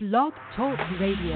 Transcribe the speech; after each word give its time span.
Blog 0.00 0.32
Talk 0.54 0.78
Radio. 1.00 1.34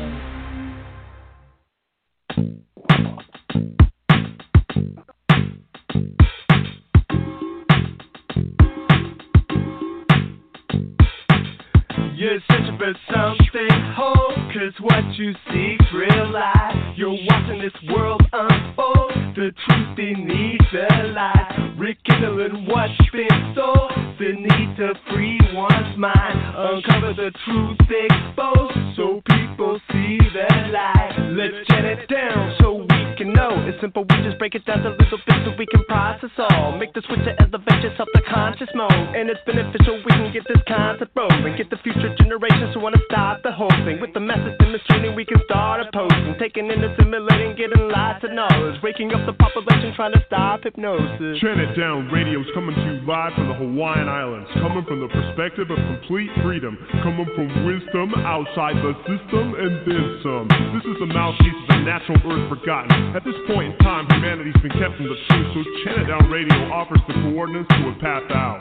You're 12.15 12.39
searching 12.49 12.79
for 12.79 12.95
something 13.13 13.69
whole, 13.97 14.33
cause 14.53 14.73
what 14.79 15.13
you 15.17 15.33
seek's 15.51 15.85
real 15.93 16.31
life. 16.31 16.77
You're 16.95 17.11
watching 17.11 17.61
this 17.63 17.73
world 17.93 18.23
unfold, 18.33 19.35
the 19.35 19.51
truth 19.67 19.97
beneath 19.97 20.61
the 20.73 21.09
lies. 21.09 21.77
Rekindling 21.77 22.69
what's 22.69 22.93
been 23.11 23.55
the 23.57 24.02
need 24.31 24.77
to 24.77 24.95
free 25.11 25.41
one's 25.53 25.99
mind. 25.99 26.39
Uncover 26.55 27.13
the 27.15 27.33
truth 27.45 27.79
exposed, 27.91 28.97
so 28.97 29.21
people 29.27 29.81
see 29.91 30.19
the 30.19 30.71
light. 30.71 31.17
Let's 31.33 31.69
get 31.69 31.85
it 31.85 32.09
down 32.09 32.55
so 32.61 32.87
we 32.89 33.02
can 33.23 33.33
know. 33.33 33.55
It's 33.71 33.79
simple, 33.81 34.03
we 34.03 34.17
just 34.27 34.39
break 34.39 34.55
it 34.55 34.67
down 34.67 34.83
to 34.83 34.91
little 34.91 35.23
bits 35.23 35.47
so 35.47 35.55
we 35.55 35.67
can 35.67 35.85
process 35.87 36.35
all. 36.39 36.75
Make 36.75 36.93
the 36.93 37.03
switch 37.07 37.23
to 37.23 37.35
elevate 37.39 37.83
yourself 37.83 38.09
to 38.15 38.23
conscious 38.27 38.69
mode. 38.75 38.91
And 39.15 39.31
it's 39.31 39.41
beneficial, 39.47 40.03
we 40.03 40.11
can 40.11 40.33
get 40.35 40.43
this 40.51 40.59
concept 40.67 41.15
rolling. 41.15 41.55
Get 41.55 41.71
the 41.71 41.79
future 41.87 42.11
generations 42.19 42.75
who 42.75 42.81
wanna 42.81 42.99
stop 43.07 43.43
the 43.43 43.53
whole 43.53 43.71
thing. 43.87 44.01
With 44.03 44.13
the 44.15 44.21
message 44.21 44.59
demonstrating, 44.59 45.15
we 45.15 45.25
can 45.25 45.39
start 45.47 45.87
opposing. 45.87 46.35
Taking 46.39 46.67
in, 46.71 46.83
assimilating, 46.83 47.55
getting 47.55 47.87
lots 47.89 48.25
of 48.25 48.33
knowledge. 48.33 48.83
Waking 48.83 49.15
up 49.15 49.23
the 49.27 49.35
population, 49.39 49.95
trying 49.95 50.13
to 50.19 50.23
stop 50.27 50.65
hypnosis. 50.65 51.39
Chant 51.39 51.61
It 51.63 51.79
Down 51.79 52.11
Radio's 52.11 52.47
coming 52.55 52.75
to 52.75 52.83
you 52.83 53.07
live 53.07 53.35
from 53.39 53.49
the 53.49 53.55
Hawaiian 53.55 54.09
Islands, 54.09 54.51
coming 54.59 54.85
from 54.85 54.99
the 54.99 55.09
perspective 55.09 55.71
of 55.71 55.79
complete 55.79 56.31
freedom, 56.43 56.75
coming 57.07 57.29
from 57.39 57.47
wisdom 57.67 58.15
outside 58.27 58.75
the 58.83 58.95
system 59.07 59.55
and 59.55 59.73
then 59.87 60.07
some. 60.27 60.47
This 60.75 60.85
is 60.91 60.97
the 60.99 61.07
mouthpiece 61.07 61.55
of 61.55 61.69
the 61.69 61.79
natural 61.87 62.19
earth 62.27 62.49
forgotten. 62.51 63.12
At 63.15 63.25
this 63.25 63.35
point 63.47 63.75
in 63.75 63.79
time, 63.81 64.07
humanity's 64.09 64.57
been 64.63 64.73
kept 64.73 64.97
from 64.97 65.05
the 65.05 65.17
truth, 65.29 65.47
so 65.53 65.61
Chant 65.85 66.01
It 66.01 66.05
Down 66.09 66.31
Radio 66.31 66.57
offers 66.73 67.01
the 67.07 67.13
coordinates 67.13 67.69
to 67.69 67.89
a 67.89 67.95
path 68.01 68.25
out. 68.33 68.57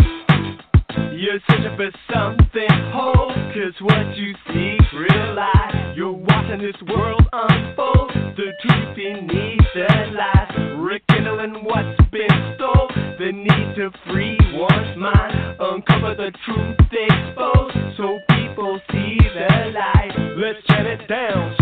You're 1.16 1.39
searching 1.47 1.71
for 1.80 1.89
something 2.11 2.67
whole, 2.91 3.31
cause 3.55 3.79
what 3.79 4.17
you 4.17 4.35
see 4.52 4.75
real 4.91 5.35
life. 5.35 5.95
You're 5.95 6.11
watching 6.11 6.59
this 6.59 6.75
world 6.91 7.23
unfold, 7.31 8.11
the 8.35 8.52
truth 8.59 8.91
beneath 8.94 9.63
the 9.73 9.88
lies. 10.19 10.52
Rekindling 10.75 11.63
what's 11.63 11.95
been 12.11 12.27
stole, 12.55 12.91
the 13.19 13.31
need 13.31 13.75
to 13.79 13.89
free 14.11 14.38
one's 14.52 14.97
mind. 14.97 15.55
Uncover 15.61 16.16
the 16.16 16.31
truth 16.44 16.75
exposed, 16.91 17.95
so 17.95 18.19
people 18.35 18.81
see 18.91 19.17
the 19.31 19.72
light. 19.72 20.11
Let's 20.35 20.59
turn 20.67 20.88
it 20.88 21.07
down 21.07 21.55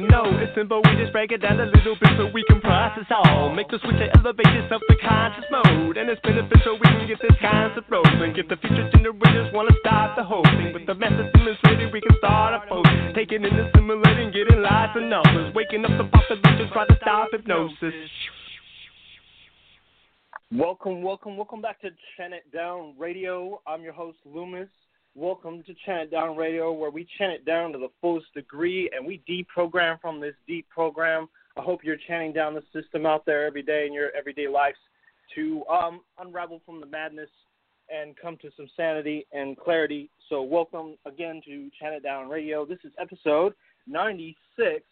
we 0.00 0.08
know. 0.08 0.28
It's 0.40 0.54
simple, 0.54 0.82
we 0.84 0.96
just 1.00 1.12
break 1.12 1.32
it 1.32 1.40
down 1.40 1.60
a 1.60 1.64
little 1.64 1.96
bit 1.96 2.10
so 2.18 2.28
we 2.32 2.44
can 2.44 2.60
process 2.60 3.06
all. 3.10 3.54
Make 3.54 3.68
the 3.68 3.78
switch 3.80 3.96
to 3.96 4.08
elevate 4.18 4.52
yourself 4.52 4.82
to 4.88 4.96
conscious 5.00 5.44
mode. 5.50 5.96
And 5.96 6.10
it's 6.10 6.20
beneficial, 6.20 6.76
we 6.76 6.84
can 6.84 7.08
get 7.08 7.18
this 7.22 7.36
concept 7.40 7.90
rolling. 7.90 8.34
Get 8.34 8.48
the 8.48 8.56
future 8.56 8.90
generations 8.92 9.52
wanna 9.54 9.72
stop 9.80 10.16
the 10.16 10.24
whole 10.24 10.44
thing. 10.44 10.72
With 10.74 10.86
the 10.86 10.94
message 10.94 11.32
demonstrated, 11.32 11.92
we 11.92 12.00
can 12.00 12.16
start 12.18 12.52
a 12.54 12.68
post. 12.68 12.88
Taking 13.14 13.44
in, 13.44 13.56
assimilating, 13.56 14.32
getting 14.32 14.60
lots 14.60 14.96
of 14.96 15.04
numbers. 15.04 15.54
Waking 15.54 15.84
up 15.84 15.96
the 15.96 16.04
population, 16.04 16.68
try 16.72 16.86
to 16.86 16.96
stop 17.00 17.28
hypnosis. 17.32 17.94
Welcome, 20.52 21.02
welcome, 21.02 21.36
welcome 21.36 21.60
back 21.60 21.80
to 21.80 21.88
Chant 22.16 22.34
It 22.34 22.52
Down 22.52 22.94
Radio. 22.98 23.60
I'm 23.66 23.82
your 23.82 23.94
host, 23.94 24.18
Loomis. 24.24 24.68
Welcome 25.18 25.62
to 25.62 25.74
Chant 25.86 26.10
Down 26.10 26.36
Radio, 26.36 26.72
where 26.72 26.90
we 26.90 27.06
chant 27.16 27.32
it 27.32 27.46
down 27.46 27.72
to 27.72 27.78
the 27.78 27.88
fullest 28.02 28.26
degree 28.34 28.90
and 28.94 29.06
we 29.06 29.22
deprogram 29.26 29.98
from 29.98 30.20
this 30.20 30.34
deep 30.46 30.68
program. 30.68 31.26
I 31.56 31.62
hope 31.62 31.80
you're 31.82 31.96
chanting 32.06 32.34
down 32.34 32.52
the 32.52 32.62
system 32.70 33.06
out 33.06 33.24
there 33.24 33.46
every 33.46 33.62
day 33.62 33.86
in 33.86 33.94
your 33.94 34.10
everyday 34.14 34.46
lives 34.46 34.76
to 35.34 35.64
um, 35.68 36.02
unravel 36.18 36.60
from 36.66 36.80
the 36.80 36.86
madness 36.86 37.30
and 37.88 38.14
come 38.20 38.36
to 38.42 38.50
some 38.58 38.68
sanity 38.76 39.26
and 39.32 39.56
clarity. 39.56 40.10
So, 40.28 40.42
welcome 40.42 40.98
again 41.06 41.40
to 41.46 41.70
Chant 41.80 41.94
It 41.94 42.02
Down 42.02 42.28
Radio. 42.28 42.66
This 42.66 42.80
is 42.84 42.92
episode 43.00 43.54
96, 43.86 44.84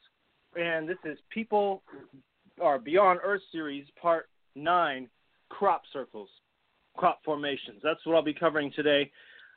and 0.56 0.88
this 0.88 0.96
is 1.04 1.18
People 1.28 1.82
or 2.58 2.78
Beyond 2.78 3.20
Earth 3.22 3.42
series, 3.52 3.84
part 4.00 4.30
9 4.54 5.06
crop 5.50 5.82
circles, 5.92 6.30
crop 6.96 7.20
formations. 7.26 7.82
That's 7.82 8.00
what 8.06 8.16
I'll 8.16 8.22
be 8.22 8.32
covering 8.32 8.72
today. 8.74 9.10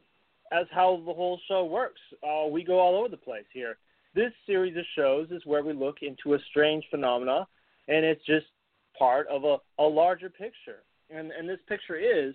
as 0.50 0.66
how 0.72 1.00
the 1.06 1.12
whole 1.12 1.38
show 1.46 1.64
works. 1.64 2.00
Uh, 2.24 2.48
we 2.48 2.64
go 2.64 2.80
all 2.80 2.96
over 2.96 3.08
the 3.08 3.16
place 3.16 3.44
here. 3.52 3.76
This 4.12 4.32
series 4.46 4.76
of 4.76 4.82
shows 4.96 5.30
is 5.30 5.46
where 5.46 5.62
we 5.62 5.72
look 5.72 5.98
into 6.02 6.34
a 6.34 6.38
strange 6.50 6.84
phenomena, 6.90 7.46
and 7.86 8.04
it's 8.04 8.24
just 8.26 8.46
part 9.00 9.26
of 9.28 9.44
a, 9.44 9.56
a 9.82 9.86
larger 9.86 10.30
picture. 10.30 10.82
And, 11.08 11.32
and 11.32 11.48
this 11.48 11.58
picture 11.68 11.96
is 11.96 12.34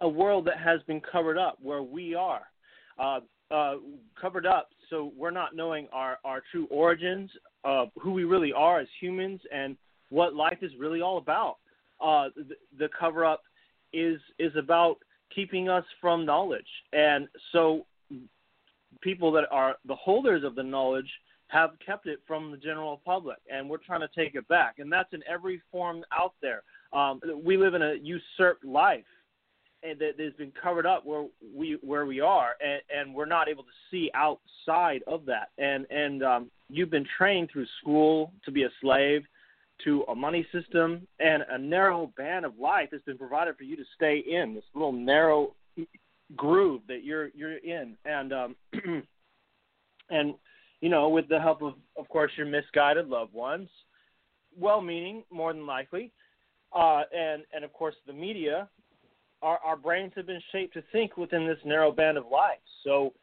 a 0.00 0.08
world 0.08 0.44
that 0.46 0.58
has 0.58 0.80
been 0.86 1.00
covered 1.00 1.38
up 1.38 1.56
where 1.62 1.82
we 1.82 2.14
are. 2.14 2.42
Uh, 2.98 3.20
uh, 3.50 3.76
covered 4.20 4.46
up 4.46 4.68
so 4.90 5.12
we're 5.16 5.30
not 5.30 5.56
knowing 5.56 5.88
our, 5.92 6.18
our 6.24 6.42
true 6.50 6.66
origins, 6.70 7.30
uh, 7.64 7.86
who 8.00 8.12
we 8.12 8.24
really 8.24 8.52
are 8.52 8.80
as 8.80 8.88
humans, 9.00 9.40
and 9.52 9.76
what 10.10 10.34
life 10.34 10.58
is 10.62 10.70
really 10.78 11.00
all 11.00 11.18
about. 11.18 11.56
Uh, 12.00 12.28
the, 12.36 12.54
the 12.78 12.88
cover 12.98 13.24
up 13.24 13.42
is 13.92 14.20
is 14.38 14.52
about 14.56 14.96
keeping 15.34 15.68
us 15.68 15.84
from 16.00 16.26
knowledge, 16.26 16.66
and 16.92 17.28
so 17.52 17.86
people 19.00 19.32
that 19.32 19.44
are 19.50 19.76
the 19.86 19.94
holders 19.94 20.44
of 20.44 20.54
the 20.54 20.62
knowledge 20.62 21.10
have 21.48 21.70
kept 21.84 22.06
it 22.06 22.20
from 22.26 22.50
the 22.50 22.56
general 22.56 23.00
public, 23.04 23.38
and 23.50 23.68
we're 23.68 23.78
trying 23.78 24.00
to 24.00 24.08
take 24.16 24.34
it 24.34 24.46
back. 24.48 24.78
And 24.78 24.90
that's 24.92 25.12
in 25.12 25.22
every 25.30 25.60
form 25.70 26.04
out 26.12 26.34
there. 26.42 26.62
Um, 26.92 27.20
we 27.44 27.56
live 27.56 27.74
in 27.74 27.82
a 27.82 27.94
usurped 27.94 28.64
life, 28.64 29.04
and 29.82 29.98
that 29.98 30.18
has 30.18 30.32
been 30.34 30.52
covered 30.60 30.86
up 30.86 31.04
where 31.04 31.26
we 31.54 31.78
where 31.82 32.06
we 32.06 32.20
are, 32.20 32.52
and, 32.64 32.80
and 32.94 33.14
we're 33.14 33.26
not 33.26 33.48
able 33.48 33.62
to 33.62 33.68
see 33.90 34.10
outside 34.14 35.02
of 35.06 35.26
that. 35.26 35.50
And 35.58 35.86
and 35.90 36.22
um, 36.22 36.50
you've 36.68 36.90
been 36.90 37.06
trained 37.18 37.50
through 37.52 37.66
school 37.80 38.32
to 38.44 38.50
be 38.50 38.64
a 38.64 38.70
slave 38.80 39.22
to 39.84 40.04
a 40.08 40.14
money 40.14 40.46
system, 40.52 41.06
and 41.18 41.44
a 41.50 41.58
narrow 41.58 42.12
band 42.16 42.44
of 42.44 42.58
life 42.58 42.88
has 42.92 43.02
been 43.02 43.18
provided 43.18 43.56
for 43.56 43.64
you 43.64 43.76
to 43.76 43.84
stay 43.96 44.18
in 44.18 44.54
this 44.54 44.64
little 44.74 44.92
narrow 44.92 45.54
groove 46.36 46.82
that 46.88 47.04
you're 47.04 47.28
you're 47.34 47.58
in, 47.58 47.96
and 48.04 48.32
um, 48.32 48.56
and 50.10 50.34
you 50.84 50.90
know, 50.90 51.08
with 51.08 51.26
the 51.30 51.40
help 51.40 51.62
of, 51.62 51.72
of 51.96 52.06
course, 52.10 52.30
your 52.36 52.46
misguided 52.46 53.08
loved 53.08 53.32
ones, 53.32 53.70
well-meaning, 54.54 55.24
more 55.30 55.50
than 55.50 55.66
likely, 55.66 56.12
uh, 56.76 57.04
and 57.10 57.42
and 57.54 57.64
of 57.64 57.72
course 57.72 57.94
the 58.06 58.12
media, 58.12 58.68
our 59.40 59.58
our 59.64 59.78
brains 59.78 60.12
have 60.14 60.26
been 60.26 60.42
shaped 60.52 60.74
to 60.74 60.82
think 60.92 61.16
within 61.16 61.46
this 61.46 61.56
narrow 61.64 61.90
band 61.90 62.18
of 62.18 62.24
life. 62.30 62.58
So 62.84 63.14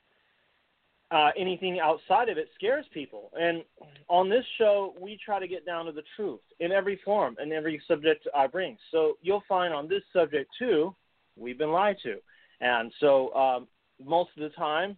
uh, 1.11 1.29
anything 1.37 1.79
outside 1.79 2.29
of 2.29 2.39
it 2.39 2.49
scares 2.55 2.85
people. 2.95 3.29
And 3.39 3.63
on 4.07 4.27
this 4.27 4.45
show, 4.57 4.95
we 4.99 5.19
try 5.23 5.37
to 5.39 5.47
get 5.47 5.63
down 5.63 5.85
to 5.85 5.91
the 5.91 6.03
truth 6.15 6.41
in 6.59 6.71
every 6.71 6.99
form 7.05 7.35
and 7.39 7.53
every 7.53 7.79
subject 7.87 8.27
I 8.35 8.47
bring. 8.47 8.75
So 8.89 9.17
you'll 9.21 9.43
find 9.47 9.71
on 9.71 9.87
this 9.87 10.01
subject 10.11 10.49
too, 10.57 10.95
we've 11.37 11.59
been 11.59 11.71
lied 11.71 11.97
to, 12.05 12.15
and 12.59 12.91
so 12.99 13.31
um, 13.35 13.67
most 14.03 14.31
of 14.35 14.41
the 14.41 14.55
time 14.55 14.97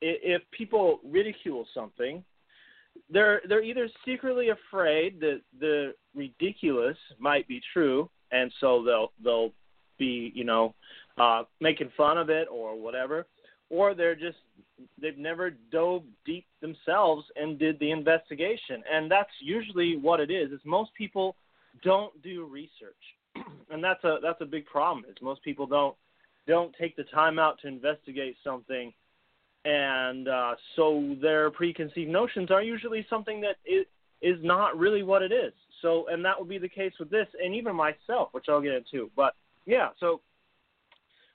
if 0.00 0.42
people 0.50 1.00
ridicule 1.04 1.66
something, 1.74 2.24
they're 3.10 3.40
they're 3.48 3.62
either 3.62 3.88
secretly 4.04 4.48
afraid 4.50 5.20
that 5.20 5.40
the 5.58 5.94
ridiculous 6.14 6.96
might 7.18 7.46
be 7.48 7.60
true, 7.72 8.08
and 8.32 8.52
so 8.60 8.82
they'll 8.84 9.12
they'll 9.22 9.52
be, 9.98 10.32
you 10.34 10.44
know, 10.44 10.74
uh, 11.18 11.42
making 11.60 11.90
fun 11.96 12.18
of 12.18 12.30
it 12.30 12.48
or 12.50 12.80
whatever, 12.80 13.26
or 13.68 13.94
they're 13.94 14.14
just 14.14 14.38
they've 15.00 15.18
never 15.18 15.50
dove 15.70 16.02
deep 16.24 16.46
themselves 16.60 17.24
and 17.36 17.58
did 17.58 17.78
the 17.78 17.90
investigation, 17.90 18.82
and 18.90 19.10
that's 19.10 19.30
usually 19.40 19.96
what 19.96 20.20
it 20.20 20.30
is. 20.30 20.50
Is 20.52 20.60
most 20.64 20.92
people 20.94 21.36
don't 21.84 22.20
do 22.22 22.46
research, 22.46 22.94
and 23.70 23.82
that's 23.82 24.02
a 24.04 24.18
that's 24.22 24.40
a 24.40 24.46
big 24.46 24.66
problem. 24.66 25.04
Is 25.08 25.16
most 25.22 25.42
people 25.42 25.66
don't 25.66 25.94
don't 26.46 26.74
take 26.80 26.96
the 26.96 27.04
time 27.04 27.38
out 27.38 27.58
to 27.60 27.68
investigate 27.68 28.36
something, 28.42 28.92
and 29.64 30.28
uh, 30.28 30.54
so 30.76 31.16
their 31.20 31.50
preconceived 31.50 32.10
notions 32.10 32.50
are 32.50 32.62
usually 32.62 33.06
something 33.10 33.40
that 33.42 33.56
is 33.66 33.86
is 34.22 34.36
not 34.42 34.78
really 34.78 35.02
what 35.02 35.22
it 35.22 35.32
is. 35.32 35.52
So, 35.80 36.06
and 36.08 36.22
that 36.24 36.38
would 36.38 36.48
be 36.48 36.58
the 36.58 36.68
case 36.68 36.92
with 37.00 37.10
this, 37.10 37.26
and 37.42 37.54
even 37.54 37.74
myself, 37.74 38.28
which 38.32 38.46
I'll 38.48 38.60
get 38.60 38.74
into. 38.74 39.10
But 39.16 39.34
yeah, 39.64 39.88
so 39.98 40.20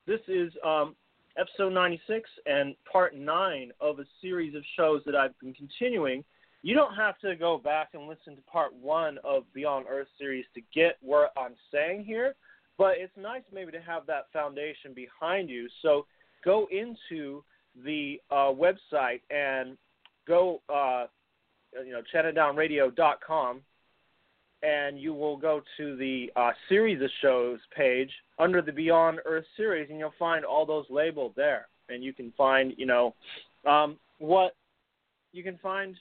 this 0.06 0.19
is 0.27 0.51
um, 0.63 0.95
episode 1.38 1.74
96 1.74 2.30
and 2.45 2.75
part 2.92 3.16
nine 3.16 3.72
of 3.81 4.00
a 4.00 4.06
series 4.22 4.56
of 4.56 4.63
shows 4.77 5.01
that 5.06 5.16
I've 5.16 5.38
been 5.39 5.54
continuing. 5.54 6.24
You 6.62 6.75
don't 6.75 6.95
have 6.95 7.18
to 7.19 7.36
go 7.36 7.57
back 7.57 7.89
and 7.94 8.07
listen 8.07 8.36
to 8.36 8.42
part 8.44 8.74
one 8.74 9.18
of 9.24 9.44
Beyond 9.54 9.86
Earth 9.89 10.07
series 10.19 10.45
to 10.56 10.62
get 10.74 10.98
what 11.01 11.31
I'm 11.38 11.56
saying 11.72 12.06
here, 12.06 12.36
but 12.77 12.95
it's 12.98 13.13
nice 13.18 13.44
maybe 13.54 13.72
to 13.72 13.81
have 13.81 14.06
that 14.07 14.27
foundation 14.33 14.94
behind 14.94 15.50
you. 15.50 15.68
So 15.81 16.06
go 16.44 16.68
into 16.72 17.44
the 17.83 18.22
uh, 18.31 18.51
website 18.51 19.22
and 19.30 19.77
go, 20.27 20.62
uh, 20.74 21.06
you 21.86 21.92
know, 21.92 22.01
chantitdownradio.com 22.13 23.62
and 24.63 25.00
you 25.00 25.13
will 25.13 25.38
go 25.38 25.62
to 25.77 25.95
the 25.98 26.31
uh, 26.36 26.51
series 26.69 27.01
of 27.01 27.10
shows 27.22 27.60
page 27.75 28.10
under 28.39 28.62
the 28.62 28.72
Beyond 28.72 29.19
Earth 29.25 29.45
series, 29.56 29.89
and 29.89 30.00
you'll 30.00 30.13
find 30.18 30.44
all 30.44 30.66
those 30.66 30.86
labeled 30.89 31.33
there. 31.36 31.68
And 31.89 32.04
you 32.04 32.13
can 32.13 32.33
find, 32.36 32.74
you 32.77 32.88
know, 32.88 33.13
um, 33.68 33.98
what 34.18 34.56
you 35.33 35.44
can 35.44 35.60
find 35.60 35.95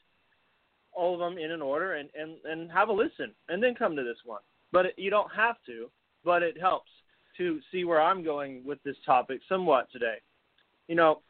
all 0.93 1.15
of 1.15 1.21
them 1.21 1.37
in 1.37 1.51
an 1.51 1.61
order 1.61 1.95
and, 1.95 2.09
and, 2.19 2.37
and 2.45 2.71
have 2.71 2.89
a 2.89 2.93
listen, 2.93 3.33
and 3.49 3.63
then 3.63 3.75
come 3.75 3.97
to 3.97 4.03
this 4.03 4.19
one. 4.25 4.41
But 4.73 4.87
it, 4.87 4.95
you 4.97 5.11
don't 5.11 5.31
have 5.37 5.57
to, 5.67 5.91
but 6.25 6.43
it 6.43 6.59
helps 6.59 6.91
to 7.37 7.61
see 7.71 7.85
where 7.85 8.01
I'm 8.01 8.25
going 8.25 8.63
with 8.65 8.83
this 8.85 8.97
topic 9.05 9.41
somewhat 9.49 9.89
today. 9.93 10.19
You 10.89 10.95
know, 10.95 11.21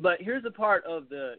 but 0.00 0.18
here's 0.20 0.42
the 0.42 0.50
part 0.50 0.84
of 0.84 1.08
the 1.08 1.34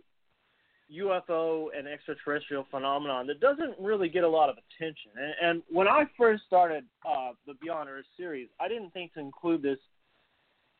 UFO 0.97 1.67
and 1.77 1.87
extraterrestrial 1.87 2.65
phenomenon 2.69 3.27
that 3.27 3.39
doesn't 3.39 3.79
really 3.79 4.09
get 4.09 4.23
a 4.23 4.29
lot 4.29 4.49
of 4.49 4.55
attention. 4.57 5.11
And, 5.15 5.33
and 5.41 5.63
when 5.69 5.87
I 5.87 6.03
first 6.17 6.43
started 6.47 6.83
uh, 7.07 7.31
the 7.47 7.53
Beyond 7.61 7.89
Earth 7.89 8.05
series, 8.17 8.49
I 8.59 8.67
didn't 8.67 8.91
think 8.91 9.13
to 9.13 9.19
include 9.19 9.61
this 9.61 9.79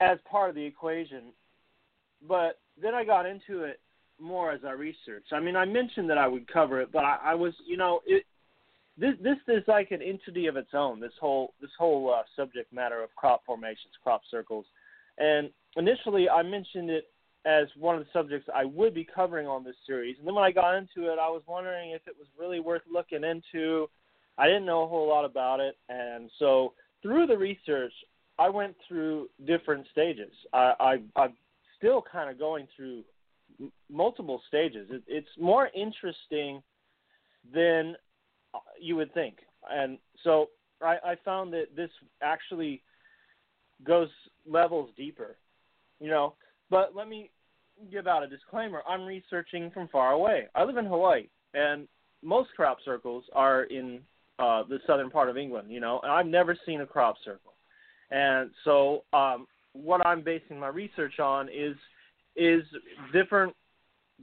as 0.01 0.17
part 0.29 0.49
of 0.49 0.55
the 0.55 0.65
equation, 0.65 1.31
but 2.27 2.59
then 2.81 2.93
I 2.93 3.05
got 3.05 3.25
into 3.25 3.63
it 3.63 3.79
more 4.19 4.51
as 4.51 4.61
I 4.65 4.71
researched. 4.71 5.31
I 5.31 5.39
mean, 5.39 5.55
I 5.55 5.65
mentioned 5.65 6.09
that 6.09 6.17
I 6.17 6.27
would 6.27 6.51
cover 6.51 6.81
it, 6.81 6.91
but 6.91 7.03
I, 7.03 7.17
I 7.23 7.35
was, 7.35 7.53
you 7.65 7.77
know, 7.77 8.01
it 8.05 8.23
this 8.97 9.15
this 9.23 9.37
is 9.47 9.63
like 9.67 9.91
an 9.91 10.01
entity 10.01 10.47
of 10.47 10.57
its 10.57 10.71
own. 10.73 10.99
This 10.99 11.13
whole 11.19 11.53
this 11.61 11.71
whole 11.79 12.13
uh, 12.13 12.23
subject 12.35 12.71
matter 12.73 13.01
of 13.01 13.09
crop 13.15 13.41
formations, 13.45 13.93
crop 14.03 14.21
circles, 14.29 14.65
and 15.17 15.49
initially 15.77 16.29
I 16.29 16.43
mentioned 16.43 16.89
it 16.89 17.05
as 17.45 17.67
one 17.77 17.95
of 17.95 18.01
the 18.01 18.09
subjects 18.13 18.47
I 18.53 18.65
would 18.65 18.93
be 18.93 19.03
covering 19.03 19.47
on 19.47 19.63
this 19.63 19.75
series. 19.87 20.17
And 20.19 20.27
then 20.27 20.35
when 20.35 20.43
I 20.43 20.51
got 20.51 20.75
into 20.75 21.11
it, 21.11 21.17
I 21.19 21.29
was 21.29 21.41
wondering 21.47 21.91
if 21.91 22.01
it 22.07 22.15
was 22.17 22.27
really 22.37 22.59
worth 22.59 22.83
looking 22.91 23.23
into. 23.23 23.89
I 24.37 24.47
didn't 24.47 24.65
know 24.65 24.83
a 24.83 24.87
whole 24.87 25.07
lot 25.07 25.25
about 25.25 25.59
it, 25.59 25.77
and 25.89 26.29
so 26.39 26.73
through 27.01 27.27
the 27.27 27.37
research, 27.37 27.93
I 28.39 28.49
went 28.49 28.75
through 28.87 29.29
different 29.45 29.85
stages. 29.91 30.31
I, 30.53 30.73
I 30.79 31.21
I'm 31.21 31.33
still 31.77 32.03
kind 32.11 32.29
of 32.29 32.39
going 32.39 32.67
through 32.75 33.03
m- 33.59 33.71
multiple 33.91 34.41
stages. 34.47 34.87
It, 34.89 35.03
it's 35.07 35.27
more 35.39 35.69
interesting 35.75 36.63
than 37.53 37.95
you 38.79 38.95
would 38.95 39.13
think, 39.13 39.37
and 39.69 39.97
so 40.23 40.49
I, 40.81 40.97
I 41.03 41.15
found 41.23 41.53
that 41.53 41.75
this 41.75 41.89
actually 42.21 42.81
goes 43.83 44.09
levels 44.47 44.89
deeper. 44.95 45.37
You 45.99 46.09
know, 46.09 46.33
but 46.71 46.95
let 46.95 47.07
me 47.07 47.29
give 47.91 48.07
out 48.07 48.23
a 48.23 48.27
disclaimer. 48.27 48.81
I'm 48.87 49.05
researching 49.05 49.69
from 49.71 49.89
far 49.89 50.13
away. 50.13 50.47
I 50.55 50.63
live 50.63 50.77
in 50.77 50.85
Hawaii, 50.85 51.27
and 51.53 51.87
most 52.23 52.49
crop 52.55 52.77
circles 52.83 53.25
are 53.33 53.63
in 53.65 53.99
uh, 54.39 54.63
the 54.63 54.79
southern 54.87 55.11
part 55.11 55.29
of 55.29 55.37
England. 55.37 55.69
You 55.69 55.81
know, 55.81 55.99
and 56.01 56.11
I've 56.11 56.25
never 56.25 56.57
seen 56.65 56.81
a 56.81 56.85
crop 56.87 57.15
circle, 57.23 57.53
and 58.09 58.49
so 58.63 59.03
um, 59.13 59.45
what 59.73 60.03
I'm 60.05 60.23
basing 60.23 60.59
my 60.59 60.69
research 60.69 61.19
on 61.19 61.49
is 61.49 61.75
is 62.35 62.63
different 63.13 63.53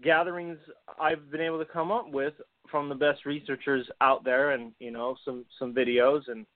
gatherings 0.02 0.58
I've 1.00 1.30
been 1.30 1.40
able 1.40 1.58
to 1.58 1.70
come 1.70 1.92
up 1.92 2.10
with 2.10 2.34
from 2.70 2.88
the 2.88 2.94
best 2.94 3.26
researchers 3.26 3.86
out 4.00 4.24
there, 4.24 4.52
and 4.52 4.72
you 4.78 4.90
know, 4.90 5.16
some 5.24 5.44
some 5.58 5.74
videos, 5.74 6.22
and 6.28 6.46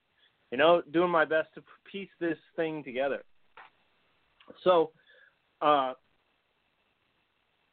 you 0.51 0.59
know, 0.59 0.83
doing 0.93 1.11
my 1.11 1.25
best 1.25 1.49
to 1.55 1.63
piece 1.91 2.11
this 2.21 2.39
thing 2.57 2.83
together. 2.83 3.23
So 4.65 4.91
uh, 5.63 5.95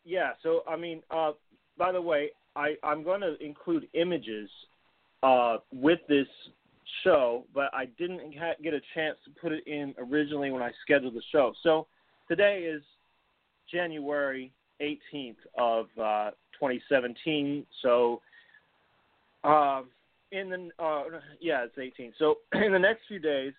yeah. 0.05 0.31
So 0.43 0.61
I 0.67 0.75
mean, 0.75 1.01
uh, 1.11 1.31
by 1.77 1.91
the 1.91 2.01
way, 2.01 2.29
I 2.55 2.75
I'm 2.83 3.03
going 3.03 3.21
to 3.21 3.35
include 3.43 3.87
images 3.93 4.49
uh, 5.23 5.57
with 5.73 5.99
this 6.07 6.27
show, 7.03 7.45
but 7.53 7.73
I 7.73 7.85
didn't 7.97 8.35
ha- 8.37 8.55
get 8.63 8.73
a 8.73 8.81
chance 8.93 9.17
to 9.25 9.31
put 9.41 9.51
it 9.51 9.65
in 9.67 9.93
originally 9.97 10.51
when 10.51 10.63
I 10.63 10.71
scheduled 10.83 11.13
the 11.13 11.21
show. 11.31 11.53
So 11.63 11.87
today 12.27 12.63
is 12.63 12.81
January 13.71 14.51
18th 14.81 15.35
of 15.57 15.85
uh, 16.01 16.31
2017. 16.59 17.65
So 17.81 18.21
uh, 19.43 19.81
in 20.31 20.49
the 20.49 20.83
uh, 20.83 21.03
yeah, 21.39 21.65
it's 21.65 21.77
18. 21.77 22.13
So 22.17 22.39
in 22.53 22.71
the 22.73 22.79
next 22.79 23.01
few 23.07 23.19
days, 23.19 23.53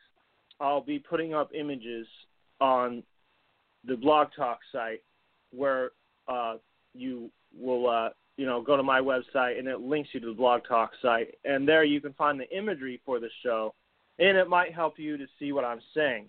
I'll 0.60 0.82
be 0.82 0.98
putting 0.98 1.34
up 1.34 1.50
images 1.54 2.06
on 2.60 3.02
the 3.84 3.96
Blog 3.96 4.28
Talk 4.36 4.60
site 4.72 5.02
where 5.52 5.90
uh, 6.28 6.54
you 6.94 7.30
will 7.58 7.88
uh, 7.88 8.10
you 8.36 8.46
know 8.46 8.62
go 8.62 8.76
to 8.76 8.82
my 8.82 9.00
website 9.00 9.58
and 9.58 9.66
it 9.68 9.80
links 9.80 10.10
you 10.12 10.20
to 10.20 10.26
the 10.26 10.34
Blog 10.34 10.62
Talk 10.68 10.92
site, 11.02 11.34
and 11.44 11.66
there 11.66 11.84
you 11.84 12.00
can 12.00 12.12
find 12.14 12.38
the 12.38 12.56
imagery 12.56 13.00
for 13.04 13.20
the 13.20 13.30
show, 13.42 13.74
and 14.18 14.36
it 14.36 14.48
might 14.48 14.74
help 14.74 14.98
you 14.98 15.16
to 15.16 15.26
see 15.38 15.52
what 15.52 15.64
I'm 15.64 15.80
saying 15.94 16.26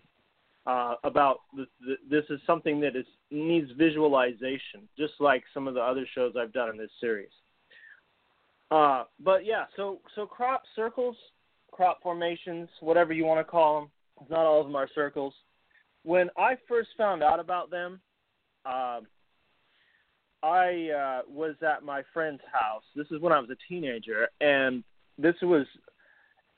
uh, 0.65 0.95
about 1.03 1.41
the, 1.55 1.65
the, 1.81 1.95
this 2.09 2.25
is 2.29 2.39
something 2.45 2.79
that 2.81 2.95
is 2.95 3.05
needs 3.29 3.71
visualization, 3.77 4.87
just 4.97 5.13
like 5.19 5.43
some 5.53 5.67
of 5.67 5.73
the 5.73 5.81
other 5.81 6.05
shows 6.13 6.33
I've 6.39 6.53
done 6.53 6.69
in 6.69 6.77
this 6.77 6.91
series. 6.99 7.29
Uh, 8.69 9.03
but 9.23 9.45
yeah, 9.45 9.65
so 9.75 9.99
so 10.15 10.25
crop 10.25 10.63
circles, 10.75 11.15
crop 11.71 12.01
formations, 12.01 12.69
whatever 12.79 13.13
you 13.13 13.25
want 13.25 13.45
to 13.45 13.49
call 13.49 13.81
them. 13.81 13.89
Not 14.29 14.45
all 14.45 14.61
of 14.61 14.67
them 14.67 14.75
are 14.75 14.87
circles 14.93 15.33
when 16.03 16.29
I 16.37 16.55
first 16.67 16.89
found 16.97 17.23
out 17.23 17.39
about 17.39 17.69
them, 17.69 17.99
uh, 18.65 19.01
I 20.43 20.89
uh, 20.89 21.21
was 21.29 21.55
at 21.61 21.83
my 21.83 22.01
friend's 22.13 22.41
house. 22.51 22.83
This 22.95 23.07
is 23.11 23.21
when 23.21 23.31
I 23.31 23.39
was 23.39 23.49
a 23.49 23.57
teenager, 23.69 24.27
and 24.39 24.83
this 25.17 25.35
was 25.41 25.65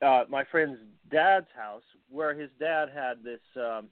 uh, 0.01 0.23
my 0.29 0.43
friend's 0.49 0.79
dad's 1.11 1.47
house, 1.55 1.83
where 2.09 2.33
his 2.33 2.49
dad 2.59 2.89
had 2.93 3.23
this 3.23 3.41
um, 3.57 3.87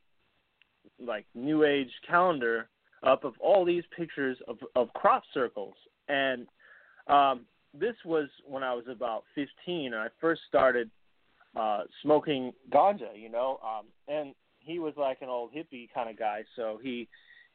like 1.00 1.26
New 1.36 1.64
Age 1.66 1.92
calendar 2.08 2.70
up 3.04 3.24
of 3.24 3.34
all 3.40 3.66
these 3.66 3.84
pictures 3.96 4.38
of, 4.48 4.58
of 4.76 4.94
crop 4.94 5.24
circles, 5.34 5.76
and 6.08 6.48
um, 7.08 7.42
this 7.74 7.96
was 8.06 8.30
when 8.46 8.64
I 8.64 8.74
was 8.74 8.86
about 8.90 9.24
15, 9.36 9.94
and 9.94 9.96
I 9.96 10.08
first 10.20 10.42
started 10.48 10.90
uh, 11.56 11.82
smoking 12.02 12.54
ganja, 12.72 13.18
you 13.18 13.30
know, 13.30 13.60
um, 13.64 13.88
and 14.08 14.34
he 14.64 14.80
was 14.80 14.94
like 14.98 15.22
an 15.22 15.30
old 15.30 15.52
hippie 15.54 15.90
kind 15.94 16.10
of 16.10 16.18
guy, 16.18 16.44
so 16.56 16.80
he 16.82 17.08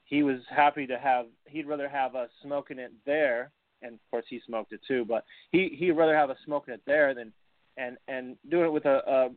he 0.05 0.23
was 0.23 0.39
happy 0.55 0.87
to 0.87 0.99
have 0.99 1.27
he'd 1.47 1.67
rather 1.67 1.89
have 1.89 2.15
us 2.15 2.31
smoking 2.43 2.79
it 2.79 2.93
there, 3.05 3.51
and 3.83 3.95
of 3.95 4.01
course 4.11 4.25
he 4.29 4.41
smoked 4.47 4.73
it 4.73 4.81
too, 4.87 5.05
but 5.05 5.25
he 5.53 5.77
he'd 5.79 5.93
rather 5.93 6.17
have 6.17 6.31
us 6.31 6.39
smoking 6.45 6.75
it 6.75 6.83
there 6.87 7.15
than 7.15 7.33
and 7.77 7.97
and 8.09 8.37
doing 8.51 8.67
it 8.67 8.73
with 8.73 8.87
a, 8.87 9.31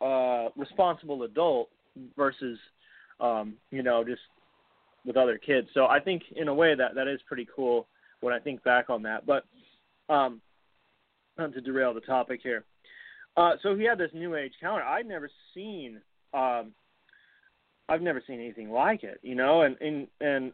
a, 0.00 0.04
a 0.04 0.48
responsible 0.56 1.22
adult 1.22 1.70
versus 2.16 2.58
um, 3.20 3.54
you 3.70 3.82
know 3.82 4.04
just 4.04 4.22
with 5.04 5.16
other 5.16 5.38
kids. 5.38 5.68
So 5.74 5.86
I 5.86 6.00
think 6.00 6.22
in 6.34 6.48
a 6.48 6.54
way 6.54 6.74
that 6.74 6.94
that 6.94 7.08
is 7.08 7.20
pretty 7.26 7.46
cool 7.54 7.86
when 8.20 8.34
I 8.34 8.38
think 8.38 8.62
back 8.64 8.90
on 8.90 9.02
that. 9.02 9.24
But 9.26 9.44
um, 10.08 10.40
not 11.38 11.52
to 11.54 11.60
derail 11.60 11.94
the 11.94 12.00
topic 12.00 12.40
here. 12.42 12.64
Uh, 13.36 13.52
so 13.62 13.76
he 13.76 13.84
had 13.84 13.98
this 13.98 14.10
new 14.14 14.34
age 14.34 14.52
calendar. 14.60 14.84
I'd 14.84 15.06
never 15.06 15.30
seen 15.54 16.00
um, 16.32 16.72
I've 17.88 18.02
never 18.02 18.22
seen 18.26 18.40
anything 18.40 18.70
like 18.70 19.04
it, 19.04 19.20
you 19.22 19.34
know, 19.34 19.62
and 19.62 19.76
and 19.80 20.06
and 20.20 20.52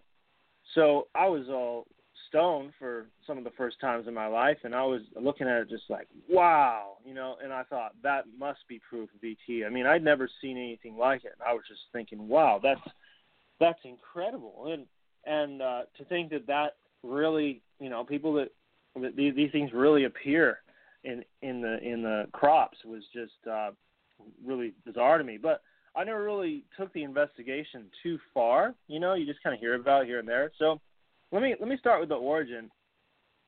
so 0.74 1.08
I 1.14 1.26
was 1.28 1.48
all 1.48 1.86
stoned 2.28 2.72
for 2.78 3.06
some 3.26 3.36
of 3.38 3.44
the 3.44 3.50
first 3.50 3.80
times 3.80 4.08
in 4.08 4.14
my 4.14 4.26
life, 4.26 4.58
and 4.64 4.74
I 4.74 4.84
was 4.84 5.02
looking 5.20 5.48
at 5.48 5.60
it 5.60 5.68
just 5.68 5.84
like, 5.88 6.08
wow, 6.28 6.96
you 7.04 7.14
know. 7.14 7.36
And 7.42 7.52
I 7.52 7.62
thought 7.64 7.92
that 8.02 8.24
must 8.38 8.60
be 8.68 8.80
proof 8.88 9.10
of 9.14 9.22
ET. 9.22 9.66
I 9.66 9.68
mean, 9.68 9.86
I'd 9.86 10.04
never 10.04 10.28
seen 10.40 10.56
anything 10.56 10.96
like 10.96 11.24
it. 11.24 11.32
And 11.38 11.48
I 11.48 11.52
was 11.52 11.62
just 11.68 11.80
thinking, 11.92 12.28
wow, 12.28 12.60
that's 12.62 12.80
that's 13.60 13.80
incredible. 13.84 14.72
And 14.72 14.86
and 15.26 15.62
uh, 15.62 15.82
to 15.98 16.04
think 16.04 16.30
that 16.30 16.46
that 16.46 16.76
really, 17.02 17.62
you 17.80 17.90
know, 17.90 18.04
people 18.04 18.32
that, 18.34 18.48
that 19.00 19.16
these, 19.16 19.34
these 19.34 19.52
things 19.52 19.70
really 19.72 20.04
appear 20.04 20.58
in 21.04 21.24
in 21.42 21.60
the 21.60 21.78
in 21.82 22.02
the 22.02 22.26
crops 22.32 22.78
was 22.84 23.02
just 23.12 23.46
uh, 23.50 23.70
really 24.44 24.72
bizarre 24.84 25.18
to 25.18 25.24
me. 25.24 25.38
But 25.40 25.62
I 25.94 26.04
never 26.04 26.22
really 26.22 26.64
took 26.76 26.92
the 26.92 27.02
investigation 27.02 27.86
too 28.02 28.18
far. 28.32 28.74
You 28.88 29.00
know, 29.00 29.14
you 29.14 29.26
just 29.26 29.42
kind 29.42 29.54
of 29.54 29.60
hear 29.60 29.74
about 29.74 30.06
here 30.06 30.18
and 30.18 30.28
there. 30.28 30.50
So 30.58 30.80
let 31.32 31.42
me 31.42 31.54
let 31.58 31.68
me 31.68 31.76
start 31.78 32.00
with 32.00 32.08
the 32.08 32.14
origin 32.14 32.70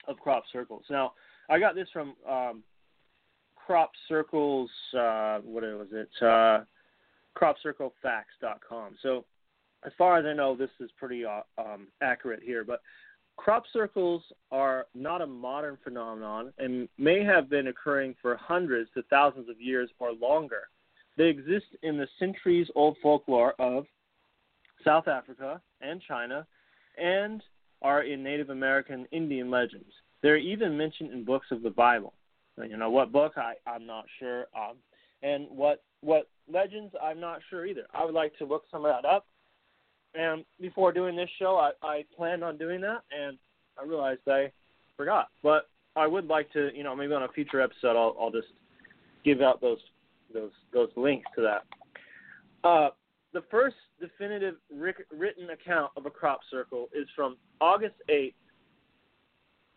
of 0.09 0.19
crop 0.19 0.45
circles. 0.53 0.85
Now, 0.91 1.13
I 1.49 1.59
got 1.59 1.75
this 1.75 1.89
from 1.93 2.15
um, 2.29 2.63
Crop 3.55 3.93
Circles. 4.09 4.71
Uh, 4.93 5.39
what 5.41 5.63
was 5.63 5.89
it? 5.93 6.09
Uh, 6.21 6.65
CropCircleFacts.com. 7.37 8.97
So, 9.03 9.25
as 9.85 9.93
far 9.99 10.19
as 10.19 10.25
I 10.25 10.33
know, 10.33 10.57
this 10.57 10.71
is 10.81 10.91
pretty 10.99 11.25
uh, 11.25 11.41
um, 11.59 11.89
accurate 12.03 12.43
here. 12.43 12.65
But 12.65 12.81
crop 13.37 13.65
circles 13.73 14.23
are 14.51 14.87
not 14.95 15.21
a 15.21 15.27
modern 15.27 15.77
phenomenon 15.83 16.53
and 16.59 16.89
may 16.97 17.23
have 17.25 17.51
been 17.51 17.67
occurring 17.67 18.15
for 18.23 18.37
hundreds 18.37 18.89
to 18.95 19.03
thousands 19.11 19.49
of 19.49 19.61
years 19.61 19.91
or 19.99 20.13
longer. 20.13 20.63
They 21.17 21.27
exist 21.27 21.67
in 21.83 21.97
the 21.97 22.09
centuries 22.19 22.69
old 22.75 22.97
folklore 23.03 23.55
of 23.59 23.87
South 24.85 25.09
Africa 25.09 25.61
and 25.81 26.01
China 26.07 26.47
and 26.99 27.43
are 27.83 28.03
in 28.03 28.23
Native 28.23 28.51
American 28.51 29.07
Indian 29.13 29.51
legends. 29.51 29.93
They're 30.23 30.37
even 30.37 30.77
mentioned 30.77 31.13
in 31.13 31.25
books 31.25 31.49
of 31.51 31.63
the 31.63 31.71
Bible. 31.71 32.15
You 32.57 32.77
know 32.77 32.91
what 32.91 33.13
book? 33.13 33.33
I 33.37 33.55
I'm 33.67 33.87
not 33.87 34.05
sure. 34.19 34.47
Um, 34.57 34.77
and 35.23 35.47
what 35.51 35.83
what 36.01 36.29
legends? 36.53 36.95
I'm 37.03 37.21
not 37.21 37.41
sure 37.51 37.67
either. 37.67 37.87
I 37.93 38.05
would 38.05 38.15
like 38.15 38.37
to 38.39 38.45
look 38.45 38.65
some 38.71 38.85
of 38.85 38.93
that 38.93 39.09
up. 39.09 39.27
And 40.15 40.45
before 40.61 40.93
doing 40.93 41.17
this 41.17 41.31
show, 41.39 41.57
I 41.57 41.73
I 41.87 42.05
planned 42.17 42.45
on 42.45 42.57
doing 42.57 42.81
that, 42.83 43.03
and 43.17 43.37
I 43.79 43.85
realized 43.85 44.21
I 44.29 44.53
forgot. 44.97 45.29
But 45.43 45.69
I 45.97 46.07
would 46.07 46.27
like 46.27 46.53
to, 46.53 46.71
you 46.75 46.85
know, 46.85 46.95
maybe 46.95 47.13
on 47.13 47.25
a 47.25 47.29
future 47.29 47.61
episode, 47.61 47.97
I'll 47.97 48.17
I'll 48.21 48.31
just 48.31 48.49
give 49.25 49.41
out 49.41 49.61
those 49.61 49.79
those 50.35 50.53
those 50.73 50.91
links 50.97 51.27
to 51.37 51.41
that. 51.43 51.65
Uh, 52.69 52.91
the 53.33 53.43
first 53.51 53.77
definitive 54.01 54.55
written 54.71 55.51
account 55.51 55.91
of 55.97 56.07
a 56.07 56.11
crop 56.11 56.41
circle 56.51 56.89
is 56.95 57.09
from 57.17 57.37
August 57.61 57.97
8, 58.09 58.35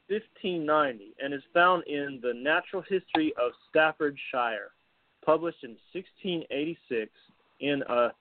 1590, 0.09 1.15
and 1.21 1.33
is 1.33 1.41
found 1.53 1.83
in 1.87 2.19
the 2.21 2.33
Natural 2.33 2.83
History 2.87 3.33
of 3.41 3.51
Staffordshire, 3.69 4.71
published 5.25 5.63
in 5.63 5.71
1686 5.91 7.11
in 7.59 7.83
a, 7.89 8.11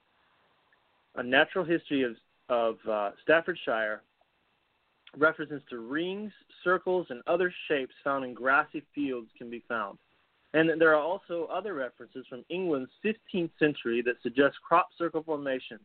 a 1.17 1.23
Natural 1.23 1.65
History 1.65 2.03
of, 2.03 2.17
of 2.49 2.77
uh, 2.91 3.11
Staffordshire. 3.23 4.03
References 5.19 5.63
to 5.71 5.79
rings, 5.79 6.33
circles, 6.65 7.07
and 7.11 7.23
other 7.27 7.53
shapes 7.69 7.95
found 8.03 8.25
in 8.25 8.35
grassy 8.35 8.83
fields 8.95 9.29
can 9.39 9.49
be 9.49 9.63
found. 9.69 9.99
And 10.55 10.81
there 10.81 10.95
are 10.95 11.03
also 11.03 11.49
other 11.53 11.75
references 11.75 12.25
from 12.29 12.45
England's 12.49 12.91
15th 13.05 13.51
century 13.59 14.03
that 14.03 14.17
suggest 14.23 14.57
crop 14.67 14.89
circle 14.97 15.23
formations. 15.23 15.81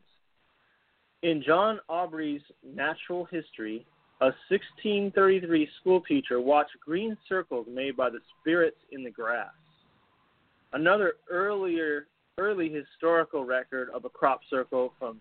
In 1.24 1.44
John 1.46 1.80
Aubrey's 1.89 2.41
Natural 2.63 3.25
History, 3.25 3.86
a 4.22 4.34
1633 4.50 5.68
schoolteacher 5.80 6.39
watched 6.39 6.80
green 6.84 7.18
circles 7.27 7.68
made 7.70 7.98
by 7.98 8.10
the 8.10 8.20
spirits 8.39 8.77
in 8.91 9.03
the 9.03 9.10
grass. 9.10 9.50
Another 10.74 11.13
earlier 11.30 12.08
early 12.38 12.70
historical 12.70 13.44
record 13.44 13.89
of 13.94 14.06
a 14.06 14.10
crop 14.10 14.39
circle 14.50 14.94
from 14.98 15.20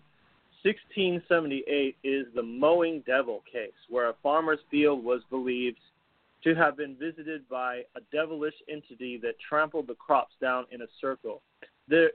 1678 0.63 1.97
is 2.03 2.25
the 2.35 2.41
mowing 2.41 3.03
devil 3.05 3.43
case, 3.51 3.71
where 3.89 4.09
a 4.09 4.15
farmer's 4.23 4.59
field 4.69 5.03
was 5.03 5.21
believed 5.29 5.79
to 6.43 6.55
have 6.55 6.75
been 6.77 6.95
visited 6.95 7.47
by 7.49 7.83
a 7.95 8.01
devilish 8.11 8.55
entity 8.69 9.19
that 9.21 9.35
trampled 9.47 9.87
the 9.87 9.95
crops 9.95 10.33
down 10.41 10.65
in 10.71 10.81
a 10.81 10.87
circle. 10.99 11.41
There, 11.87 12.11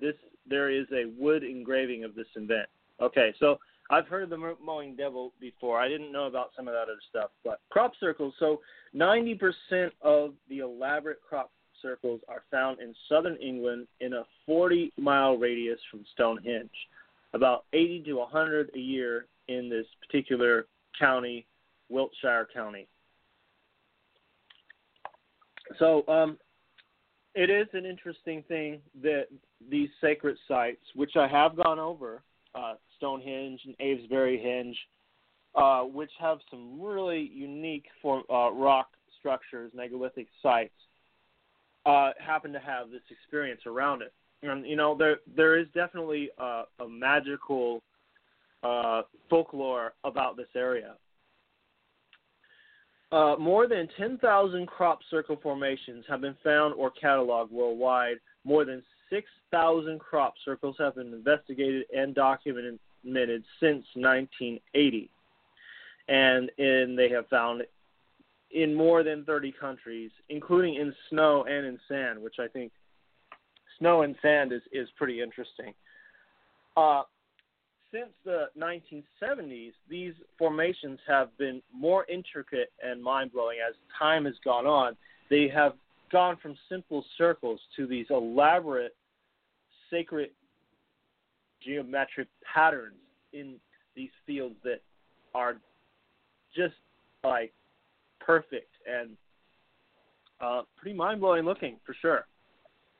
this 0.00 0.14
there 0.48 0.70
is 0.70 0.86
a 0.92 1.10
wood 1.18 1.44
engraving 1.44 2.04
of 2.04 2.14
this 2.14 2.26
event. 2.34 2.68
Okay, 3.00 3.32
so 3.38 3.58
I've 3.90 4.06
heard 4.06 4.22
of 4.24 4.30
the 4.30 4.54
mowing 4.62 4.94
devil 4.94 5.32
before. 5.40 5.80
I 5.80 5.88
didn't 5.88 6.12
know 6.12 6.26
about 6.26 6.50
some 6.56 6.68
of 6.68 6.74
that 6.74 6.82
other 6.82 6.98
stuff, 7.08 7.30
but 7.44 7.60
crop 7.70 7.92
circles. 7.98 8.34
So 8.38 8.60
90% 8.94 9.90
of 10.02 10.34
the 10.48 10.58
elaborate 10.58 11.20
crop 11.26 11.50
circles 11.82 12.20
are 12.28 12.44
found 12.50 12.80
in 12.80 12.94
southern 13.08 13.36
England 13.36 13.88
in 14.00 14.12
a 14.12 14.22
40 14.46 14.92
mile 14.96 15.36
radius 15.36 15.80
from 15.90 16.04
Stonehenge. 16.12 16.70
About 17.32 17.64
80 17.72 18.04
to 18.04 18.14
100 18.14 18.70
a 18.74 18.78
year 18.78 19.26
in 19.48 19.68
this 19.68 19.86
particular 20.06 20.66
county, 20.98 21.46
Wiltshire 21.88 22.48
County. 22.52 22.86
So 25.78 26.06
um, 26.08 26.38
it 27.34 27.50
is 27.50 27.68
an 27.72 27.86
interesting 27.86 28.42
thing 28.48 28.80
that 29.02 29.26
these 29.70 29.88
sacred 30.00 30.36
sites, 30.48 30.82
which 30.94 31.16
I 31.16 31.28
have 31.28 31.56
gone 31.56 31.78
over, 31.78 32.22
uh, 32.54 32.74
Stonehenge 32.96 33.60
and 33.64 33.74
Avebury 33.78 34.38
Henge, 34.44 34.76
uh, 35.54 35.84
which 35.84 36.10
have 36.20 36.38
some 36.50 36.80
really 36.80 37.30
unique 37.32 37.86
uh, 38.04 38.52
rock 38.52 38.88
structures, 39.18 39.70
megalithic 39.74 40.26
sites, 40.42 40.74
uh, 41.86 42.10
happen 42.18 42.52
to 42.52 42.60
have 42.60 42.90
this 42.90 43.02
experience 43.10 43.62
around 43.66 44.02
it. 44.02 44.12
And 44.42 44.66
you 44.66 44.76
know, 44.76 44.96
there 44.96 45.18
there 45.36 45.58
is 45.58 45.66
definitely 45.74 46.30
a, 46.38 46.62
a 46.80 46.88
magical 46.88 47.82
uh, 48.62 49.02
folklore 49.28 49.92
about 50.04 50.36
this 50.36 50.48
area. 50.56 50.94
Uh, 53.12 53.34
more 53.38 53.66
than 53.66 53.88
10,000 53.96 54.66
crop 54.66 55.00
circle 55.10 55.38
formations 55.42 56.04
have 56.08 56.20
been 56.20 56.36
found 56.44 56.74
or 56.74 56.92
cataloged 57.02 57.50
worldwide. 57.50 58.16
More 58.44 58.64
than 58.64 58.82
6,000 59.10 59.98
crop 59.98 60.34
circles 60.44 60.76
have 60.78 60.94
been 60.94 61.12
investigated 61.12 61.86
and 61.94 62.14
documented 62.14 62.78
since 63.04 63.84
1980. 63.94 65.10
And 66.08 66.50
in, 66.58 66.94
they 66.96 67.08
have 67.10 67.26
found 67.28 67.62
in 68.52 68.74
more 68.74 69.02
than 69.02 69.24
30 69.24 69.52
countries, 69.60 70.10
including 70.28 70.76
in 70.76 70.94
snow 71.08 71.44
and 71.44 71.66
in 71.66 71.78
sand, 71.88 72.20
which 72.20 72.36
I 72.38 72.48
think 72.48 72.72
snow 73.78 74.02
and 74.02 74.14
sand 74.22 74.52
is, 74.52 74.62
is 74.72 74.88
pretty 74.96 75.20
interesting. 75.20 75.74
Uh, 76.76 77.02
since 77.92 78.10
the 78.24 78.46
1970s, 78.58 79.72
these 79.88 80.14
formations 80.38 80.98
have 81.06 81.36
been 81.38 81.62
more 81.74 82.06
intricate 82.06 82.72
and 82.82 83.02
mind 83.02 83.32
blowing 83.32 83.58
as 83.66 83.74
time 83.98 84.24
has 84.24 84.34
gone 84.44 84.66
on. 84.66 84.96
They 85.28 85.48
have 85.48 85.74
gone 86.12 86.36
from 86.40 86.56
simple 86.68 87.04
circles 87.18 87.60
to 87.76 87.86
these 87.86 88.06
elaborate 88.10 88.94
sacred 89.90 90.30
geometric 91.64 92.28
patterns 92.52 92.94
in 93.32 93.56
these 93.94 94.10
fields 94.26 94.56
that 94.64 94.80
are 95.34 95.56
just 96.54 96.74
like 97.24 97.52
perfect 98.20 98.70
and 98.90 99.10
uh, 100.40 100.62
pretty 100.76 100.96
mind 100.96 101.20
blowing 101.20 101.44
looking 101.44 101.76
for 101.84 101.94
sure. 102.00 102.26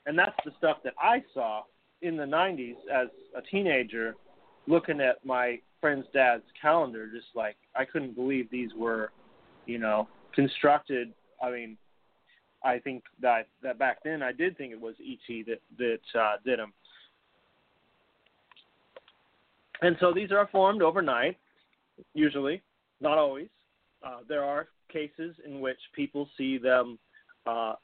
And 0.06 0.18
that's 0.18 0.36
the 0.44 0.52
stuff 0.58 0.78
that 0.84 0.94
I 1.00 1.22
saw 1.32 1.62
in 2.02 2.16
the 2.16 2.24
90s 2.24 2.74
as 2.92 3.08
a 3.36 3.42
teenager 3.42 4.14
looking 4.66 5.00
at 5.00 5.24
my 5.24 5.58
friend's 5.80 6.06
dad's 6.12 6.44
calendar, 6.60 7.06
just 7.06 7.28
like 7.34 7.56
I 7.74 7.84
couldn't 7.84 8.14
believe 8.14 8.50
these 8.50 8.70
were, 8.76 9.10
you 9.66 9.78
know, 9.78 10.08
constructed. 10.34 11.12
I 11.42 11.50
mean, 11.50 11.76
I 12.62 12.78
think 12.78 13.04
that 13.20 13.48
that 13.62 13.78
back 13.78 13.98
then 14.04 14.22
I 14.22 14.32
did 14.32 14.56
think 14.58 14.72
it 14.72 14.80
was 14.80 14.94
ET 15.00 15.46
that 15.46 15.60
that 15.78 16.20
uh, 16.20 16.36
did 16.44 16.58
them. 16.58 16.72
And 19.82 19.96
so 19.98 20.12
these 20.12 20.30
are 20.30 20.46
formed 20.52 20.82
overnight, 20.82 21.38
usually, 22.12 22.62
not 23.00 23.16
always. 23.16 23.48
Uh, 24.02 24.18
there 24.28 24.44
are 24.44 24.68
cases 24.92 25.34
in 25.46 25.60
which 25.60 25.78
people 25.94 26.28
see 26.36 26.58
them. 26.58 26.98
Uh, 27.46 27.74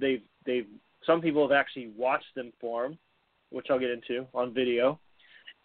they've 0.00 0.22
they've 0.46 0.66
some 1.06 1.20
people 1.20 1.46
have 1.46 1.52
actually 1.52 1.88
watched 1.96 2.34
them 2.34 2.52
form, 2.60 2.96
which 3.50 3.66
I'll 3.70 3.78
get 3.78 3.90
into 3.90 4.26
on 4.34 4.54
video. 4.54 4.98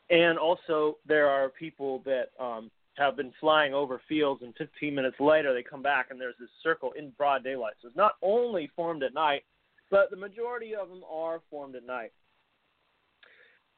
And 0.09 0.37
also, 0.37 0.97
there 1.05 1.27
are 1.27 1.49
people 1.49 2.01
that 2.05 2.27
um, 2.39 2.71
have 2.97 3.17
been 3.17 3.33
flying 3.39 3.73
over 3.73 4.01
fields, 4.07 4.41
and 4.41 4.53
15 4.57 4.95
minutes 4.95 5.17
later, 5.19 5.53
they 5.53 5.63
come 5.63 5.81
back 5.81 6.07
and 6.09 6.19
there's 6.19 6.35
this 6.39 6.49
circle 6.63 6.93
in 6.97 7.11
broad 7.17 7.43
daylight. 7.43 7.73
So 7.81 7.89
it's 7.89 7.97
not 7.97 8.13
only 8.21 8.71
formed 8.75 9.03
at 9.03 9.13
night, 9.13 9.43
but 9.91 10.09
the 10.09 10.17
majority 10.17 10.75
of 10.75 10.89
them 10.89 11.01
are 11.09 11.41
formed 11.49 11.75
at 11.75 11.85
night. 11.85 12.11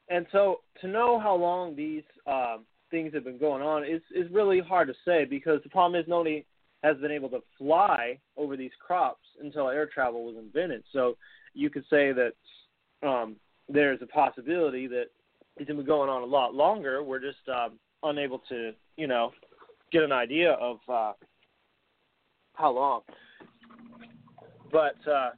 And 0.08 0.26
so, 0.32 0.60
to 0.80 0.88
know 0.88 1.18
how 1.18 1.34
long 1.34 1.76
these 1.76 2.02
um, 2.26 2.64
things 2.90 3.14
have 3.14 3.24
been 3.24 3.38
going 3.38 3.62
on 3.62 3.84
is 3.84 4.02
is 4.14 4.30
really 4.32 4.60
hard 4.60 4.88
to 4.88 4.94
say 5.04 5.24
because 5.24 5.60
the 5.62 5.70
problem 5.70 6.00
is 6.00 6.08
nobody 6.08 6.44
has 6.82 6.96
been 6.98 7.10
able 7.10 7.28
to 7.28 7.40
fly 7.58 8.18
over 8.36 8.56
these 8.56 8.70
crops 8.84 9.24
until 9.40 9.68
air 9.68 9.86
travel 9.86 10.24
was 10.24 10.36
invented. 10.36 10.82
So 10.92 11.16
you 11.54 11.70
could 11.70 11.84
say 11.90 12.12
that 12.12 12.32
um, 13.06 13.36
there's 13.68 14.00
a 14.02 14.06
possibility 14.06 14.86
that 14.88 15.06
it's 15.56 15.66
been 15.66 15.84
going 15.84 16.08
on 16.08 16.22
a 16.22 16.26
lot 16.26 16.54
longer. 16.54 17.02
We're 17.02 17.20
just 17.20 17.48
um, 17.48 17.78
unable 18.02 18.40
to, 18.48 18.72
you 18.96 19.06
know, 19.06 19.32
get 19.92 20.02
an 20.02 20.12
idea 20.12 20.52
of 20.52 20.78
uh, 20.88 21.12
how 22.54 22.70
long. 22.72 23.02
But 24.72 24.96
uh, 25.10 25.30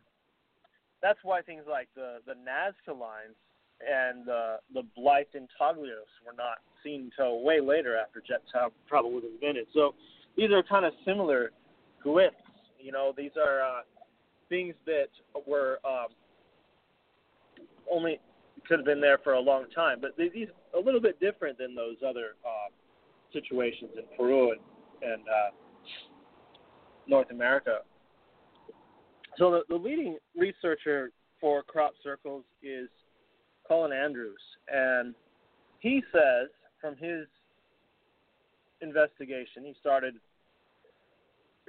that's 1.02 1.18
why 1.22 1.42
things 1.42 1.64
like 1.68 1.88
the 1.94 2.18
the 2.26 2.34
Nazca 2.34 2.98
lines 2.98 3.36
and 3.80 4.28
uh, 4.28 4.56
the 4.72 4.82
Blythe 4.96 5.26
intaglios 5.34 6.10
were 6.24 6.34
not 6.36 6.58
seen 6.84 7.10
until 7.10 7.42
way 7.42 7.60
later 7.60 7.96
after 7.96 8.20
jet 8.20 8.42
travel 8.88 9.10
was 9.10 9.24
invented. 9.34 9.66
So 9.74 9.94
these 10.36 10.50
are 10.50 10.62
kind 10.62 10.84
of 10.84 10.92
similar 11.04 11.50
glyphs. 12.04 12.30
You 12.78 12.92
know, 12.92 13.12
these 13.16 13.32
are 13.36 13.62
uh, 13.62 13.82
things 14.48 14.74
that 14.86 15.08
were 15.46 15.78
um, 15.84 16.08
only 17.90 18.20
could 18.72 18.78
have 18.78 18.86
been 18.86 19.02
there 19.02 19.18
for 19.18 19.34
a 19.34 19.40
long 19.40 19.66
time, 19.74 19.98
but 20.00 20.16
these 20.16 20.48
a 20.74 20.80
little 20.80 21.00
bit 21.00 21.20
different 21.20 21.58
than 21.58 21.74
those 21.74 21.96
other 22.08 22.36
uh, 22.42 22.70
situations 23.30 23.90
in 23.98 24.04
Peru 24.16 24.52
and, 24.52 24.60
and 25.02 25.22
uh, 25.28 25.50
North 27.06 27.30
America. 27.30 27.80
So 29.36 29.50
the, 29.50 29.60
the 29.68 29.74
leading 29.74 30.16
researcher 30.34 31.10
for 31.38 31.62
crop 31.62 31.92
circles 32.02 32.44
is 32.62 32.88
Colin 33.68 33.92
Andrews, 33.92 34.40
and 34.72 35.14
he 35.80 36.02
says 36.10 36.48
from 36.80 36.96
his 36.96 37.26
investigation, 38.80 39.64
he 39.64 39.74
started 39.80 40.14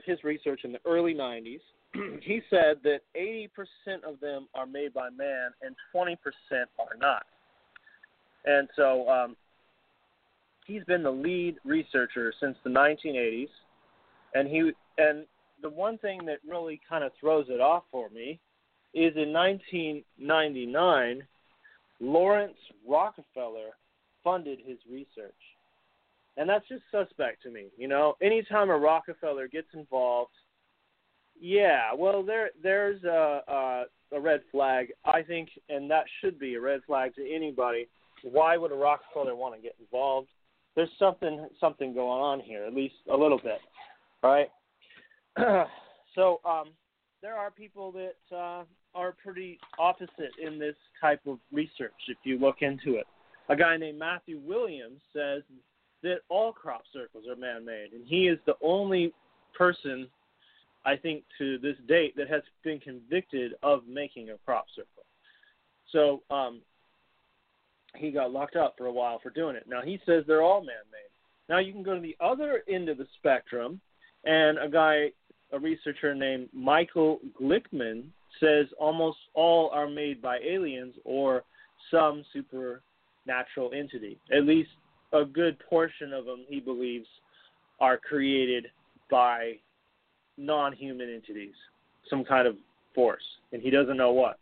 his 0.05 0.24
research 0.24 0.62
in 0.63 0.72
the 0.72 0.79
early 0.86 1.13
90s. 1.13 1.60
he 2.21 2.41
said 2.50 2.77
that 2.83 3.01
80% 3.15 3.50
of 4.03 4.19
them 4.19 4.47
are 4.53 4.65
made 4.65 4.93
by 4.93 5.09
man 5.09 5.51
and 5.62 5.75
20% 5.95 6.17
are 6.51 6.97
not. 7.00 7.25
And 8.45 8.67
so 8.75 9.07
um, 9.09 9.35
he's 10.65 10.83
been 10.85 11.03
the 11.03 11.12
lead 11.12 11.55
researcher 11.63 12.33
since 12.39 12.57
the 12.63 12.69
1980s, 12.69 13.47
and 14.33 14.47
he 14.47 14.71
and 14.97 15.25
the 15.62 15.69
one 15.69 15.97
thing 16.00 16.25
that 16.25 16.39
really 16.47 16.79
kind 16.88 17.03
of 17.03 17.12
throws 17.19 17.45
it 17.50 17.62
off 17.62 17.83
for 17.91 18.09
me 18.09 18.39
is 18.93 19.13
in 19.15 19.31
1999, 19.33 21.23
Laurance 22.00 22.57
Rockefeller 22.88 23.71
funded 24.23 24.59
his 24.65 24.77
research. 24.91 25.33
And 26.35 26.50
that's 26.50 26.67
just 26.67 26.83
suspect 26.91 27.43
to 27.43 27.51
me. 27.51 27.67
You 27.77 27.88
know, 27.88 28.15
anytime 28.21 28.69
a 28.69 28.77
Rockefeller 28.77 29.47
gets 29.47 29.67
involved, 29.73 30.31
yeah, 31.43 31.93
well, 31.93 32.23
there 32.23 32.51
there's 32.63 33.03
a, 33.03 33.41
a 33.47 33.83
a 34.13 34.19
red 34.19 34.41
flag, 34.50 34.93
I 35.03 35.21
think, 35.23 35.50
and 35.67 35.91
that 35.91 36.05
should 36.21 36.39
be 36.39 36.55
a 36.55 36.62
red 36.62 36.79
flag 36.88 37.15
to 37.15 37.35
anybody. 37.35 37.89
Why 38.23 38.55
would 38.55 38.71
a 38.71 38.75
Rockefeller 38.75 39.35
want 39.35 39.53
to 39.53 39.62
get 39.62 39.75
involved? 39.77 40.29
There's 40.77 40.89
something 40.97 41.45
something 41.59 41.93
going 41.93 42.21
on 42.21 42.39
here, 42.39 42.63
at 42.63 42.73
least 42.73 42.95
a 43.12 43.17
little 43.17 43.38
bit, 43.38 43.59
right? 44.23 44.47
so 46.15 46.39
um, 46.45 46.69
there 47.21 47.35
are 47.35 47.51
people 47.51 47.91
that 47.91 48.35
uh, 48.35 48.63
are 48.95 49.13
pretty 49.21 49.59
opposite 49.77 50.31
in 50.41 50.57
this 50.57 50.75
type 51.01 51.19
of 51.27 51.39
research. 51.51 51.91
If 52.07 52.19
you 52.23 52.39
look 52.39 52.62
into 52.62 52.95
it, 52.95 53.05
a 53.50 53.55
guy 53.57 53.75
named 53.75 54.00
Matthew 54.00 54.39
Williams 54.39 55.01
says 55.12 55.41
that 56.03 56.19
all 56.29 56.53
crop 56.53 56.83
circles 56.93 57.25
are 57.29 57.35
man-made, 57.35 57.91
and 57.91 58.07
he 58.07 58.29
is 58.29 58.39
the 58.45 58.55
only 58.62 59.13
person, 59.57 60.07
I 60.86 60.96
think, 60.96 61.24
to 61.38 61.58
this 61.60 61.78
date 61.88 62.16
that 62.18 62.30
has 62.30 62.42
been 62.63 62.80
convicted 62.80 63.54
of 63.63 63.88
making 63.88 64.30
a 64.30 64.38
crop 64.46 64.66
circle. 64.75 65.06
So 65.92 66.22
um, 66.34 66.62
he 67.96 68.12
got 68.12 68.32
locked 68.32 68.56
up 68.56 68.75
for 68.78 68.88
a 68.88 68.92
while 68.92 69.20
for 69.22 69.30
doing 69.30 69.56
it. 69.56 69.66
Now 69.68 69.82
he 69.82 70.00
says 70.06 70.24
they're 70.28 70.42
all 70.42 70.62
man-made. 70.62 71.10
Now 71.50 71.60
you 71.60 71.72
can 71.72 71.84
go 71.84 71.96
to 71.96 72.02
the 72.02 72.18
other 72.20 72.63
end 72.69 72.89
of 72.89 72.98
the 72.98 73.08
spectrum, 73.19 73.80
and 74.26 74.58
a 74.58 74.69
guy, 74.69 75.12
a 75.52 75.60
researcher 75.60 76.15
named 76.15 76.50
Michael 76.54 77.19
Glickman, 77.39 78.06
says 78.39 78.67
almost 78.80 79.17
all 79.34 79.69
are 79.69 79.89
made 79.89 80.22
by 80.22 80.39
aliens 80.39 80.96
or 81.06 81.43
some 81.91 82.26
supernatural 82.34 83.72
entity. 83.74 84.17
At 84.36 84.46
least 84.46 84.69
a 85.12 85.24
good 85.24 85.60
portion 85.60 86.12
of 86.13 86.26
them, 86.26 86.46
he 86.48 86.60
believes, 86.60 87.08
are 87.80 87.98
created 87.98 88.67
by 89.12 89.54
non-human 90.38 91.13
entities, 91.13 91.54
some 92.10 92.24
kind 92.24 92.48
of 92.48 92.56
force, 92.96 93.24
and 93.52 93.62
he 93.62 93.69
doesn't 93.69 93.98
know 93.98 94.12
what. 94.12 94.39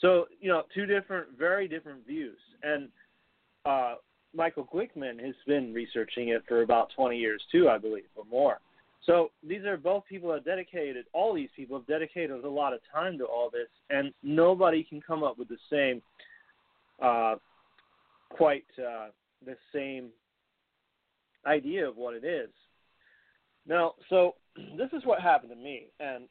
So 0.00 0.26
you 0.40 0.48
know, 0.48 0.62
two 0.74 0.86
different, 0.86 1.28
very 1.38 1.68
different 1.68 2.06
views, 2.06 2.38
and 2.62 2.88
uh, 3.64 3.94
Michael 4.34 4.68
Glickman 4.72 5.24
has 5.24 5.34
been 5.46 5.72
researching 5.72 6.28
it 6.28 6.42
for 6.46 6.62
about 6.62 6.90
20 6.94 7.16
years 7.16 7.42
too, 7.50 7.68
I 7.68 7.78
believe, 7.78 8.04
or 8.14 8.24
more. 8.30 8.58
So 9.04 9.30
these 9.46 9.64
are 9.64 9.76
both 9.76 10.04
people 10.08 10.32
that 10.32 10.44
dedicated. 10.44 11.06
All 11.12 11.34
these 11.34 11.48
people 11.56 11.78
have 11.78 11.86
dedicated 11.86 12.44
a 12.44 12.48
lot 12.48 12.72
of 12.72 12.80
time 12.92 13.16
to 13.18 13.24
all 13.24 13.48
this, 13.50 13.68
and 13.90 14.12
nobody 14.22 14.84
can 14.84 15.00
come 15.00 15.22
up 15.22 15.38
with 15.38 15.48
the 15.48 15.56
same, 15.70 16.02
uh, 17.00 17.36
quite 18.28 18.66
uh, 18.78 19.08
the 19.44 19.56
same 19.72 20.08
idea 21.46 21.88
of 21.88 21.96
what 21.96 22.14
it 22.14 22.24
is. 22.24 22.50
Now, 23.66 23.94
so 24.08 24.34
this 24.76 24.90
is 24.92 25.04
what 25.04 25.20
happened 25.20 25.50
to 25.50 25.56
me, 25.56 25.86
and 26.00 26.24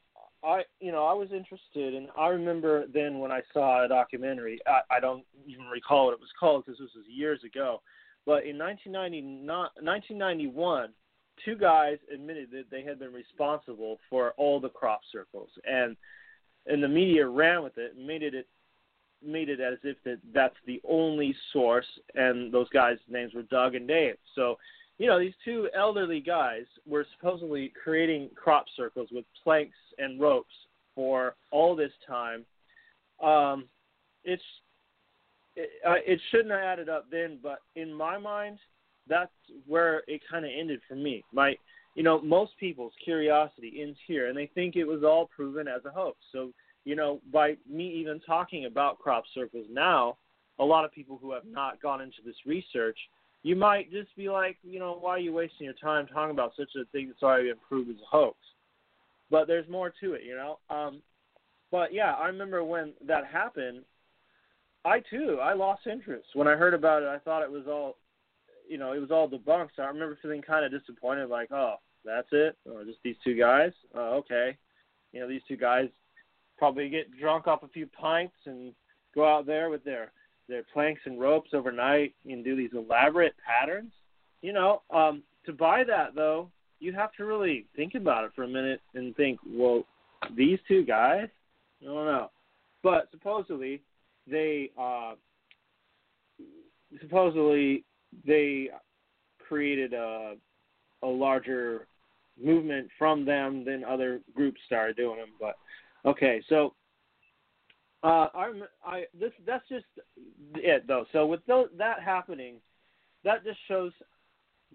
I, 0.44 0.64
you 0.80 0.92
know, 0.92 1.06
I 1.06 1.14
was 1.14 1.32
interested, 1.32 1.96
and 1.96 2.10
I 2.18 2.28
remember 2.28 2.86
then 2.94 3.20
when 3.20 3.32
I 3.32 3.42
saw 3.54 3.84
a 3.84 3.88
documentary. 3.88 4.60
I, 4.68 4.82
I 4.98 5.00
don't 5.00 5.24
even 5.46 5.66
recall 5.66 6.06
what 6.06 6.14
it 6.14 6.20
was 6.20 6.30
called 6.40 6.66
because 6.66 6.80
this 6.80 6.94
was 6.96 7.06
years 7.08 7.44
ago, 7.44 7.82
but 8.26 8.46
in 8.46 8.58
1991 8.58 10.90
two 11.46 11.56
guys 11.56 11.98
admitted 12.14 12.50
that 12.52 12.66
they 12.72 12.84
had 12.84 13.00
been 13.00 13.14
responsible 13.14 14.00
for 14.10 14.32
all 14.38 14.60
the 14.60 14.70
crop 14.70 15.02
circles, 15.12 15.50
and 15.66 15.96
and 16.66 16.84
the 16.84 16.88
media 16.88 17.28
ran 17.28 17.64
with 17.64 17.78
it 17.78 17.98
made 17.98 18.24
it 18.24 18.48
made 19.26 19.50
it 19.50 19.60
as 19.60 19.78
if 19.84 19.98
that 20.04 20.20
that's 20.34 20.56
the 20.66 20.82
only 20.88 21.36
source, 21.54 21.88
and 22.16 22.54
those 22.54 22.70
guys' 22.70 22.98
names 23.10 23.34
were 23.34 23.44
Doug 23.44 23.76
and 23.76 23.88
Dave. 23.88 24.16
So, 24.36 24.58
you 24.98 25.08
know, 25.08 25.20
these 25.20 25.34
two 25.46 25.70
elderly 25.76 26.20
guys 26.20 26.66
were 26.88 27.06
supposedly 27.18 27.72
creating 27.82 28.30
crop 28.36 28.66
circles 28.76 29.10
with 29.12 29.26
planks 29.44 29.78
and 29.98 30.20
ropes 30.20 30.54
for 30.96 31.36
all 31.52 31.76
this 31.76 31.92
time. 32.08 32.46
Um, 33.24 33.66
it's 34.24 34.42
it, 35.56 35.70
uh, 35.86 35.96
it 36.06 36.20
shouldn't 36.30 36.52
have 36.52 36.62
added 36.62 36.90
up 36.90 37.06
then, 37.12 37.40
but 37.42 37.60
in 37.76 37.94
my 37.94 38.18
mind, 38.18 38.58
that's 39.08 39.32
where 39.66 40.04
it 40.08 40.22
kind 40.30 40.46
of 40.46 40.52
ended 40.58 40.80
for 40.88 40.96
me. 40.96 41.24
My, 41.34 41.56
you 41.96 42.04
know, 42.04 42.22
most 42.22 42.52
people's 42.60 42.94
curiosity 43.04 43.80
ends 43.82 43.98
here, 44.08 44.28
and 44.28 44.38
they 44.38 44.50
think 44.54 44.76
it 44.76 44.84
was 44.84 45.04
all 45.04 45.30
proven 45.36 45.68
as 45.68 45.84
a 45.86 45.90
hoax. 45.92 46.18
So, 46.32 46.52
you 46.86 46.96
know, 46.96 47.22
by 47.32 47.56
me 47.70 47.88
even 47.96 48.20
talking 48.20 48.66
about 48.66 49.00
crop 49.00 49.24
circles 49.34 49.66
now, 49.72 50.18
a 50.60 50.64
lot 50.64 50.86
of 50.86 50.92
people 50.92 51.18
who 51.22 51.32
have 51.32 51.46
not 51.46 51.82
gone 51.82 52.02
into 52.02 52.18
this 52.26 52.36
research, 52.46 52.98
you 53.44 53.56
might 53.56 53.92
just 53.92 54.16
be 54.16 54.30
like, 54.30 54.58
you 54.64 54.80
know, 54.80 54.98
why 55.00 55.12
are 55.12 55.20
you 55.20 55.34
wasting 55.34 55.66
your 55.66 55.74
time 55.74 56.08
talking 56.08 56.32
about 56.32 56.54
such 56.58 56.70
a 56.76 56.86
thing 56.92 57.08
that's 57.08 57.24
already 57.24 57.50
been 57.50 57.58
proved 57.68 57.90
as 57.90 57.96
a 57.98 58.10
hoax? 58.10 58.38
But 59.30 59.48
there's 59.48 59.70
more 59.70 59.94
to 60.02 60.14
it, 60.14 60.24
you 60.24 60.36
know. 60.36 60.60
Um, 60.70 61.02
but 61.72 61.94
yeah, 61.94 62.14
I 62.14 62.28
remember 62.28 62.64
when 62.64 62.94
that 63.06 63.26
happened. 63.26 63.84
I 64.86 65.02
too, 65.10 65.40
I 65.42 65.54
lost 65.54 65.86
interest 65.86 66.28
when 66.34 66.48
I 66.48 66.56
heard 66.56 66.74
about 66.74 67.04
it. 67.04 67.10
I 67.10 67.20
thought 67.20 67.44
it 67.44 67.52
was 67.52 67.66
all 67.68 67.98
you 68.68 68.78
know, 68.78 68.92
it 68.92 69.00
was 69.00 69.12
all 69.12 69.30
debunked. 69.30 69.70
So 69.76 69.84
I 69.84 69.88
remember 69.88 70.18
feeling 70.22 70.42
kind 70.42 70.66
of 70.66 70.78
disappointed, 70.78 71.30
like, 71.30 71.52
oh, 71.52 71.76
that's 72.06 72.28
it, 72.32 72.58
or 72.70 72.84
just 72.84 73.00
these 73.04 73.16
two 73.24 73.36
guys. 73.36 73.72
Uh, 73.96 74.16
okay, 74.16 74.58
you 75.12 75.20
know, 75.20 75.28
these 75.28 75.42
two 75.48 75.58
guys 75.58 75.88
probably 76.58 76.90
get 76.90 77.18
drunk 77.18 77.48
off 77.48 77.64
a 77.64 77.68
few 77.70 77.88
pints 77.88 78.36
and 78.46 78.74
go 79.16 79.28
out 79.28 79.46
there 79.46 79.70
with 79.70 79.84
their 79.84 80.12
their 80.48 80.64
planks 80.74 81.02
and 81.06 81.20
ropes 81.20 81.52
overnight 81.54 82.14
and 82.26 82.44
do 82.44 82.56
these 82.56 82.72
elaborate 82.74 83.36
patterns. 83.46 83.92
You 84.42 84.54
know, 84.54 84.82
um, 84.94 85.24
to 85.46 85.54
buy 85.54 85.84
that 85.86 86.16
though, 86.16 86.50
you 86.80 86.94
have 86.94 87.12
to 87.14 87.26
really 87.26 87.66
think 87.76 87.96
about 87.96 88.24
it 88.24 88.32
for 88.36 88.44
a 88.44 88.48
minute 88.48 88.82
and 88.94 89.16
think, 89.16 89.40
well, 89.48 89.84
these 90.36 90.60
two 90.68 90.84
guys, 90.84 91.28
I 91.82 91.86
don't 91.86 92.06
know, 92.06 92.32
but 92.84 93.08
supposedly 93.12 93.82
they 94.30 94.72
uh, 94.80 95.14
supposedly 97.02 97.84
they 98.26 98.70
created 99.48 99.94
a 99.94 100.36
a 101.04 101.08
larger 101.08 101.88
movement 102.42 102.90
from 102.98 103.26
them 103.26 103.64
than 103.66 103.84
other 103.84 104.22
groups 104.36 104.60
started 104.66 104.96
doing 104.96 105.18
them. 105.18 105.30
But 105.40 105.58
okay, 106.06 106.42
so 106.50 106.74
uh, 108.04 108.28
I'm, 108.36 108.64
I 108.86 109.06
this 109.20 109.32
that's 109.46 109.68
just 109.70 109.86
it 110.56 110.86
though. 110.88 111.06
So 111.12 111.26
with 111.26 111.46
those, 111.48 111.68
that 111.78 112.02
happening, 112.02 112.56
that 113.24 113.44
just 113.44 113.60
shows 113.68 113.92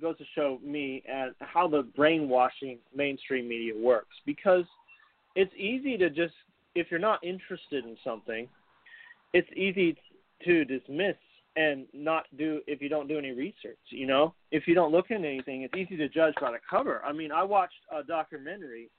goes 0.01 0.17
to 0.19 0.25
show 0.35 0.59
me 0.65 1.03
and 1.11 1.35
how 1.41 1.69
the 1.69 1.83
brainwashing 1.95 2.79
mainstream 2.95 3.49
media 3.49 3.75
works 3.77 4.17
because 4.25 4.65
it's 5.37 5.53
easy 5.57 5.97
to 5.99 6.09
just 6.09 6.35
if 6.75 6.87
you're 6.91 7.01
not 7.01 7.23
interested 7.23 7.85
in 7.85 7.97
something, 8.03 8.49
it's 9.35 9.49
easy 9.55 9.97
to 10.45 10.65
dismiss 10.65 11.17
and 11.57 11.87
not 11.93 12.25
do 12.39 12.61
if 12.67 12.81
you 12.81 12.89
don't 12.89 13.09
do 13.09 13.19
any 13.19 13.33
research. 13.33 13.79
You 13.91 14.07
know, 14.07 14.35
if 14.51 14.67
you 14.67 14.75
don't 14.75 14.91
look 14.91 15.11
into 15.11 15.29
anything, 15.29 15.63
it's 15.63 15.75
easy 15.75 15.97
to 15.97 16.09
judge 16.09 16.35
by 16.41 16.53
the 16.53 16.59
cover. 16.69 17.03
I 17.05 17.13
mean, 17.13 17.31
I 17.31 17.43
watched 17.43 17.75
a 17.95 18.03
documentary 18.03 18.91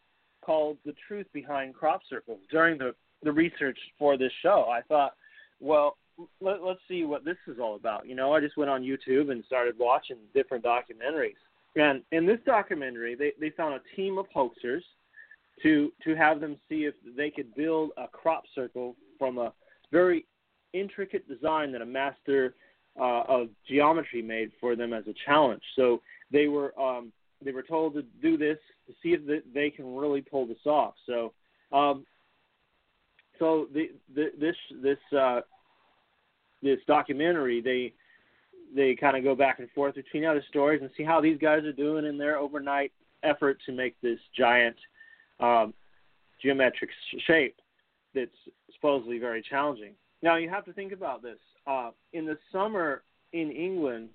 called 0.45 0.77
"The 0.85 0.93
Truth 1.07 1.27
Behind 1.33 1.73
Crop 1.73 2.01
Circles" 2.09 2.39
during 2.51 2.77
the 2.77 2.93
the 3.23 3.31
research 3.31 3.77
for 3.97 4.17
this 4.17 4.31
show. 4.41 4.65
I 4.69 4.81
thought, 4.81 5.13
well, 5.59 5.97
let, 6.41 6.63
let's 6.63 6.79
see 6.87 7.05
what 7.05 7.25
this 7.25 7.37
is 7.47 7.57
all 7.59 7.75
about. 7.75 8.07
You 8.07 8.15
know, 8.15 8.33
I 8.33 8.39
just 8.39 8.57
went 8.57 8.69
on 8.69 8.83
YouTube 8.83 9.31
and 9.31 9.43
started 9.45 9.75
watching 9.79 10.17
different 10.33 10.63
documentaries. 10.63 11.35
And 11.75 12.03
in 12.11 12.25
this 12.25 12.39
documentary, 12.45 13.15
they 13.15 13.31
they 13.39 13.49
found 13.49 13.73
a 13.73 13.95
team 13.95 14.17
of 14.17 14.27
hoaxers 14.35 14.83
to 15.63 15.91
to 16.03 16.15
have 16.15 16.39
them 16.39 16.57
see 16.69 16.85
if 16.85 16.93
they 17.17 17.31
could 17.31 17.53
build 17.55 17.91
a 17.97 18.07
crop 18.07 18.43
circle 18.53 18.95
from 19.17 19.37
a 19.39 19.53
very 19.91 20.25
intricate 20.73 21.27
design 21.27 21.71
that 21.71 21.81
a 21.81 21.85
master 21.85 22.53
uh, 22.99 23.23
of 23.27 23.49
geometry 23.67 24.21
made 24.21 24.51
for 24.59 24.75
them 24.75 24.93
as 24.93 25.07
a 25.07 25.13
challenge. 25.25 25.63
So 25.75 26.01
they 26.31 26.47
were 26.47 26.79
um, 26.79 27.11
they 27.43 27.51
were 27.51 27.63
told 27.63 27.95
to 27.95 28.03
do 28.21 28.37
this 28.37 28.57
to 28.87 28.93
see 29.01 29.13
if 29.13 29.43
they 29.53 29.69
can 29.69 29.95
really 29.95 30.21
pull 30.21 30.45
this 30.45 30.65
off. 30.65 30.93
So 31.07 31.33
um, 31.71 32.05
so 33.39 33.67
the, 33.73 33.91
the 34.15 34.31
this 34.39 34.55
this 34.81 34.97
uh, 35.17 35.41
this 36.61 36.79
documentary 36.87 37.61
they 37.61 37.93
they 38.75 38.95
kind 38.95 39.15
of 39.15 39.23
go 39.23 39.35
back 39.35 39.59
and 39.59 39.69
forth 39.71 39.95
between 39.95 40.25
other 40.25 40.43
stories 40.49 40.81
and 40.81 40.89
see 40.97 41.03
how 41.03 41.21
these 41.21 41.37
guys 41.37 41.63
are 41.63 41.73
doing 41.73 42.05
in 42.05 42.17
their 42.17 42.37
overnight 42.37 42.91
effort 43.23 43.57
to 43.65 43.71
make 43.71 43.95
this 44.01 44.19
giant 44.35 44.75
um, 45.39 45.73
geometric 46.41 46.89
shape 47.25 47.55
that's 48.13 48.31
supposedly 48.73 49.19
very 49.19 49.41
challenging. 49.41 49.93
Now 50.21 50.37
you 50.37 50.49
have 50.49 50.65
to 50.65 50.73
think 50.73 50.91
about 50.91 51.21
this. 51.21 51.37
Uh, 51.67 51.91
in 52.13 52.25
the 52.25 52.37
summer 52.51 53.03
in 53.31 53.51
England, 53.51 54.09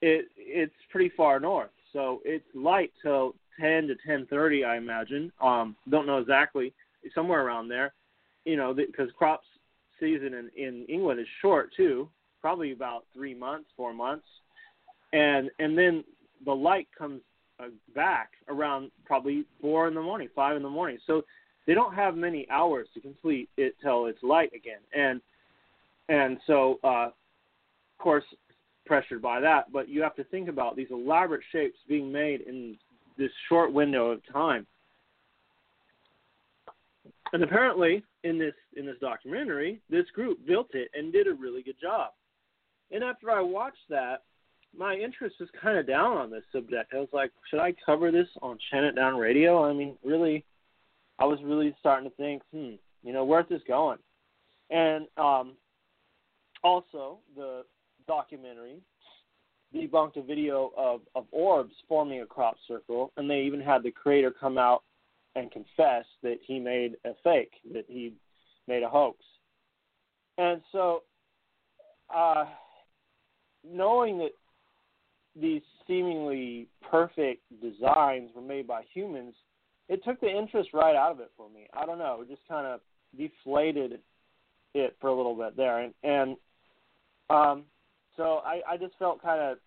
it 0.00 0.26
it's 0.36 0.74
pretty 0.90 1.10
far 1.16 1.40
north, 1.40 1.70
so 1.92 2.20
it's 2.24 2.44
light 2.54 2.92
till 3.02 3.34
10 3.60 3.88
to 3.88 3.96
10:30, 4.06 4.64
I 4.64 4.76
imagine. 4.76 5.32
Um, 5.40 5.76
don't 5.88 6.06
know 6.06 6.18
exactly, 6.18 6.72
somewhere 7.14 7.44
around 7.44 7.68
there. 7.68 7.92
You 8.44 8.56
know, 8.56 8.72
because 8.72 9.10
crops 9.16 9.46
season 10.00 10.34
in, 10.34 10.50
in 10.56 10.86
England 10.88 11.20
is 11.20 11.26
short 11.42 11.70
too, 11.76 12.08
probably 12.40 12.72
about 12.72 13.04
three 13.12 13.34
months, 13.34 13.68
four 13.76 13.92
months, 13.92 14.26
and 15.12 15.50
and 15.58 15.76
then 15.76 16.04
the 16.44 16.54
light 16.54 16.88
comes 16.96 17.20
uh, 17.60 17.68
back 17.94 18.30
around 18.48 18.90
probably 19.04 19.44
four 19.60 19.88
in 19.88 19.94
the 19.94 20.02
morning, 20.02 20.28
five 20.34 20.56
in 20.56 20.62
the 20.62 20.70
morning. 20.70 20.98
So 21.06 21.22
they 21.66 21.74
don't 21.74 21.94
have 21.94 22.16
many 22.16 22.48
hours 22.50 22.88
to 22.94 23.00
complete 23.00 23.48
it 23.56 23.74
till 23.82 24.06
it's 24.06 24.22
light 24.22 24.52
again, 24.54 24.80
and 24.94 25.20
and 26.08 26.38
so 26.46 26.78
uh, 26.84 27.06
of 27.06 27.12
course 27.98 28.24
pressured 28.86 29.20
by 29.20 29.40
that. 29.40 29.70
But 29.72 29.88
you 29.88 30.02
have 30.02 30.16
to 30.16 30.24
think 30.24 30.48
about 30.48 30.76
these 30.76 30.88
elaborate 30.90 31.42
shapes 31.52 31.76
being 31.88 32.10
made 32.10 32.40
in 32.42 32.76
this 33.18 33.30
short 33.48 33.72
window 33.72 34.10
of 34.10 34.20
time. 34.32 34.66
And 37.32 37.42
apparently, 37.42 38.02
in 38.24 38.38
this 38.38 38.54
in 38.76 38.86
this 38.86 38.96
documentary, 39.00 39.80
this 39.90 40.06
group 40.14 40.38
built 40.46 40.68
it 40.72 40.90
and 40.94 41.12
did 41.12 41.26
a 41.26 41.34
really 41.34 41.62
good 41.62 41.80
job. 41.80 42.12
And 42.90 43.04
after 43.04 43.30
I 43.30 43.40
watched 43.40 43.88
that, 43.90 44.22
my 44.76 44.94
interest 44.94 45.36
was 45.40 45.48
kind 45.60 45.78
of 45.78 45.86
down 45.86 46.16
on 46.16 46.30
this 46.30 46.44
subject. 46.52 46.92
I 46.94 46.98
was 46.98 47.08
like, 47.12 47.30
should 47.50 47.60
I 47.60 47.74
cover 47.84 48.10
this 48.10 48.28
on 48.42 48.58
It 48.72 48.96
Down 48.96 49.16
Radio? 49.16 49.64
I 49.64 49.72
mean, 49.72 49.96
really, 50.04 50.44
I 51.18 51.24
was 51.24 51.38
really 51.42 51.74
starting 51.80 52.08
to 52.08 52.16
think, 52.16 52.42
hmm, 52.52 52.72
you 53.02 53.12
know, 53.12 53.24
where's 53.24 53.48
this 53.48 53.62
going? 53.66 53.98
And 54.70 55.06
um, 55.16 55.54
also, 56.62 57.18
the 57.36 57.64
documentary 58.06 58.80
debunked 59.74 60.16
a 60.16 60.22
video 60.22 60.72
of, 60.76 61.00
of 61.14 61.26
orbs 61.30 61.74
forming 61.88 62.22
a 62.22 62.26
crop 62.26 62.56
circle, 62.66 63.12
and 63.16 63.28
they 63.28 63.40
even 63.40 63.60
had 63.60 63.82
the 63.82 63.90
creator 63.90 64.30
come 64.30 64.58
out 64.58 64.82
and 65.38 65.50
confess 65.50 66.04
that 66.22 66.38
he 66.44 66.58
made 66.58 66.96
a 67.04 67.12
fake, 67.22 67.52
that 67.72 67.84
he 67.88 68.14
made 68.66 68.82
a 68.82 68.88
hoax. 68.88 69.18
And 70.36 70.60
so, 70.72 71.02
uh, 72.14 72.44
knowing 73.64 74.18
that 74.18 74.32
these 75.40 75.62
seemingly 75.86 76.68
perfect 76.90 77.42
designs 77.60 78.30
were 78.34 78.42
made 78.42 78.66
by 78.66 78.82
humans, 78.92 79.34
it 79.88 80.04
took 80.04 80.20
the 80.20 80.28
interest 80.28 80.70
right 80.72 80.96
out 80.96 81.12
of 81.12 81.20
it 81.20 81.30
for 81.36 81.48
me. 81.48 81.66
I 81.72 81.86
don't 81.86 81.98
know, 81.98 82.20
it 82.22 82.28
just 82.28 82.46
kind 82.48 82.66
of 82.66 82.80
deflated 83.16 84.00
it 84.74 84.96
for 85.00 85.08
a 85.08 85.16
little 85.16 85.34
bit 85.34 85.56
there, 85.56 85.78
and 85.80 85.94
and 86.02 86.36
um, 87.30 87.64
so 88.16 88.40
I 88.44 88.60
I 88.68 88.76
just 88.76 88.94
felt 88.98 89.22
kind 89.22 89.40
of 89.40 89.58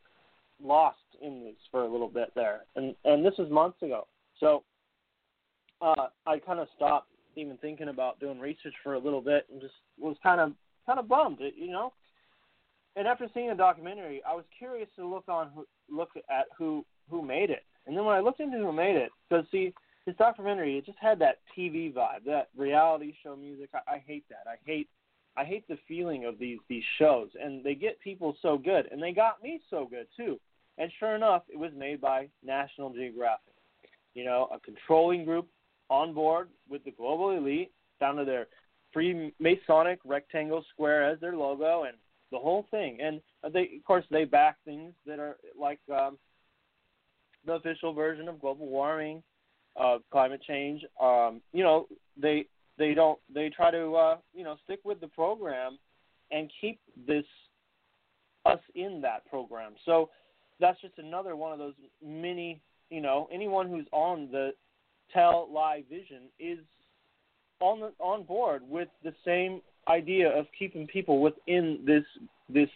lost 0.63 0.97
in 1.21 1.43
this 1.43 1.55
for 1.71 1.83
a 1.83 1.91
little 1.91 2.07
bit 2.07 2.31
there, 2.35 2.61
and 2.75 2.95
and 3.03 3.25
this 3.25 3.33
was 3.37 3.49
months 3.49 3.81
ago. 3.81 4.07
So 4.39 4.63
uh, 5.81 6.07
I 6.25 6.39
kind 6.39 6.59
of 6.59 6.67
stopped 6.75 7.07
even 7.35 7.57
thinking 7.57 7.89
about 7.89 8.19
doing 8.19 8.39
research 8.39 8.73
for 8.83 8.93
a 8.93 8.99
little 8.99 9.21
bit, 9.21 9.47
and 9.51 9.61
just 9.61 9.73
was 9.99 10.15
kind 10.21 10.41
of 10.41 10.53
kind 10.85 10.99
of 10.99 11.07
bummed, 11.07 11.39
you 11.55 11.71
know. 11.71 11.93
And 12.95 13.07
after 13.07 13.27
seeing 13.33 13.49
the 13.49 13.55
documentary, 13.55 14.21
I 14.27 14.35
was 14.35 14.43
curious 14.57 14.89
to 14.97 15.07
look 15.07 15.23
on 15.27 15.49
who, 15.55 15.65
look 15.89 16.09
at 16.29 16.45
who 16.57 16.85
who 17.09 17.21
made 17.21 17.49
it. 17.49 17.63
And 17.87 17.95
then 17.95 18.05
when 18.05 18.15
I 18.15 18.19
looked 18.19 18.39
into 18.39 18.57
who 18.57 18.71
made 18.71 18.95
it, 18.95 19.11
because 19.29 19.45
see, 19.51 19.73
this 20.05 20.15
documentary 20.17 20.77
it 20.77 20.85
just 20.85 20.97
had 20.99 21.19
that 21.19 21.39
TV 21.57 21.93
vibe, 21.93 22.25
that 22.25 22.49
reality 22.55 23.13
show 23.23 23.35
music. 23.35 23.69
I, 23.73 23.95
I 23.95 24.03
hate 24.05 24.25
that. 24.29 24.49
I 24.49 24.55
hate 24.65 24.89
I 25.37 25.45
hate 25.45 25.67
the 25.67 25.77
feeling 25.87 26.25
of 26.25 26.37
these 26.37 26.59
these 26.67 26.83
shows, 26.99 27.29
and 27.41 27.63
they 27.63 27.75
get 27.75 27.99
people 28.01 28.35
so 28.41 28.57
good, 28.57 28.89
and 28.91 29.01
they 29.01 29.13
got 29.13 29.41
me 29.41 29.61
so 29.69 29.87
good 29.89 30.07
too. 30.17 30.39
And 30.77 30.91
sure 30.99 31.15
enough, 31.15 31.43
it 31.49 31.57
was 31.57 31.71
made 31.75 32.01
by 32.01 32.27
National 32.43 32.91
Geographic. 32.91 33.53
You 34.13 34.25
know, 34.25 34.49
a 34.53 34.59
controlling 34.59 35.23
group 35.23 35.47
on 35.91 36.13
board 36.13 36.47
with 36.69 36.83
the 36.85 36.91
global 36.91 37.31
elite 37.31 37.71
down 37.99 38.15
to 38.15 38.25
their 38.25 38.47
Freemasonic 38.95 39.97
rectangle 40.05 40.65
square 40.73 41.03
as 41.03 41.19
their 41.19 41.35
logo 41.35 41.83
and 41.83 41.97
the 42.31 42.39
whole 42.39 42.65
thing. 42.71 42.99
And 43.01 43.21
they, 43.53 43.69
of 43.77 43.83
course, 43.85 44.05
they 44.09 44.23
back 44.23 44.57
things 44.65 44.93
that 45.05 45.19
are 45.19 45.35
like 45.59 45.79
um, 45.93 46.17
the 47.45 47.53
official 47.53 47.93
version 47.93 48.27
of 48.27 48.39
global 48.39 48.67
warming, 48.67 49.21
uh, 49.79 49.97
climate 50.11 50.41
change. 50.47 50.83
Um, 50.99 51.41
you 51.53 51.63
know, 51.63 51.87
they 52.19 52.45
they 52.77 52.93
don't 52.93 53.19
they 53.33 53.49
try 53.49 53.69
to 53.69 53.95
uh, 53.95 54.17
you 54.33 54.43
know 54.43 54.55
stick 54.63 54.79
with 54.83 55.01
the 55.01 55.07
program 55.07 55.77
and 56.31 56.49
keep 56.61 56.79
this 57.05 57.25
us 58.45 58.59
in 58.75 59.01
that 59.01 59.25
program. 59.29 59.73
So 59.85 60.09
that's 60.59 60.79
just 60.81 60.97
another 60.97 61.35
one 61.35 61.51
of 61.51 61.59
those 61.59 61.75
many. 62.05 62.61
You 62.89 63.01
know, 63.01 63.29
anyone 63.31 63.69
who's 63.69 63.87
on 63.93 64.29
the 64.31 64.51
tell 65.13 65.47
lie 65.51 65.83
vision 65.89 66.23
is 66.39 66.59
on 67.59 67.79
the, 67.79 67.91
on 67.99 68.23
board 68.23 68.63
with 68.67 68.89
the 69.03 69.13
same 69.25 69.61
idea 69.87 70.29
of 70.29 70.45
keeping 70.57 70.87
people 70.87 71.21
within 71.21 71.79
this 71.85 72.03
this 72.49 72.69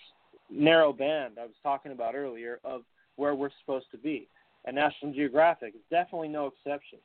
narrow 0.49 0.93
band 0.93 1.35
I 1.39 1.45
was 1.45 1.55
talking 1.63 1.91
about 1.91 2.15
earlier 2.15 2.59
of 2.63 2.81
where 3.15 3.35
we're 3.35 3.49
supposed 3.61 3.87
to 3.91 3.97
be. 3.97 4.27
And 4.65 4.75
National 4.75 5.13
Geographic 5.13 5.75
is 5.75 5.81
definitely 5.89 6.27
no 6.27 6.47
exception. 6.47 6.99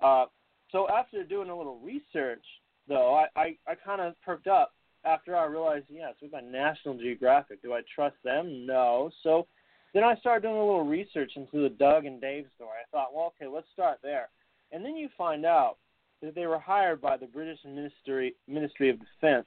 Uh, 0.00 0.26
so 0.70 0.88
after 0.88 1.22
doing 1.24 1.50
a 1.50 1.56
little 1.56 1.78
research, 1.80 2.44
though, 2.88 3.14
I, 3.14 3.40
I, 3.40 3.56
I 3.66 3.74
kind 3.74 4.00
of 4.00 4.14
perked 4.24 4.46
up 4.46 4.72
after 5.04 5.36
I 5.36 5.44
realized, 5.46 5.86
yes, 5.88 6.14
we've 6.20 6.30
got 6.30 6.44
National 6.44 6.96
Geographic. 6.96 7.62
Do 7.62 7.72
I 7.72 7.80
trust 7.94 8.16
them? 8.24 8.66
No. 8.66 9.10
So 9.22 9.46
then 9.94 10.04
I 10.04 10.16
started 10.16 10.42
doing 10.42 10.56
a 10.56 10.64
little 10.64 10.84
research 10.86 11.32
into 11.36 11.62
the 11.62 11.68
Doug 11.68 12.04
and 12.04 12.20
Dave 12.20 12.46
story. 12.56 12.70
I 12.70 12.90
thought, 12.90 13.14
well, 13.14 13.32
okay, 13.36 13.52
let's 13.52 13.66
start 13.72 13.98
there. 14.02 14.28
And 14.72 14.84
then 14.84 14.96
you 14.96 15.08
find 15.16 15.44
out 15.44 15.76
that 16.22 16.34
they 16.34 16.46
were 16.46 16.58
hired 16.58 17.00
by 17.00 17.16
the 17.16 17.26
British 17.26 17.58
Ministry 17.64 18.34
Ministry 18.48 18.90
of 18.90 18.96
Defense. 18.98 19.46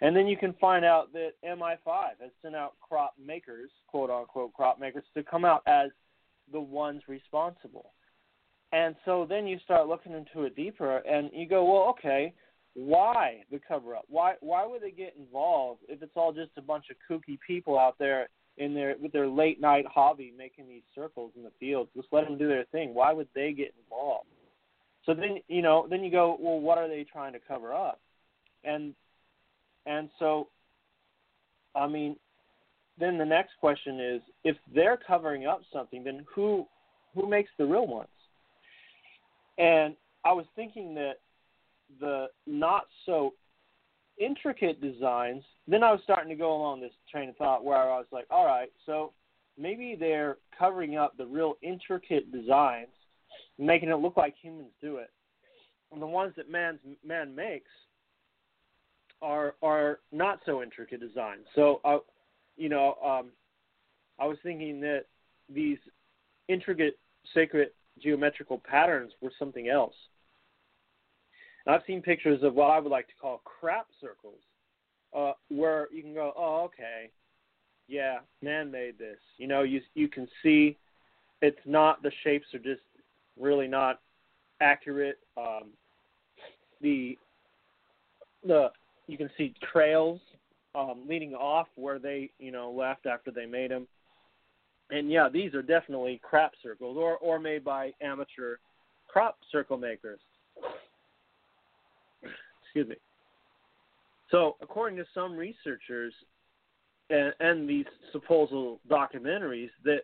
And 0.00 0.14
then 0.14 0.26
you 0.26 0.36
can 0.36 0.54
find 0.60 0.84
out 0.84 1.12
that 1.12 1.30
MI5 1.44 2.20
has 2.20 2.30
sent 2.42 2.54
out 2.54 2.74
crop 2.80 3.14
makers, 3.22 3.70
quote 3.86 4.10
unquote 4.10 4.52
crop 4.52 4.78
makers, 4.78 5.04
to 5.14 5.22
come 5.22 5.44
out 5.44 5.62
as 5.66 5.90
the 6.52 6.60
ones 6.60 7.02
responsible. 7.08 7.92
And 8.72 8.96
so 9.04 9.26
then 9.28 9.46
you 9.46 9.58
start 9.64 9.88
looking 9.88 10.12
into 10.12 10.46
it 10.46 10.56
deeper 10.56 10.98
and 10.98 11.30
you 11.32 11.48
go, 11.48 11.64
well, 11.64 11.88
okay, 11.90 12.34
why 12.74 13.44
the 13.50 13.60
cover 13.66 13.94
up? 13.94 14.04
Why 14.08 14.34
why 14.40 14.66
would 14.66 14.82
they 14.82 14.90
get 14.90 15.14
involved 15.16 15.82
if 15.88 16.02
it's 16.02 16.16
all 16.16 16.32
just 16.32 16.50
a 16.56 16.62
bunch 16.62 16.86
of 16.90 16.96
kooky 17.08 17.38
people 17.46 17.78
out 17.78 17.96
there 17.98 18.28
in 18.58 18.74
their 18.74 18.96
with 19.00 19.12
their 19.12 19.28
late 19.28 19.60
night 19.60 19.86
hobby 19.86 20.34
making 20.36 20.68
these 20.68 20.82
circles 20.92 21.32
in 21.36 21.44
the 21.44 21.52
fields? 21.60 21.90
Just 21.96 22.08
let 22.10 22.24
them 22.24 22.36
do 22.36 22.48
their 22.48 22.64
thing. 22.72 22.92
Why 22.92 23.12
would 23.12 23.28
they 23.34 23.52
get 23.52 23.74
involved? 23.84 24.26
So 25.06 25.14
then 25.14 25.38
you 25.48 25.62
know, 25.62 25.86
then 25.88 26.02
you 26.02 26.10
go, 26.10 26.36
well, 26.40 26.60
what 26.60 26.78
are 26.78 26.88
they 26.88 27.04
trying 27.10 27.32
to 27.34 27.40
cover 27.46 27.72
up? 27.72 28.00
And 28.64 28.94
and 29.86 30.08
so, 30.18 30.48
I 31.74 31.86
mean, 31.86 32.16
then 32.98 33.18
the 33.18 33.24
next 33.24 33.52
question 33.60 34.00
is 34.00 34.22
if 34.44 34.56
they're 34.74 34.96
covering 34.96 35.46
up 35.46 35.62
something, 35.72 36.04
then 36.04 36.24
who 36.34 36.66
who 37.14 37.28
makes 37.28 37.50
the 37.58 37.64
real 37.64 37.86
ones? 37.86 38.08
And 39.58 39.94
I 40.24 40.32
was 40.32 40.46
thinking 40.56 40.94
that 40.94 41.14
the 42.00 42.26
not 42.46 42.86
so 43.06 43.34
intricate 44.18 44.80
designs, 44.80 45.42
then 45.66 45.82
I 45.82 45.90
was 45.90 46.00
starting 46.04 46.28
to 46.28 46.34
go 46.34 46.54
along 46.54 46.80
this 46.80 46.92
train 47.10 47.28
of 47.28 47.36
thought 47.36 47.64
where 47.64 47.76
I 47.76 47.98
was 47.98 48.06
like, 48.12 48.26
all 48.30 48.46
right, 48.46 48.70
so 48.86 49.12
maybe 49.58 49.96
they're 49.98 50.38
covering 50.56 50.96
up 50.96 51.16
the 51.16 51.26
real 51.26 51.54
intricate 51.62 52.32
designs, 52.32 52.88
making 53.58 53.88
it 53.88 53.96
look 53.96 54.16
like 54.16 54.34
humans 54.40 54.70
do 54.80 54.96
it. 54.96 55.10
And 55.92 56.02
the 56.02 56.06
ones 56.06 56.32
that 56.36 56.50
man's 56.50 56.80
man 57.06 57.34
makes 57.34 57.70
are 59.22 59.54
are 59.62 60.00
not 60.12 60.40
so 60.44 60.62
intricate 60.62 61.00
designs. 61.00 61.44
So, 61.54 61.80
uh, 61.84 61.98
you 62.56 62.68
know, 62.68 62.96
um, 63.04 63.30
I 64.18 64.26
was 64.26 64.38
thinking 64.42 64.80
that 64.80 65.04
these 65.48 65.78
intricate 66.48 66.98
sacred 67.32 67.68
geometrical 68.02 68.58
patterns 68.58 69.12
were 69.20 69.32
something 69.38 69.68
else. 69.68 69.94
And 71.64 71.74
I've 71.74 71.82
seen 71.86 72.02
pictures 72.02 72.42
of 72.42 72.54
what 72.54 72.70
I 72.70 72.78
would 72.78 72.90
like 72.90 73.06
to 73.08 73.14
call 73.20 73.40
crap 73.44 73.86
circles, 74.00 74.40
uh, 75.16 75.32
where 75.48 75.88
you 75.92 76.02
can 76.02 76.12
go, 76.12 76.32
oh, 76.36 76.64
okay, 76.64 77.10
yeah, 77.88 78.18
man 78.42 78.70
made 78.70 78.98
this. 78.98 79.18
You 79.38 79.46
know, 79.46 79.62
you 79.62 79.80
you 79.94 80.08
can 80.08 80.28
see 80.42 80.76
it's 81.40 81.56
not 81.64 82.02
the 82.02 82.12
shapes 82.22 82.46
are 82.54 82.58
just 82.58 82.80
really 83.38 83.68
not 83.68 84.00
accurate. 84.60 85.18
Um, 85.36 85.70
the 86.80 87.18
the 88.46 88.68
you 89.06 89.16
can 89.16 89.30
see 89.36 89.54
trails 89.72 90.20
um, 90.74 91.02
leading 91.08 91.34
off 91.34 91.68
where 91.76 91.98
they 91.98 92.30
you 92.38 92.52
know 92.52 92.70
left 92.70 93.06
after 93.06 93.30
they 93.30 93.46
made 93.46 93.70
them. 93.70 93.86
And 94.90 95.10
yeah, 95.10 95.28
these 95.32 95.54
are 95.54 95.62
definitely 95.62 96.20
crap 96.22 96.52
circles, 96.62 96.96
or 96.98 97.16
or 97.18 97.38
made 97.38 97.64
by 97.64 97.92
amateur 98.02 98.56
crop 99.08 99.38
circle 99.50 99.78
makers. 99.78 100.20
Excuse 102.64 102.88
me. 102.88 102.96
So, 104.30 104.56
according 104.60 104.98
to 104.98 105.04
some 105.14 105.36
researchers 105.36 106.12
and, 107.10 107.32
and 107.40 107.68
these 107.68 107.84
supposed 108.10 108.52
documentaries, 108.90 109.70
that 109.84 110.00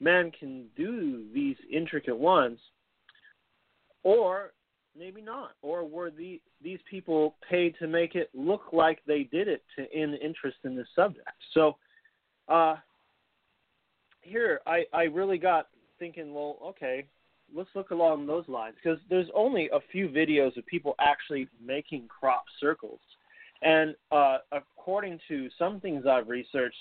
man 0.00 0.30
can 0.38 0.66
do 0.76 1.24
these 1.34 1.56
intricate 1.72 2.16
ones, 2.16 2.58
or 4.02 4.52
maybe 4.96 5.20
not, 5.20 5.52
or 5.62 5.84
were 5.84 6.10
the 6.10 6.40
these 6.62 6.78
people 6.90 7.36
paid 7.48 7.74
to 7.78 7.86
make 7.86 8.14
it 8.14 8.30
look 8.34 8.72
like 8.72 9.00
they 9.06 9.24
did 9.24 9.48
it 9.48 9.62
to 9.76 9.82
in 9.96 10.14
interest 10.14 10.58
in 10.64 10.76
the 10.76 10.84
subject? 10.94 11.28
So, 11.54 11.76
uh, 12.48 12.76
here 14.22 14.60
I 14.66 14.84
I 14.92 15.04
really 15.04 15.38
got 15.38 15.68
thinking, 15.98 16.32
well, 16.32 16.58
okay, 16.64 17.06
let's 17.54 17.70
look 17.74 17.90
along 17.90 18.26
those 18.26 18.46
lines 18.48 18.76
because 18.82 18.98
there's 19.08 19.28
only 19.34 19.68
a 19.72 19.80
few 19.90 20.08
videos 20.08 20.56
of 20.56 20.66
people 20.66 20.94
actually 21.00 21.48
making 21.64 22.06
crop 22.08 22.44
circles, 22.60 23.00
and 23.62 23.94
uh, 24.12 24.38
according 24.52 25.18
to 25.28 25.48
some 25.58 25.80
things 25.80 26.04
I've 26.06 26.28
researched, 26.28 26.76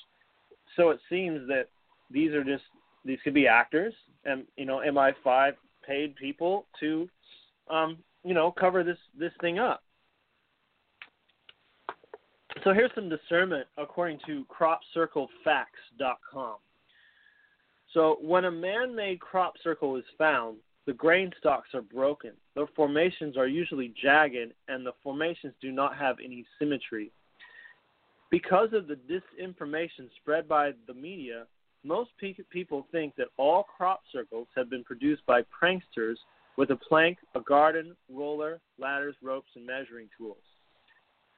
so 0.76 0.90
it 0.92 1.00
seems 1.10 1.48
that 1.48 1.68
these 2.12 2.32
are 2.34 2.44
just 2.44 2.64
these 3.08 3.20
could 3.24 3.34
be 3.34 3.48
actors 3.48 3.94
and 4.26 4.44
you 4.58 4.66
know 4.66 4.82
MI5 4.86 5.54
paid 5.86 6.16
people 6.16 6.66
to 6.80 7.08
um, 7.70 7.98
you 8.24 8.34
know 8.34 8.52
cover 8.52 8.84
this 8.84 8.98
this 9.18 9.32
thing 9.42 9.60
up. 9.60 9.84
So 12.64 12.74
here's 12.74 12.92
some 12.96 13.10
discernment 13.10 13.68
according 13.78 14.20
to 14.26 14.46
CropCircleFacts.com. 14.46 16.56
So 17.94 18.18
when 18.22 18.46
a 18.46 18.52
man-made 18.52 19.20
crop 19.20 19.54
circle 19.64 19.96
is 19.96 20.04
found, 20.18 20.58
the 20.86 20.94
grain 20.94 21.32
stalks 21.40 21.70
are 21.74 21.82
broken. 21.82 22.32
The 22.56 22.68
formations 22.76 23.38
are 23.38 23.48
usually 23.48 23.94
jagged, 24.02 24.54
and 24.68 24.86
the 24.86 24.94
formations 25.04 25.54
do 25.62 25.72
not 25.72 25.98
have 25.98 26.18
any 26.24 26.46
symmetry. 26.60 27.12
Because 28.30 28.70
of 28.74 28.88
the 28.88 29.00
disinformation 29.10 30.10
spread 30.20 30.48
by 30.48 30.72
the 30.88 30.94
media, 30.94 31.46
most 31.88 32.12
pe- 32.20 32.36
people 32.50 32.86
think 32.92 33.16
that 33.16 33.28
all 33.38 33.64
crop 33.64 34.02
circles 34.12 34.48
have 34.56 34.70
been 34.70 34.84
produced 34.84 35.26
by 35.26 35.42
pranksters 35.44 36.16
with 36.58 36.72
a 36.72 36.76
plank, 36.76 37.18
a 37.36 37.40
garden, 37.42 37.96
roller, 38.12 38.60
ladders, 38.80 39.16
ropes, 39.22 39.50
and 39.56 39.66
measuring 39.66 40.10
tools. 40.18 40.38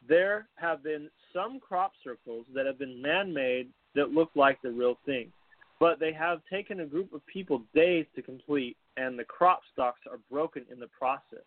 There 0.07 0.47
have 0.55 0.83
been 0.83 1.09
some 1.33 1.59
crop 1.59 1.91
circles 2.03 2.45
that 2.55 2.65
have 2.65 2.79
been 2.79 3.01
man 3.01 3.33
made 3.33 3.67
that 3.95 4.11
look 4.11 4.29
like 4.35 4.61
the 4.61 4.71
real 4.71 4.97
thing 5.05 5.31
but 5.79 5.99
they 5.99 6.11
have 6.13 6.41
taken 6.51 6.81
a 6.81 6.85
group 6.85 7.13
of 7.13 7.25
people 7.25 7.63
days 7.73 8.05
to 8.15 8.21
complete, 8.21 8.75
and 8.97 9.17
the 9.17 9.23
crop 9.23 9.61
stalks 9.71 10.01
are 10.09 10.19
broken 10.29 10.65
in 10.71 10.79
the 10.79 10.87
process. 10.87 11.45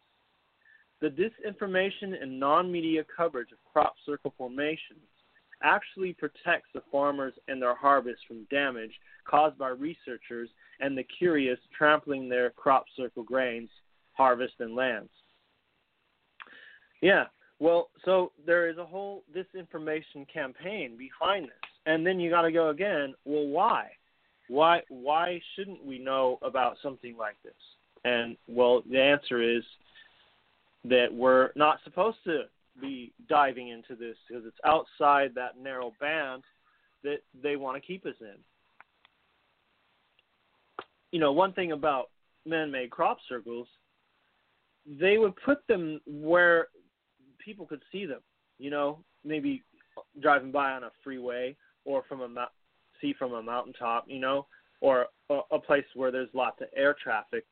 The 1.00 1.08
disinformation 1.08 2.20
and 2.20 2.40
non 2.40 2.72
media 2.72 3.04
coverage 3.14 3.52
of 3.52 3.58
crop 3.72 3.94
circle 4.06 4.32
formations 4.38 5.00
actually 5.62 6.12
protects 6.12 6.68
the 6.74 6.82
farmers 6.90 7.34
and 7.48 7.60
their 7.60 7.74
harvest 7.74 8.20
from 8.26 8.44
damage 8.50 8.92
caused 9.24 9.58
by 9.58 9.68
researchers 9.68 10.48
and 10.80 10.96
the 10.96 11.04
curious 11.18 11.58
trampling 11.76 12.28
their 12.28 12.50
crop 12.50 12.84
circle 12.96 13.22
grains, 13.22 13.70
harvest, 14.12 14.54
and 14.60 14.74
lands. 14.74 15.10
Yeah, 17.00 17.24
well, 17.58 17.90
so 18.04 18.32
there 18.46 18.68
is 18.68 18.78
a 18.78 18.84
whole 18.84 19.22
disinformation 19.34 20.26
campaign 20.32 20.96
behind 20.96 21.44
this. 21.44 21.52
And 21.86 22.06
then 22.06 22.20
you 22.20 22.30
got 22.30 22.42
to 22.42 22.52
go 22.52 22.70
again, 22.70 23.14
well, 23.24 23.46
why? 23.46 23.90
why 24.52 24.82
why 24.88 25.40
shouldn't 25.54 25.84
we 25.84 25.98
know 25.98 26.38
about 26.42 26.76
something 26.82 27.16
like 27.16 27.36
this? 27.42 27.54
And 28.04 28.36
well, 28.48 28.82
the 28.88 29.00
answer 29.00 29.40
is 29.40 29.62
that 30.84 31.06
we're 31.12 31.50
not 31.56 31.78
supposed 31.84 32.18
to 32.24 32.42
be 32.80 33.12
diving 33.28 33.68
into 33.68 33.94
this 33.94 34.16
because 34.28 34.44
it's 34.46 34.56
outside 34.64 35.32
that 35.34 35.58
narrow 35.60 35.92
band 36.00 36.42
that 37.04 37.18
they 37.42 37.56
want 37.56 37.80
to 37.80 37.86
keep 37.86 38.06
us 38.06 38.14
in. 38.20 38.36
You 41.10 41.20
know, 41.20 41.32
one 41.32 41.52
thing 41.52 41.72
about 41.72 42.10
man-made 42.46 42.90
crop 42.90 43.18
circles, 43.28 43.68
they 44.86 45.18
would 45.18 45.34
put 45.44 45.66
them 45.66 46.00
where 46.06 46.68
people 47.44 47.66
could 47.66 47.82
see 47.92 48.06
them. 48.06 48.20
You 48.58 48.70
know, 48.70 48.98
maybe 49.24 49.62
driving 50.20 50.52
by 50.52 50.72
on 50.72 50.84
a 50.84 50.90
freeway 51.02 51.56
or 51.84 52.02
from 52.08 52.20
a 52.20 52.48
see 53.00 53.14
from 53.18 53.34
a 53.34 53.42
mountaintop, 53.42 54.04
you 54.06 54.20
know, 54.20 54.46
or 54.80 55.06
a, 55.30 55.40
a 55.50 55.58
place 55.58 55.84
where 55.94 56.10
there's 56.10 56.28
lots 56.32 56.60
of 56.60 56.68
air 56.74 56.94
traffic. 57.02 57.44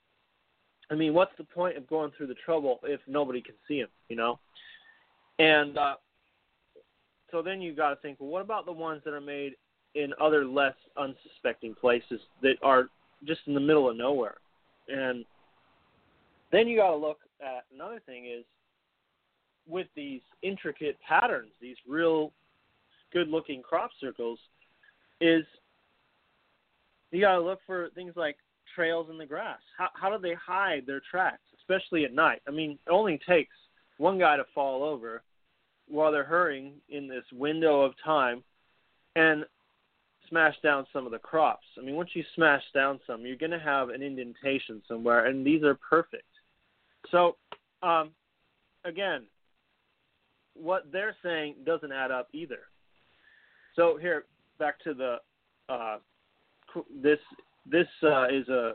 I 0.90 0.94
mean, 0.94 1.14
what's 1.14 1.37
the 1.38 1.44
point 1.44 1.76
of 1.76 1.88
going 1.88 2.11
through 2.16 2.28
the 2.28 2.35
trouble 2.44 2.80
if 2.85 3.00
nobody 3.06 3.40
can 3.40 3.54
see 3.68 3.80
them, 3.80 3.90
you 4.09 4.16
know? 4.16 4.38
And 5.40 5.79
uh, 5.79 5.94
so 7.31 7.42
then 7.42 7.61
you 7.61 7.74
got 7.74 7.90
to 7.90 7.96
think, 7.96 8.18
well, 8.20 8.29
what 8.29 8.42
about 8.42 8.66
the 8.66 8.72
ones 8.72 9.03
that 9.05 9.14
are 9.14 9.20
made 9.20 9.53
in 9.94 10.12
other 10.20 10.44
less 10.44 10.74
unsuspecting 10.96 11.74
places 11.74 12.20
that 12.42 12.55
are 12.62 12.88
just 13.26 13.40
in 13.46 13.55
the 13.55 13.61
middle 13.61 13.88
of 13.88 13.96
nowhere? 13.96 14.37
And 14.88 15.24
then 16.53 16.68
you 16.68 16.76
got 16.76 16.90
to 16.90 16.96
look 16.96 17.18
at 17.40 17.64
another 17.74 18.00
thing 18.05 18.26
is 18.26 18.44
with 19.68 19.87
these 19.94 20.20
intricate 20.42 20.98
patterns, 21.07 21.50
these 21.61 21.76
real 21.88 22.33
good-looking 23.12 23.62
crop 23.62 23.90
circles– 24.00 24.38
is 25.20 25.44
you 27.11 27.20
got 27.20 27.35
to 27.35 27.40
look 27.40 27.61
for 27.66 27.90
things 27.94 28.14
like 28.16 28.37
trails 28.74 29.09
in 29.11 29.18
the 29.18 29.26
grass. 29.26 29.59
How 29.76 29.88
how 29.94 30.16
do 30.16 30.20
they 30.20 30.35
hide 30.35 30.87
their 30.87 31.03
tracks, 31.11 31.42
especially 31.59 32.05
at 32.05 32.14
night? 32.14 32.40
I 32.48 32.50
mean, 32.50 32.72
it 32.72 32.90
only 32.90 33.20
takes 33.29 33.55
one 33.98 34.18
guy 34.18 34.37
to 34.37 34.44
fall 34.55 34.83
over 34.83 35.22
while 35.90 36.12
they're 36.12 36.24
hurrying 36.24 36.74
in 36.88 37.09
this 37.09 37.24
window 37.33 37.83
of 37.83 37.92
time 38.05 38.42
and 39.16 39.44
smash 40.29 40.55
down 40.62 40.87
some 40.92 41.07
of 41.07 41.12
the 41.12 41.18
crops. 41.18 41.66
I 41.79 41.85
mean, 41.85 41.96
once 41.96 42.11
you 42.14 42.22
smash 42.35 42.62
down 42.72 43.00
some, 43.07 43.26
you're 43.26 43.37
going 43.37 43.50
to 43.50 43.59
have 43.59 43.88
an 43.90 44.03
indentation 44.03 44.81
somewhere, 44.87 45.26
and 45.26 45.44
these 45.44 45.62
are 45.64 45.74
perfect. 45.74 46.22
So, 47.11 47.37
um, 47.83 48.11
again, 48.85 49.24
what 50.55 50.87
they're 50.92 51.16
saying 51.22 51.57
doesn't 51.66 51.92
add 51.92 52.11
up 52.11 52.29
either. 52.33 52.61
So 53.76 53.98
here, 54.00 54.24
back 54.59 54.79
to 54.85 54.94
the 54.94 55.16
uh, 55.68 55.98
this 57.03 57.18
this 57.66 57.87
uh, 58.03 58.26
is 58.29 58.48
a 58.48 58.72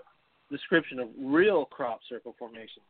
description 0.51 0.99
of 0.99 1.10
real 1.17 1.65
crop 1.65 1.99
circle 2.10 2.36
formations. 2.38 2.86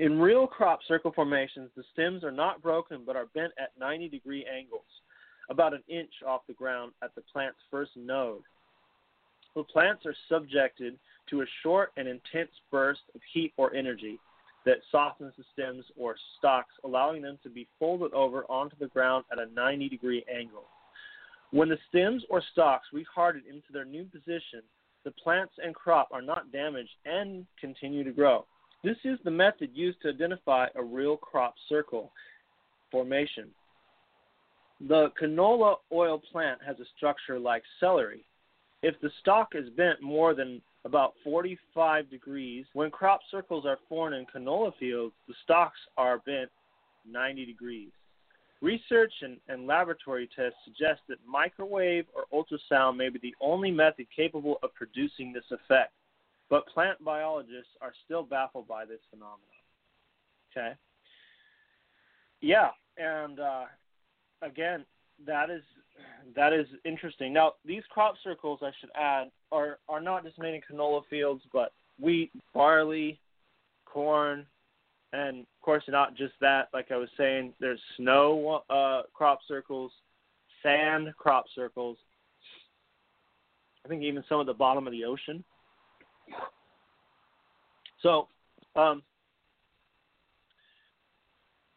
In 0.00 0.18
real 0.18 0.46
crop 0.46 0.80
circle 0.88 1.12
formations, 1.12 1.68
the 1.76 1.84
stems 1.92 2.24
are 2.24 2.32
not 2.32 2.62
broken 2.62 3.02
but 3.04 3.16
are 3.16 3.26
bent 3.34 3.52
at 3.58 3.78
90 3.78 4.08
degree 4.08 4.46
angles, 4.46 4.86
about 5.50 5.74
an 5.74 5.82
inch 5.88 6.10
off 6.26 6.40
the 6.46 6.54
ground 6.54 6.92
at 7.02 7.14
the 7.14 7.20
plant's 7.30 7.58
first 7.70 7.90
node. 7.96 8.40
The 9.54 9.62
plants 9.62 10.06
are 10.06 10.14
subjected 10.26 10.98
to 11.28 11.42
a 11.42 11.46
short 11.62 11.92
and 11.98 12.08
intense 12.08 12.50
burst 12.70 13.02
of 13.14 13.20
heat 13.34 13.52
or 13.58 13.74
energy 13.74 14.18
that 14.64 14.78
softens 14.90 15.34
the 15.36 15.44
stems 15.52 15.84
or 15.98 16.16
stalks, 16.38 16.72
allowing 16.82 17.20
them 17.20 17.38
to 17.42 17.50
be 17.50 17.68
folded 17.78 18.14
over 18.14 18.44
onto 18.44 18.76
the 18.80 18.86
ground 18.86 19.26
at 19.30 19.38
a 19.38 19.52
90 19.52 19.90
degree 19.90 20.24
angle. 20.34 20.64
When 21.50 21.68
the 21.68 21.78
stems 21.90 22.24
or 22.30 22.42
stalks 22.52 22.86
reharden 22.94 23.42
into 23.46 23.70
their 23.70 23.84
new 23.84 24.04
position, 24.06 24.62
the 25.04 25.10
plants 25.10 25.52
and 25.62 25.74
crop 25.74 26.08
are 26.10 26.22
not 26.22 26.50
damaged 26.52 26.96
and 27.04 27.44
continue 27.60 28.02
to 28.02 28.12
grow. 28.12 28.46
This 28.82 28.96
is 29.04 29.18
the 29.24 29.30
method 29.30 29.70
used 29.74 30.00
to 30.02 30.08
identify 30.08 30.68
a 30.74 30.82
real 30.82 31.16
crop 31.16 31.54
circle 31.68 32.12
formation. 32.90 33.48
The 34.88 35.10
canola 35.20 35.76
oil 35.92 36.20
plant 36.32 36.60
has 36.66 36.80
a 36.80 36.86
structure 36.96 37.38
like 37.38 37.62
celery. 37.78 38.24
If 38.82 38.98
the 39.02 39.10
stalk 39.20 39.48
is 39.54 39.68
bent 39.76 40.00
more 40.00 40.34
than 40.34 40.62
about 40.86 41.12
45 41.22 42.08
degrees, 42.10 42.64
when 42.72 42.90
crop 42.90 43.20
circles 43.30 43.66
are 43.66 43.78
formed 43.88 44.14
in 44.16 44.24
canola 44.34 44.72
fields, 44.78 45.14
the 45.28 45.34
stalks 45.44 45.78
are 45.98 46.18
bent 46.18 46.50
90 47.06 47.44
degrees. 47.44 47.90
Research 48.62 49.12
and, 49.22 49.38
and, 49.48 49.66
laboratory 49.66 50.28
tests 50.36 50.58
suggest 50.64 51.00
that 51.08 51.18
microwave 51.26 52.04
or 52.14 52.24
ultrasound 52.32 52.96
may 52.96 53.08
be 53.08 53.18
the 53.18 53.34
only 53.40 53.70
method 53.70 54.06
capable 54.14 54.58
of 54.62 54.74
producing 54.74 55.32
this 55.32 55.44
effect, 55.50 55.92
but 56.50 56.66
plant 56.66 57.02
biologists 57.02 57.70
are 57.80 57.92
still 58.04 58.24
baffled 58.24 58.66
by 58.68 58.84
this 58.84 58.98
phenomenon. 59.08 59.38
Okay. 60.50 60.72
Yeah, 62.40 62.70
and 62.98 63.38
uh, 63.38 63.64
again, 64.42 64.84
that 65.26 65.48
is 65.48 65.62
that 66.34 66.52
is 66.52 66.66
interesting. 66.84 67.32
Now, 67.32 67.52
these 67.64 67.82
crop 67.90 68.14
circles, 68.24 68.60
I 68.62 68.70
should 68.80 68.90
add, 68.94 69.30
are 69.52 69.78
are 69.88 70.00
not 70.00 70.24
just 70.24 70.38
made 70.38 70.54
in 70.54 70.60
canola 70.60 71.02
fields, 71.08 71.42
but 71.52 71.72
wheat, 72.00 72.32
barley, 72.52 73.20
corn, 73.84 74.46
and 75.12 75.40
of 75.40 75.62
course, 75.62 75.84
not 75.88 76.16
just 76.16 76.34
that. 76.40 76.68
Like 76.72 76.90
I 76.90 76.96
was 76.96 77.08
saying, 77.16 77.52
there's 77.60 77.80
snow 77.96 78.62
uh, 78.70 79.02
crop 79.12 79.40
circles, 79.46 79.92
sand 80.62 81.12
crop 81.16 81.44
circles. 81.54 81.96
I 83.84 83.88
think 83.88 84.02
even 84.02 84.24
some 84.28 84.40
at 84.40 84.46
the 84.46 84.54
bottom 84.54 84.86
of 84.86 84.92
the 84.92 85.04
ocean. 85.04 85.44
So, 88.02 88.28
um, 88.76 89.02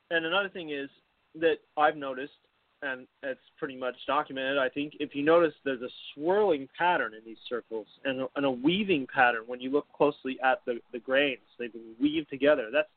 and 0.10 0.26
another 0.26 0.50
thing 0.50 0.70
is 0.70 0.90
that 1.36 1.56
I've 1.76 1.98
noticed, 1.98 2.34
and 2.82 3.08
it's 3.24 3.42
pretty 3.58 3.76
much 3.76 3.96
documented. 4.08 4.58
I 4.58 4.70
think 4.70 4.94
if 5.00 5.16
you 5.16 5.24
notice, 5.24 5.54
there's 5.66 5.82
a 5.82 5.90
swirling 6.14 6.68
pattern 6.78 7.14
in 7.14 7.22
these 7.26 7.38
circles 7.50 7.88
and 8.06 8.22
a, 8.22 8.28
and 8.36 8.46
a 8.46 8.52
weaving 8.52 9.08
pattern 9.14 9.44
when 9.48 9.60
you 9.60 9.72
look 9.72 9.88
closely 9.94 10.38
at 10.44 10.62
the 10.66 10.80
the 10.92 11.00
grains. 11.00 11.42
They've 11.58 11.72
been 11.72 11.96
weaved 12.00 12.30
together. 12.30 12.70
That's 12.72 12.90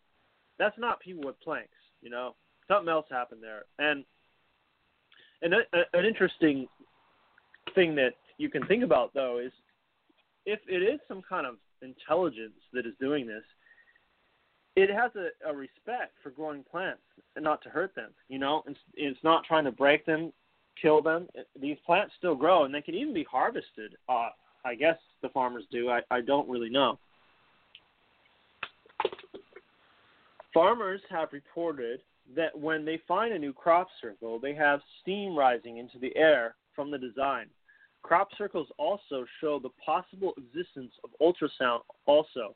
that's 0.58 0.78
not 0.78 1.00
people 1.00 1.24
with 1.24 1.40
planks. 1.40 1.70
You 2.02 2.10
know, 2.10 2.34
something 2.68 2.88
else 2.88 3.06
happened 3.10 3.42
there. 3.42 3.62
And 3.78 4.04
and 5.42 5.54
a, 5.54 5.58
a, 5.72 5.98
an 5.98 6.04
interesting 6.04 6.66
thing 7.74 7.94
that 7.96 8.14
you 8.38 8.50
can 8.50 8.66
think 8.66 8.82
about 8.84 9.14
though 9.14 9.38
is 9.38 9.52
if 10.46 10.60
it 10.68 10.82
is 10.82 11.00
some 11.08 11.22
kind 11.28 11.46
of 11.46 11.56
intelligence 11.82 12.54
that 12.72 12.86
is 12.86 12.94
doing 13.00 13.26
this, 13.26 13.42
it 14.76 14.90
has 14.90 15.10
a, 15.16 15.50
a 15.50 15.54
respect 15.54 16.12
for 16.22 16.30
growing 16.30 16.62
plants 16.62 17.02
and 17.34 17.44
not 17.44 17.62
to 17.62 17.68
hurt 17.68 17.94
them. 17.94 18.10
You 18.28 18.38
know, 18.38 18.62
it's, 18.66 18.78
it's 18.94 19.18
not 19.24 19.44
trying 19.44 19.64
to 19.64 19.72
break 19.72 20.06
them, 20.06 20.32
kill 20.80 21.02
them. 21.02 21.28
These 21.60 21.78
plants 21.84 22.14
still 22.18 22.34
grow 22.34 22.64
and 22.64 22.74
they 22.74 22.82
can 22.82 22.94
even 22.94 23.12
be 23.12 23.24
harvested. 23.24 23.96
Uh, 24.08 24.28
I 24.64 24.74
guess 24.74 24.96
the 25.22 25.28
farmers 25.30 25.64
do. 25.70 25.90
I, 25.90 26.00
I 26.10 26.20
don't 26.20 26.48
really 26.48 26.70
know. 26.70 26.98
Farmers 30.52 31.00
have 31.10 31.32
reported 31.32 32.00
that 32.34 32.58
when 32.58 32.84
they 32.84 33.00
find 33.06 33.32
a 33.32 33.38
new 33.38 33.52
crop 33.52 33.88
circle, 34.00 34.38
they 34.38 34.54
have 34.54 34.80
steam 35.02 35.36
rising 35.36 35.78
into 35.78 35.98
the 35.98 36.14
air 36.16 36.54
from 36.74 36.90
the 36.90 36.98
design. 36.98 37.46
Crop 38.06 38.28
circles 38.38 38.68
also 38.78 39.26
show 39.40 39.58
the 39.58 39.70
possible 39.84 40.32
existence 40.38 40.92
of 41.02 41.10
ultrasound 41.20 41.80
also. 42.06 42.54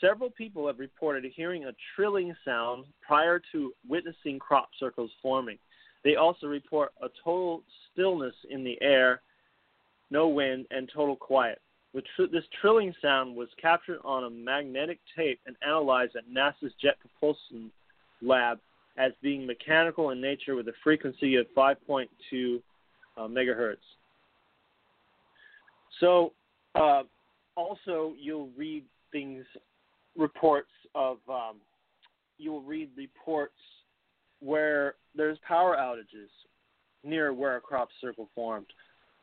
Several 0.00 0.30
people 0.30 0.66
have 0.66 0.80
reported 0.80 1.24
hearing 1.32 1.66
a 1.66 1.72
trilling 1.94 2.34
sound 2.44 2.84
prior 3.00 3.40
to 3.52 3.72
witnessing 3.88 4.40
crop 4.40 4.70
circles 4.80 5.12
forming. 5.22 5.58
They 6.02 6.16
also 6.16 6.48
report 6.48 6.90
a 7.00 7.06
total 7.22 7.62
stillness 7.92 8.34
in 8.50 8.64
the 8.64 8.76
air, 8.82 9.22
no 10.10 10.26
wind, 10.26 10.66
and 10.72 10.90
total 10.92 11.14
quiet. 11.14 11.60
This 11.92 12.42
trilling 12.60 12.92
sound 13.00 13.36
was 13.36 13.48
captured 13.62 14.00
on 14.02 14.24
a 14.24 14.30
magnetic 14.30 14.98
tape 15.16 15.38
and 15.46 15.54
analyzed 15.64 16.16
at 16.16 16.28
NASA's 16.28 16.74
Jet 16.82 16.96
Propulsion 16.98 17.70
Lab 18.22 18.58
as 18.98 19.12
being 19.22 19.46
mechanical 19.46 20.10
in 20.10 20.20
nature 20.20 20.56
with 20.56 20.66
a 20.66 20.74
frequency 20.82 21.36
of 21.36 21.46
5.2 21.56 22.60
uh, 23.16 23.20
megahertz. 23.28 23.76
So, 26.00 26.32
uh, 26.74 27.02
also, 27.56 28.14
you'll 28.18 28.50
read 28.56 28.84
things, 29.12 29.44
reports 30.16 30.70
of, 30.94 31.18
um, 31.28 31.56
you'll 32.38 32.62
read 32.62 32.90
reports 32.96 33.54
where 34.40 34.94
there's 35.14 35.38
power 35.46 35.76
outages 35.76 36.28
near 37.04 37.32
where 37.32 37.56
a 37.56 37.60
crop 37.60 37.88
circle 38.00 38.28
formed. 38.34 38.66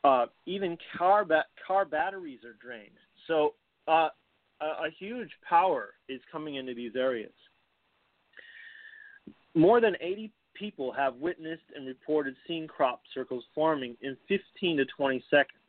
Uh, 0.03 0.25
even 0.45 0.77
car 0.97 1.25
ba- 1.25 1.45
car 1.67 1.85
batteries 1.85 2.39
are 2.43 2.55
drained. 2.61 2.97
So 3.27 3.53
uh, 3.87 4.09
a, 4.61 4.65
a 4.65 4.89
huge 4.97 5.29
power 5.47 5.89
is 6.09 6.21
coming 6.31 6.55
into 6.55 6.73
these 6.73 6.95
areas. 6.95 7.33
More 9.53 9.81
than 9.81 9.95
80 9.99 10.31
people 10.53 10.91
have 10.93 11.15
witnessed 11.15 11.63
and 11.75 11.85
reported 11.85 12.35
seeing 12.47 12.67
crop 12.67 13.01
circles 13.13 13.43
forming 13.53 13.95
in 14.01 14.17
15 14.27 14.77
to 14.77 14.85
20 14.85 15.23
seconds. 15.29 15.60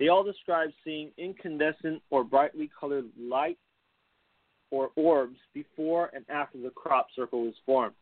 They 0.00 0.08
all 0.08 0.24
describe 0.24 0.70
seeing 0.82 1.10
incandescent 1.18 2.02
or 2.08 2.24
brightly 2.24 2.70
colored 2.80 3.04
light 3.20 3.58
or 4.70 4.90
orbs 4.96 5.36
before 5.52 6.10
and 6.14 6.24
after 6.30 6.58
the 6.58 6.70
crop 6.70 7.08
circle 7.14 7.46
is 7.46 7.54
formed, 7.66 7.94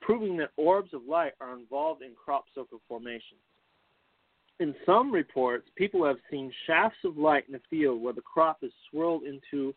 proving 0.00 0.36
that 0.38 0.50
orbs 0.56 0.92
of 0.92 1.02
light 1.08 1.34
are 1.40 1.56
involved 1.56 2.02
in 2.02 2.10
crop 2.22 2.46
circle 2.52 2.80
formation. 2.88 3.36
In 4.58 4.74
some 4.84 5.12
reports, 5.12 5.68
people 5.76 6.04
have 6.04 6.16
seen 6.30 6.52
shafts 6.66 6.98
of 7.04 7.16
light 7.16 7.44
in 7.48 7.54
a 7.54 7.60
field 7.70 8.02
where 8.02 8.14
the 8.14 8.22
crop 8.22 8.58
is 8.62 8.72
swirled 8.90 9.22
into 9.22 9.72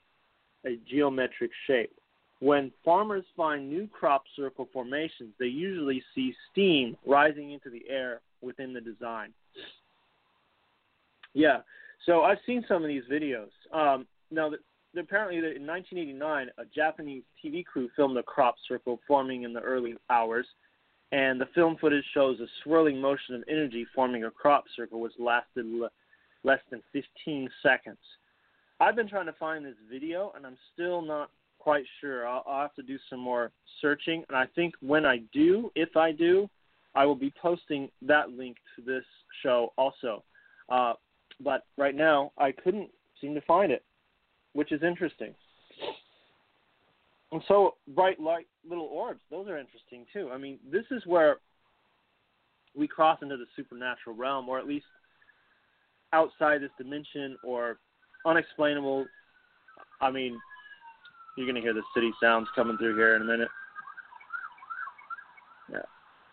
a 0.65 0.79
geometric 0.89 1.51
shape. 1.67 1.91
When 2.39 2.71
farmers 2.84 3.25
find 3.38 3.69
new 3.69 3.88
crop 3.88 4.23
circle 4.36 4.69
formations, 4.73 5.34
they 5.39 5.47
usually 5.47 6.01
see 6.15 6.34
steam 6.51 6.97
rising 7.05 7.51
into 7.51 7.69
the 7.69 7.84
air 7.89 8.21
within 8.41 8.73
the 8.73 8.82
design. 8.82 9.34
Yeah, 11.39 11.60
so 12.06 12.23
I've 12.23 12.39
seen 12.45 12.65
some 12.67 12.84
of 12.84 12.89
these 12.89 13.04
videos. 13.10 13.47
Um, 13.71 14.06
now, 14.30 14.49
the, 14.49 14.99
apparently, 14.99 15.38
in 15.38 15.65
1989, 15.65 16.49
a 16.58 16.65
Japanese 16.75 17.23
TV 17.41 17.63
crew 17.63 17.88
filmed 17.95 18.17
a 18.17 18.23
crop 18.23 18.56
circle 18.67 18.99
forming 19.08 19.43
in 19.43 19.54
the 19.54 19.62
early 19.62 19.95
hours 20.10 20.45
and 21.13 21.39
the 21.39 21.45
film 21.56 21.78
footage 21.80 22.04
shows 22.13 22.41
a 22.41 22.45
swirling 22.62 22.99
motion 22.99 23.36
of 23.36 23.43
energy 23.47 23.88
forming 23.95 24.25
a 24.25 24.32
crop 24.32 24.65
circle 24.75 24.99
which 24.99 25.13
lasted 25.17 25.65
l- 25.82 25.89
less 26.43 26.60
than 26.69 26.82
15 26.91 27.49
seconds. 27.63 27.97
I've 28.82 28.97
been 28.97 29.08
trying 29.08 29.28
to 29.28 29.34
find 29.39 29.65
this 29.65 29.78
video 29.89 30.34
and 30.36 30.45
I'm 30.45 30.58
still 30.73 31.02
not 31.02 31.30
quite 31.58 31.86
sure. 32.02 32.28
I'll, 32.28 32.43
I'll 32.45 32.63
have 32.63 32.75
to 32.75 32.84
do 32.84 32.97
some 33.10 33.21
more 33.21 33.54
searching, 33.80 34.25
and 34.28 34.38
I 34.38 34.45
think 34.56 34.73
when 34.82 35.06
I 35.06 35.19
do, 35.34 35.71
if 35.75 35.95
I 35.95 36.12
do, 36.12 36.49
I 36.95 37.06
will 37.06 37.15
be 37.15 37.34
posting 37.41 37.89
that 38.02 38.32
link 38.32 38.58
to 38.75 38.82
this 38.82 39.06
show 39.41 39.71
also. 39.78 40.25
Uh, 40.67 40.93
but 41.43 41.65
right 41.78 41.95
now, 41.95 42.32
I 42.38 42.52
couldn't 42.52 42.89
seem 43.21 43.34
to 43.36 43.41
find 43.41 43.71
it, 43.71 43.84
which 44.54 44.71
is 44.71 44.84
interesting. 44.84 45.34
And 47.32 47.41
so 47.47 47.75
bright 47.89 48.19
light 48.19 48.47
little 48.67 48.86
orbs, 48.86 49.21
those 49.30 49.47
are 49.47 49.58
interesting 49.58 50.06
too. 50.12 50.30
I 50.34 50.38
mean, 50.38 50.58
this 50.71 50.86
is 50.91 51.06
where 51.06 51.38
we 52.75 52.88
cross 52.88 53.19
into 53.21 53.38
the 53.38 53.45
supernatural 53.56 54.15
realm, 54.15 54.49
or 54.49 54.58
at 54.60 54.67
least 54.67 54.86
outside 56.12 56.62
this 56.62 56.71
dimension 56.78 57.38
or 57.43 57.78
unexplainable. 58.25 59.06
I 60.02 60.10
mean, 60.10 60.39
you're 61.38 61.47
gonna 61.47 61.62
hear 61.62 61.73
the 61.73 61.84
city 61.93 62.12
sounds 62.21 62.47
coming 62.56 62.78
through 62.78 62.96
here 62.96 63.15
in 63.15 63.21
a 63.21 63.25
minute. 63.25 63.50
Yeah. 65.71 65.81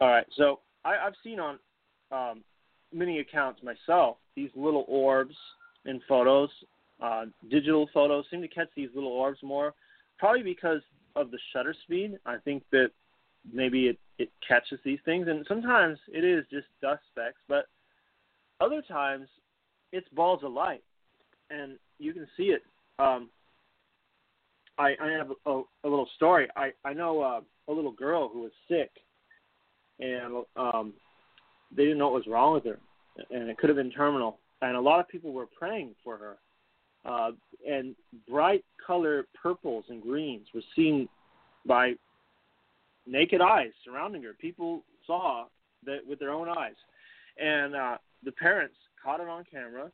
All 0.00 0.08
right. 0.08 0.26
So 0.36 0.60
I, 0.84 0.96
I've 0.96 1.14
seen 1.22 1.38
on 1.38 1.58
um, 2.10 2.42
many 2.92 3.20
accounts 3.20 3.60
myself 3.62 4.16
these 4.34 4.50
little 4.54 4.84
orbs 4.88 5.34
in 5.84 6.00
photos, 6.08 6.50
uh, 7.02 7.24
digital 7.50 7.88
photos 7.92 8.24
seem 8.30 8.40
to 8.42 8.48
catch 8.48 8.68
these 8.76 8.90
little 8.94 9.12
orbs 9.12 9.38
more 9.42 9.74
probably 10.18 10.42
because 10.42 10.80
of 11.14 11.30
the 11.30 11.38
shutter 11.52 11.74
speed. 11.84 12.18
I 12.26 12.36
think 12.44 12.62
that 12.72 12.90
maybe 13.52 13.88
it 13.88 13.98
it 14.18 14.30
catches 14.46 14.78
these 14.84 14.98
things, 15.04 15.28
and 15.28 15.44
sometimes 15.46 15.98
it 16.08 16.24
is 16.24 16.44
just 16.50 16.66
dust 16.80 17.02
specks, 17.12 17.38
but 17.48 17.66
other 18.60 18.82
times 18.82 19.28
it's 19.92 20.08
balls 20.10 20.40
of 20.42 20.52
light, 20.52 20.82
and 21.50 21.78
you 21.98 22.14
can 22.14 22.26
see 22.36 22.44
it. 22.44 22.62
Um, 22.98 23.28
I, 24.78 24.94
I 25.00 25.08
have 25.10 25.30
a, 25.44 25.62
a 25.84 25.88
little 25.88 26.08
story. 26.16 26.48
I 26.56 26.70
I 26.84 26.92
know 26.92 27.20
uh, 27.20 27.40
a 27.68 27.72
little 27.72 27.92
girl 27.92 28.30
who 28.32 28.40
was 28.40 28.52
sick, 28.68 28.90
and 30.00 30.44
um, 30.56 30.94
they 31.74 31.84
didn't 31.84 31.98
know 31.98 32.06
what 32.08 32.26
was 32.26 32.26
wrong 32.26 32.54
with 32.54 32.64
her. 32.64 32.78
and 33.30 33.48
it 33.48 33.58
could 33.58 33.68
have 33.68 33.76
been 33.76 33.90
terminal. 33.90 34.38
And 34.62 34.76
a 34.76 34.80
lot 34.80 35.00
of 35.00 35.08
people 35.08 35.32
were 35.32 35.46
praying 35.46 35.94
for 36.02 36.16
her. 36.16 36.36
Uh, 37.04 37.30
and 37.68 37.94
bright 38.28 38.64
color 38.84 39.26
purples 39.40 39.84
and 39.88 40.02
greens 40.02 40.46
were 40.54 40.62
seen 40.74 41.08
by 41.64 41.94
naked 43.06 43.40
eyes 43.40 43.70
surrounding 43.84 44.22
her. 44.22 44.32
People 44.32 44.82
saw 45.06 45.44
that 45.84 45.98
with 46.08 46.18
their 46.18 46.32
own 46.32 46.48
eyes, 46.48 46.74
and 47.38 47.76
uh, 47.76 47.96
the 48.24 48.32
parents 48.32 48.74
caught 49.02 49.20
it 49.20 49.28
on 49.28 49.44
camera, 49.48 49.90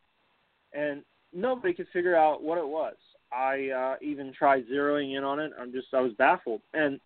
and 0.73 1.03
nobody 1.35 1.75
could 1.75 1.89
figure 1.93 2.17
out 2.17 2.43
what 2.43 2.57
it 2.57 2.67
was. 2.67 2.95
I 3.31 3.69
uh, 3.69 3.97
even 4.01 4.33
tried 4.33 4.65
zeroing 4.69 5.17
in 5.17 5.25
on 5.25 5.39
it. 5.39 5.53
I'm 5.61 5.73
just 5.73 5.89
I 5.93 6.01
was 6.01 6.13
baffled, 6.15 6.63
and 6.73 6.99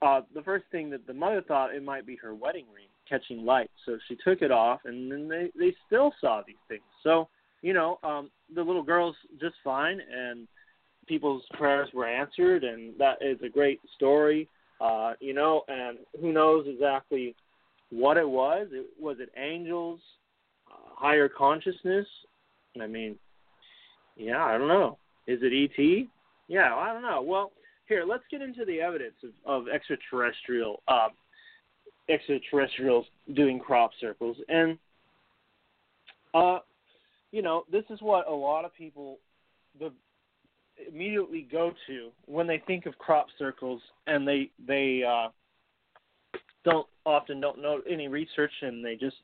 uh, 0.00 0.22
the 0.34 0.42
first 0.42 0.64
thing 0.70 0.90
that 0.90 1.06
the 1.06 1.14
mother 1.14 1.42
thought 1.46 1.74
it 1.74 1.82
might 1.82 2.06
be 2.06 2.16
her 2.16 2.34
wedding 2.34 2.66
ring 2.74 2.86
catching 3.08 3.44
light, 3.44 3.70
so 3.84 3.98
she 4.08 4.16
took 4.24 4.42
it 4.42 4.50
off, 4.50 4.80
and 4.84 5.10
then 5.10 5.28
they 5.28 5.50
they 5.58 5.74
still 5.86 6.12
saw 6.20 6.42
these 6.46 6.56
things. 6.68 6.82
So 7.02 7.28
you 7.62 7.72
know, 7.72 7.98
um, 8.02 8.30
the 8.54 8.62
little 8.62 8.82
girl's 8.82 9.16
just 9.40 9.54
fine, 9.64 10.00
and 10.12 10.46
people's 11.06 11.42
prayers 11.54 11.88
were 11.94 12.06
answered, 12.06 12.64
and 12.64 12.92
that 12.98 13.18
is 13.20 13.38
a 13.42 13.48
great 13.48 13.80
story. 13.96 14.48
Uh, 14.80 15.14
you 15.20 15.32
know, 15.32 15.62
and 15.68 15.98
who 16.20 16.32
knows 16.32 16.66
exactly 16.68 17.34
what 17.90 18.16
it 18.16 18.28
was? 18.28 18.68
It 18.72 18.86
was 19.00 19.16
it 19.20 19.30
angels, 19.36 20.00
uh, 20.70 20.94
higher 20.94 21.28
consciousness? 21.28 22.06
I 22.80 22.86
mean, 22.86 23.16
yeah, 24.16 24.44
I 24.44 24.58
don't 24.58 24.68
know. 24.68 24.98
Is 25.26 25.38
it 25.42 25.52
ET? 25.52 26.06
Yeah, 26.48 26.74
I 26.74 26.92
don't 26.92 27.02
know. 27.02 27.22
Well, 27.22 27.52
here, 27.88 28.04
let's 28.06 28.24
get 28.30 28.42
into 28.42 28.64
the 28.64 28.80
evidence 28.80 29.14
of, 29.22 29.30
of 29.46 29.68
extraterrestrial 29.68 30.82
um, 30.88 31.10
extraterrestrials 32.08 33.06
doing 33.34 33.58
crop 33.58 33.90
circles, 34.00 34.36
and 34.48 34.78
uh, 36.34 36.58
you 37.30 37.42
know, 37.42 37.64
this 37.70 37.84
is 37.90 38.00
what 38.00 38.28
a 38.28 38.34
lot 38.34 38.64
of 38.64 38.74
people 38.74 39.18
the 39.78 39.90
immediately 40.88 41.46
go 41.50 41.72
to 41.86 42.10
when 42.26 42.46
they 42.46 42.62
think 42.66 42.86
of 42.86 42.98
crop 42.98 43.26
circles, 43.38 43.80
and 44.06 44.26
they 44.26 44.50
they 44.66 45.02
uh, 45.02 45.28
don't 46.64 46.86
often 47.06 47.40
don't 47.40 47.60
know 47.60 47.80
any 47.88 48.08
research, 48.08 48.52
and 48.62 48.84
they 48.84 48.96
just 48.96 49.16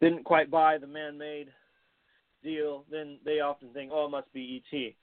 didn't 0.00 0.24
quite 0.24 0.50
buy 0.50 0.78
the 0.78 0.86
man-made 0.86 1.48
deal. 2.42 2.84
Then 2.90 3.18
they 3.24 3.40
often 3.40 3.68
think, 3.72 3.90
oh, 3.92 4.06
it 4.06 4.10
must 4.10 4.32
be 4.32 4.62
ET. 4.72 4.94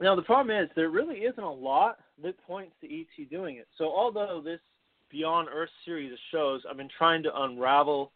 Now 0.00 0.14
the 0.14 0.22
problem 0.22 0.56
is 0.56 0.68
there 0.76 0.90
really 0.90 1.20
isn't 1.20 1.42
a 1.42 1.50
lot 1.50 1.98
that 2.22 2.34
points 2.46 2.72
to 2.80 2.86
ET 2.86 3.30
doing 3.30 3.56
it. 3.56 3.66
So 3.76 3.84
although 3.84 4.40
this 4.44 4.60
Beyond 5.10 5.48
Earth 5.52 5.70
series 5.84 6.12
of 6.12 6.18
shows, 6.30 6.62
I've 6.68 6.76
been 6.76 6.90
trying 6.96 7.22
to 7.22 7.42
unravel 7.42 8.12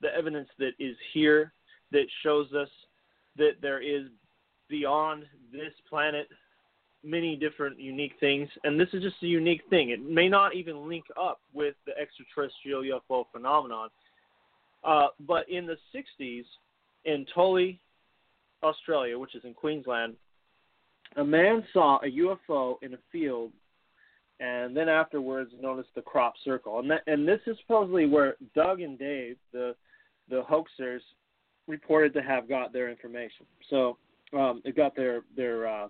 the 0.00 0.08
evidence 0.16 0.48
that 0.58 0.72
is 0.78 0.96
here 1.12 1.52
that 1.92 2.06
shows 2.22 2.52
us 2.52 2.68
that 3.36 3.56
there 3.60 3.82
is 3.82 4.06
beyond 4.68 5.24
this 5.52 5.72
planet 5.88 6.28
many 7.02 7.36
different 7.36 7.80
unique 7.80 8.12
things, 8.20 8.48
and 8.64 8.78
this 8.78 8.88
is 8.92 9.02
just 9.02 9.16
a 9.22 9.26
unique 9.26 9.62
thing. 9.70 9.90
It 9.90 10.02
may 10.02 10.28
not 10.28 10.54
even 10.54 10.88
link 10.88 11.04
up 11.20 11.40
with 11.52 11.74
the 11.86 11.92
extraterrestrial 11.98 12.82
UFO 12.82 13.24
phenomenon. 13.32 13.88
Uh, 14.84 15.08
but 15.26 15.48
in 15.48 15.66
the 15.66 15.76
60s, 15.94 16.44
in 17.04 17.26
Tully, 17.34 17.80
Australia, 18.62 19.18
which 19.18 19.34
is 19.34 19.44
in 19.44 19.54
Queensland, 19.54 20.14
a 21.16 21.24
man 21.24 21.64
saw 21.72 21.98
a 21.98 22.10
UFO 22.10 22.76
in 22.82 22.94
a 22.94 22.98
field, 23.10 23.52
and 24.38 24.76
then 24.76 24.88
afterwards 24.88 25.50
noticed 25.60 25.90
the 25.94 26.02
crop 26.02 26.34
circle. 26.44 26.78
And 26.78 26.90
that, 26.90 27.02
and 27.06 27.26
this 27.26 27.40
is 27.46 27.56
supposedly 27.60 28.06
where 28.06 28.36
Doug 28.54 28.80
and 28.80 28.98
Dave, 28.98 29.36
the 29.52 29.74
the 30.28 30.42
hoaxers, 30.42 31.00
reported 31.66 32.14
to 32.14 32.22
have 32.22 32.48
got 32.48 32.72
their 32.72 32.88
information. 32.88 33.46
So 33.68 33.98
um, 34.32 34.62
it 34.64 34.76
got 34.76 34.94
their 34.94 35.22
their 35.36 35.66
uh, 35.66 35.88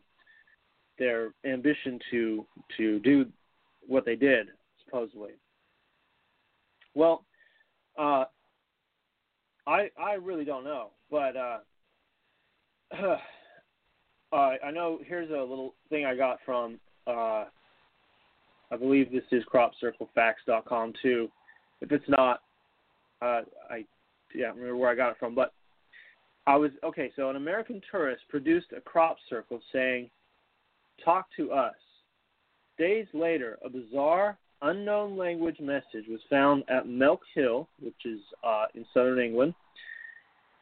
their 0.99 1.33
ambition 1.45 1.99
to 2.11 2.47
to 2.77 2.99
do 3.01 3.27
what 3.87 4.05
they 4.05 4.17
did 4.17 4.49
supposedly. 4.85 5.33
Well, 6.95 7.25
uh, 7.99 8.25
I 9.67 9.91
I 9.99 10.15
really 10.21 10.45
don't 10.45 10.65
know, 10.65 10.91
but 11.11 11.37
uh, 11.37 11.59
uh, 14.33 14.53
I 14.65 14.71
know 14.71 14.99
here's 15.05 15.31
a 15.31 15.35
little 15.35 15.75
thing 15.89 16.05
I 16.05 16.15
got 16.15 16.39
from 16.45 16.79
uh, 17.07 17.45
I 18.71 18.77
believe 18.77 19.11
this 19.11 19.25
is 19.33 19.43
cropcirclefacts.com 19.53 20.93
too. 21.03 21.29
If 21.81 21.93
it's 21.93 22.09
not, 22.09 22.43
uh, 23.21 23.43
I 23.69 23.85
yeah 24.35 24.49
remember 24.49 24.77
where 24.77 24.91
I 24.91 24.95
got 24.95 25.11
it 25.11 25.17
from, 25.19 25.35
but 25.35 25.53
I 26.47 26.57
was 26.57 26.71
okay. 26.85 27.11
So 27.17 27.31
an 27.31 27.37
American 27.37 27.81
tourist 27.91 28.23
produced 28.29 28.69
a 28.77 28.81
crop 28.81 29.17
circle 29.29 29.61
saying, 29.73 30.11
"Talk 31.05 31.27
to 31.37 31.53
us." 31.53 31.75
Days 32.79 33.07
later, 33.13 33.59
a 33.65 33.69
bizarre, 33.69 34.39
unknown 34.63 35.17
language 35.17 35.59
message 35.61 36.07
was 36.09 36.21
found 36.31 36.65
at 36.69 36.87
Milk 36.87 37.21
Hill, 37.35 37.69
which 37.81 38.07
is 38.07 38.21
uh, 38.45 38.67
in 38.75 38.87
southern 38.95 39.19
England. 39.19 39.55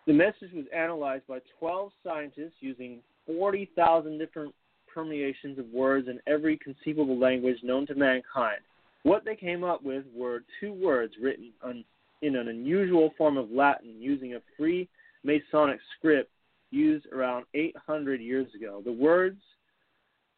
The 0.07 0.15
message 0.15 0.53
was 0.55 0.65
analyzed 0.75 1.27
by 1.29 1.41
12 1.59 1.93
scientists 2.03 2.57
using 2.61 3.01
40,000 3.29 4.19
different 4.19 4.53
permeations 4.93 5.59
of 5.59 5.67
words 5.67 6.09
in 6.09 6.19
every 6.27 6.57
conceivable 6.57 7.19
language 7.19 7.59
known 7.63 7.87
to 7.87 7.95
mankind. 7.95 8.59
What 9.05 9.25
they 9.25 9.37
came 9.37 9.63
up 9.63 9.85
with 9.85 10.05
were 10.13 10.43
two 10.59 10.73
words 10.73 11.13
written 11.23 11.53
on, 11.63 11.85
in 12.23 12.35
an 12.35 12.49
unusual 12.49 13.13
form 13.17 13.37
of 13.37 13.51
Latin 13.53 13.95
using 14.01 14.35
a 14.35 14.41
free 14.57 14.89
Masonic 15.23 15.79
script 15.97 16.31
used 16.71 17.07
around 17.13 17.45
800 17.55 18.21
years 18.21 18.49
ago. 18.55 18.83
The 18.85 18.93
words, 18.93 19.41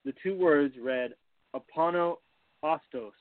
the 0.04 0.12
two 0.22 0.36
words 0.36 0.74
read 0.82 1.14
Apono 1.54 2.16
Ostos, 2.62 3.12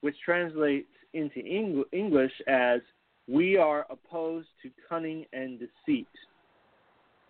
which 0.00 0.16
translates 0.24 0.88
into 1.12 1.40
English 1.92 2.32
as 2.48 2.80
We 3.28 3.56
are 3.56 3.86
opposed 3.90 4.48
to 4.62 4.70
cunning 4.88 5.24
and 5.32 5.58
deceit. 5.58 6.08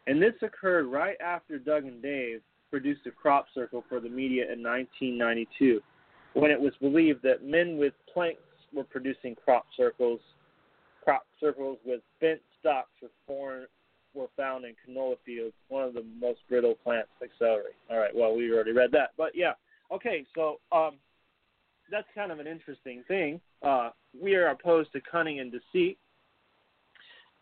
And 0.07 0.21
this 0.21 0.35
occurred 0.43 0.87
right 0.87 1.17
after 1.21 1.59
Doug 1.59 1.85
and 1.85 2.03
Dave 2.03 2.41
produced 2.71 3.07
a 3.07 3.11
crop 3.11 3.47
circle 3.55 3.85
for 3.89 4.01
the 4.01 4.09
media 4.09 4.43
in 4.45 4.63
1992, 4.63 5.81
when 6.35 6.51
it 6.51 6.61
was 6.61 6.73
believed 6.81 7.23
that 7.23 7.45
men 7.45 7.79
with 7.79 7.95
planks 8.13 8.41
were 8.75 8.85
producing 8.85 9.35
crop 9.35 9.65
circles. 9.77 10.21
Crop 11.03 11.25
circles 11.39 11.79
with 11.85 12.01
bent 12.21 12.41
stalks 12.61 12.91
were, 13.01 13.11
foreign, 13.27 13.67
were 14.15 14.29
found 14.37 14.65
in 14.65 14.75
canola 14.87 15.17
fields, 15.25 15.55
one 15.69 15.85
of 15.85 15.95
the 15.95 16.05
most 16.21 16.41
brittle 16.49 16.75
plants 16.83 17.11
like 17.21 17.31
celery. 17.39 17.73
All 17.91 17.99
right, 17.99 18.15
well, 18.15 18.35
we 18.35 18.53
already 18.53 18.73
read 18.73 18.91
that. 18.93 19.11
But 19.17 19.33
yeah, 19.35 19.53
okay, 19.93 20.25
so 20.35 20.61
um, 20.73 20.97
that's 21.91 22.07
kind 22.15 22.33
of 22.33 22.39
an 22.39 22.47
interesting 22.47 23.05
thing. 23.07 23.41
Uh, 23.63 23.91
we 24.21 24.35
are 24.35 24.49
opposed 24.49 24.93
to 24.93 25.01
cunning 25.01 25.41
and 25.41 25.53
deceit. 25.53 25.99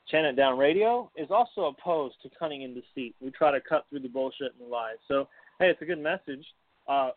Chant 0.08 0.26
It 0.26 0.36
Down 0.36 0.58
Radio 0.58 1.10
is 1.16 1.28
also 1.30 1.66
opposed 1.66 2.16
to 2.22 2.30
cunning 2.38 2.64
and 2.64 2.74
deceit. 2.74 3.14
We 3.20 3.30
try 3.30 3.50
to 3.50 3.60
cut 3.60 3.86
through 3.88 4.00
the 4.00 4.08
bullshit 4.08 4.52
and 4.58 4.66
the 4.66 4.70
lies. 4.70 4.96
So, 5.08 5.28
hey, 5.58 5.68
it's 5.68 5.82
a 5.82 5.86
good 5.86 6.00
message. 6.00 6.44
Uh, 6.88 7.10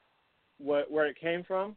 wh- 0.59 0.89
where 0.89 1.07
it 1.07 1.19
came 1.19 1.43
from, 1.43 1.75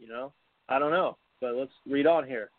you 0.00 0.08
know, 0.08 0.32
I 0.68 0.78
don't 0.78 0.92
know. 0.92 1.16
But 1.40 1.54
let's 1.54 1.72
read 1.88 2.06
on 2.06 2.26
here. 2.26 2.50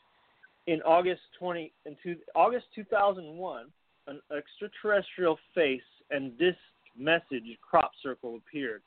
In 0.67 0.81
August 0.81 1.21
20, 1.39 1.71
in 1.85 1.95
two, 2.03 2.15
August 2.35 2.65
2001, 2.75 3.65
an 4.07 4.19
extraterrestrial 4.35 5.37
face 5.55 5.81
and 6.09 6.37
disc 6.37 6.57
message 6.97 7.43
crop 7.61 7.91
circle 8.03 8.37
appeared. 8.37 8.81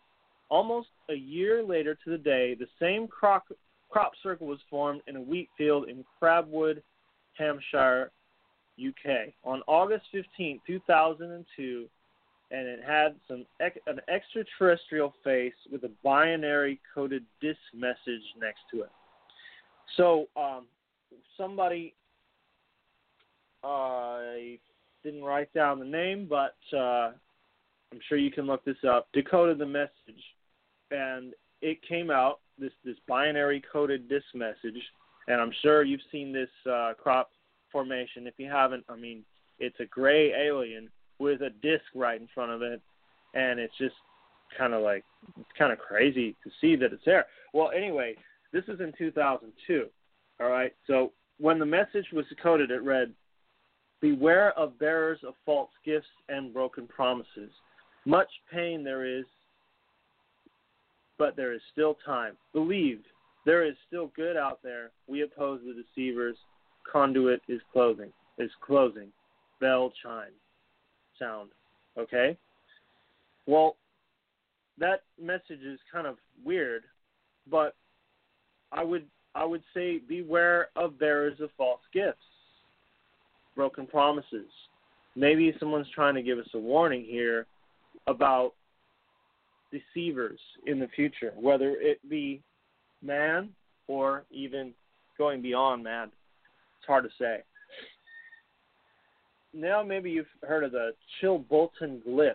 Almost 0.51 0.89
a 1.11 1.15
year 1.15 1.63
later 1.63 1.97
to 2.05 2.11
the 2.11 2.19
day, 2.19 2.55
the 2.55 2.69
same 2.81 3.09
crop, 3.09 3.45
crop 3.91 4.13
circle 4.23 4.47
was 4.47 4.59
formed 4.69 5.01
in 5.07 5.17
a 5.17 5.21
wheat 5.21 5.49
field 5.57 5.89
in 5.89 6.05
Crabwood, 6.21 6.83
Hampshire, 7.39 8.11
UK, 8.79 9.33
on 9.45 9.63
August 9.67 10.05
15, 10.13 10.61
2002, 10.67 11.89
and 12.51 12.67
it 12.69 12.81
had 12.87 13.15
some 13.27 13.45
an 13.61 14.01
extraterrestrial 14.09 15.15
face 15.23 15.55
with 15.71 15.85
a 15.85 15.91
binary 16.03 16.81
coded 16.95 17.25
disc 17.41 17.59
message 17.75 18.23
next 18.39 18.61
to 18.71 18.83
it. 18.83 18.91
So 19.97 20.27
um, 20.37 20.67
somebody 21.37 21.95
I 23.63 24.59
didn't 25.03 25.25
write 25.25 25.53
down 25.55 25.79
the 25.79 25.85
name, 25.85 26.27
but 26.29 26.57
uh, 26.77 27.13
I'm 27.93 28.01
sure 28.09 28.19
you 28.19 28.31
can 28.31 28.47
look 28.47 28.65
this 28.65 28.77
up. 28.89 29.09
Decoded 29.13 29.59
the 29.59 29.67
message, 29.67 30.23
and 30.91 31.33
it 31.63 31.79
came 31.89 32.11
out 32.11 32.41
this 32.59 32.73
this 32.85 32.97
binary 33.09 33.63
coded 33.73 34.09
disc 34.09 34.27
message 34.35 34.81
and 35.29 35.41
I'm 35.41 35.53
sure 35.63 35.83
you've 35.83 36.01
seen 36.13 36.33
this 36.33 36.49
uh, 36.71 36.93
crop 37.01 37.31
formation. 37.73 38.27
If 38.27 38.35
you 38.39 38.51
haven't, 38.51 38.85
I 38.89 38.97
mean, 38.97 39.25
it's 39.59 39.79
a 39.81 39.87
gray 39.87 40.33
alien 40.33 40.89
with 41.19 41.43
a 41.43 41.51
disc 41.63 41.85
right 41.95 42.21
in 42.21 42.29
front 42.35 42.53
of 42.53 42.63
it, 42.63 42.81
and 43.35 43.59
it's 43.59 43.77
just 43.79 43.95
kind 44.57 44.75
of 44.75 44.83
like 44.83 45.05
it's 45.39 45.49
kind 45.59 45.73
of 45.73 45.79
crazy 45.79 46.37
to 46.45 46.51
see 46.61 46.77
that 46.77 46.93
it's 46.93 47.05
there. 47.05 47.27
Well, 47.53 47.71
anyway, 47.75 48.15
this 48.53 48.65
is 48.69 48.81
in 48.81 48.93
2002. 48.97 49.87
All 50.41 50.49
right. 50.49 50.73
So 50.87 51.13
when 51.39 51.59
the 51.59 51.67
message 51.67 52.07
was 52.13 52.27
decoded, 52.29 52.71
it 52.71 52.83
read, 52.83 53.13
"Beware 54.01 54.53
of 54.59 54.79
bearers 54.79 55.21
of 55.25 55.35
false 55.45 55.71
gifts 55.85 56.09
and 56.29 56.53
broken 56.53 56.87
promises. 56.87 57.51
Much 58.05 58.31
pain 58.53 58.85
there 58.85 59.05
is, 59.05 59.25
but 61.19 61.37
there 61.37 61.53
is 61.53 61.61
still 61.73 61.95
time. 62.05 62.37
Believe 62.53 63.03
there 63.45 63.65
is 63.65 63.75
still 63.87 64.11
good 64.17 64.37
out 64.37 64.61
there. 64.63 64.91
We 65.07 65.23
oppose 65.23 65.61
the 65.65 65.83
deceivers. 65.83 66.37
Conduit 66.91 67.41
is 67.49 67.61
closing. 67.73 68.13
Is 68.39 68.51
closing. 68.61 69.09
Bell 69.61 69.93
chime. 70.03 70.33
Sound. 71.19 71.51
Okay. 71.99 72.37
Well, 73.47 73.77
that 74.79 75.03
message 75.21 75.63
is 75.65 75.79
kind 75.93 76.07
of 76.07 76.17
weird, 76.45 76.83
but 77.51 77.75
I 78.73 78.83
would 78.83 79.07
I 79.35 79.45
would 79.45 79.63
say 79.73 79.99
beware 79.99 80.69
of 80.77 80.99
bearers 80.99 81.41
of 81.41 81.51
false 81.57 81.81
gifts, 81.93 82.19
broken 83.55 83.87
promises. 83.87 84.51
Maybe 85.17 85.55
someone's 85.61 85.87
trying 85.95 86.15
to 86.15 86.23
give 86.23 86.39
us 86.39 86.49
a 86.55 86.59
warning 86.59 87.05
here 87.05 87.47
about 88.07 88.55
deceivers 89.71 90.41
in 90.67 90.79
the 90.79 90.89
future, 90.89 91.33
whether 91.37 91.77
it 91.79 91.99
be 92.09 92.43
man 93.05 93.51
or 93.87 94.25
even 94.31 94.73
going 95.19 95.43
beyond 95.43 95.83
man. 95.85 96.09
It's 96.09 96.87
hard 96.87 97.05
to 97.05 97.11
say. 97.19 97.43
Now, 99.53 99.83
maybe 99.83 100.11
you've 100.11 100.27
heard 100.43 100.65
of 100.65 100.73
the 100.73 100.91
Chilbolton 101.23 102.03
glyphs. 102.07 102.35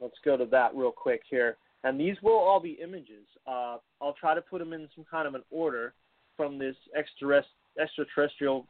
Let's 0.00 0.16
go 0.24 0.36
to 0.36 0.46
that 0.46 0.74
real 0.74 0.90
quick 0.90 1.22
here. 1.30 1.56
And 1.84 1.98
these 1.98 2.16
will 2.22 2.38
all 2.38 2.60
be 2.60 2.78
images. 2.82 3.24
Uh, 3.46 3.76
I'll 4.02 4.16
try 4.18 4.34
to 4.34 4.42
put 4.42 4.58
them 4.58 4.72
in 4.72 4.88
some 4.94 5.04
kind 5.10 5.28
of 5.28 5.34
an 5.34 5.42
order 5.50 5.94
from 6.36 6.58
this 6.58 6.76
extraterrestrial 6.96 8.66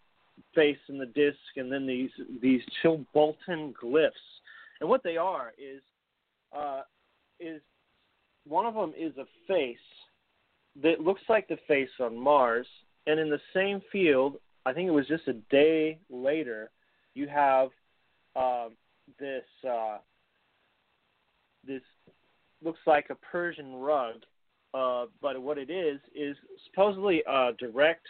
face 0.54 0.78
in 0.88 0.98
the 0.98 1.06
disc, 1.06 1.38
and 1.56 1.70
then 1.70 1.86
these 1.86 2.10
these 2.40 2.60
Chilbolton 2.82 3.74
glyphs. 3.82 4.10
And 4.80 4.88
what 4.88 5.02
they 5.02 5.16
are 5.16 5.52
is 5.58 5.80
uh, 6.56 6.82
is 7.38 7.60
one 8.46 8.66
of 8.66 8.74
them 8.74 8.92
is 8.98 9.12
a 9.16 9.26
face 9.46 9.76
that 10.82 11.00
looks 11.00 11.22
like 11.28 11.48
the 11.48 11.58
face 11.66 11.90
on 12.00 12.18
Mars, 12.18 12.66
and 13.06 13.18
in 13.18 13.28
the 13.28 13.40
same 13.54 13.80
field, 13.90 14.36
I 14.66 14.72
think 14.72 14.88
it 14.88 14.92
was 14.92 15.08
just 15.08 15.26
a 15.28 15.34
day 15.50 15.98
later, 16.10 16.70
you 17.14 17.28
have 17.28 17.70
uh, 18.36 18.68
this 19.18 19.44
uh, 19.68 19.98
this 21.66 21.82
looks 22.62 22.80
like 22.86 23.06
a 23.10 23.14
Persian 23.16 23.74
rug, 23.74 24.16
uh, 24.74 25.06
but 25.20 25.40
what 25.40 25.58
it 25.58 25.70
is 25.70 26.00
is 26.14 26.36
supposedly 26.66 27.22
a 27.28 27.50
direct 27.58 28.06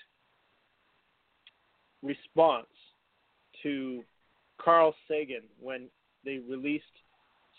response 2.03 2.67
to 3.63 4.03
Carl 4.61 4.95
Sagan 5.09 5.43
when 5.59 5.89
they 6.25 6.39
released 6.49 6.85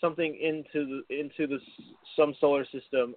something 0.00 0.38
into 0.40 1.02
the 1.08 1.18
into 1.18 1.46
the 1.46 1.58
some 2.16 2.34
solar 2.40 2.64
system, 2.66 3.14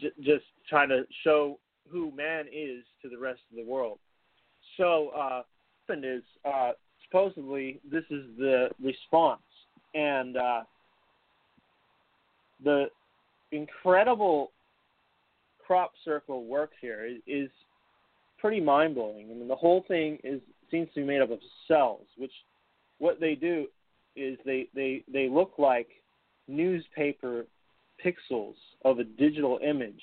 j- 0.00 0.12
just 0.20 0.44
trying 0.68 0.88
to 0.88 1.04
show 1.24 1.58
who 1.90 2.10
man 2.12 2.46
is 2.52 2.84
to 3.02 3.08
the 3.08 3.18
rest 3.18 3.40
of 3.50 3.56
the 3.56 3.64
world. 3.64 3.98
So, 4.76 5.08
uh, 5.08 5.42
happened 5.88 6.04
is 6.04 6.22
uh, 6.44 6.72
supposedly 7.04 7.80
this 7.90 8.04
is 8.10 8.24
the 8.38 8.68
response, 8.82 9.40
and 9.94 10.36
uh, 10.36 10.60
the 12.62 12.86
incredible 13.52 14.52
crop 15.64 15.92
circle 16.04 16.44
work 16.44 16.70
here 16.80 17.06
is, 17.06 17.18
is 17.26 17.50
pretty 18.38 18.60
mind 18.60 18.94
blowing. 18.94 19.28
I 19.30 19.34
mean, 19.34 19.48
the 19.48 19.56
whole 19.56 19.84
thing 19.88 20.18
is 20.24 20.40
seems 20.70 20.88
to 20.94 21.00
be 21.00 21.06
made 21.06 21.22
up 21.22 21.30
of 21.30 21.38
cells, 21.66 22.06
which 22.16 22.32
what 22.98 23.20
they 23.20 23.34
do 23.34 23.66
is 24.16 24.38
they 24.44 24.68
they 24.74 25.04
they 25.12 25.28
look 25.28 25.52
like 25.58 25.88
newspaper 26.46 27.46
pixels 28.04 28.54
of 28.84 28.98
a 28.98 29.04
digital 29.04 29.58
image, 29.62 30.00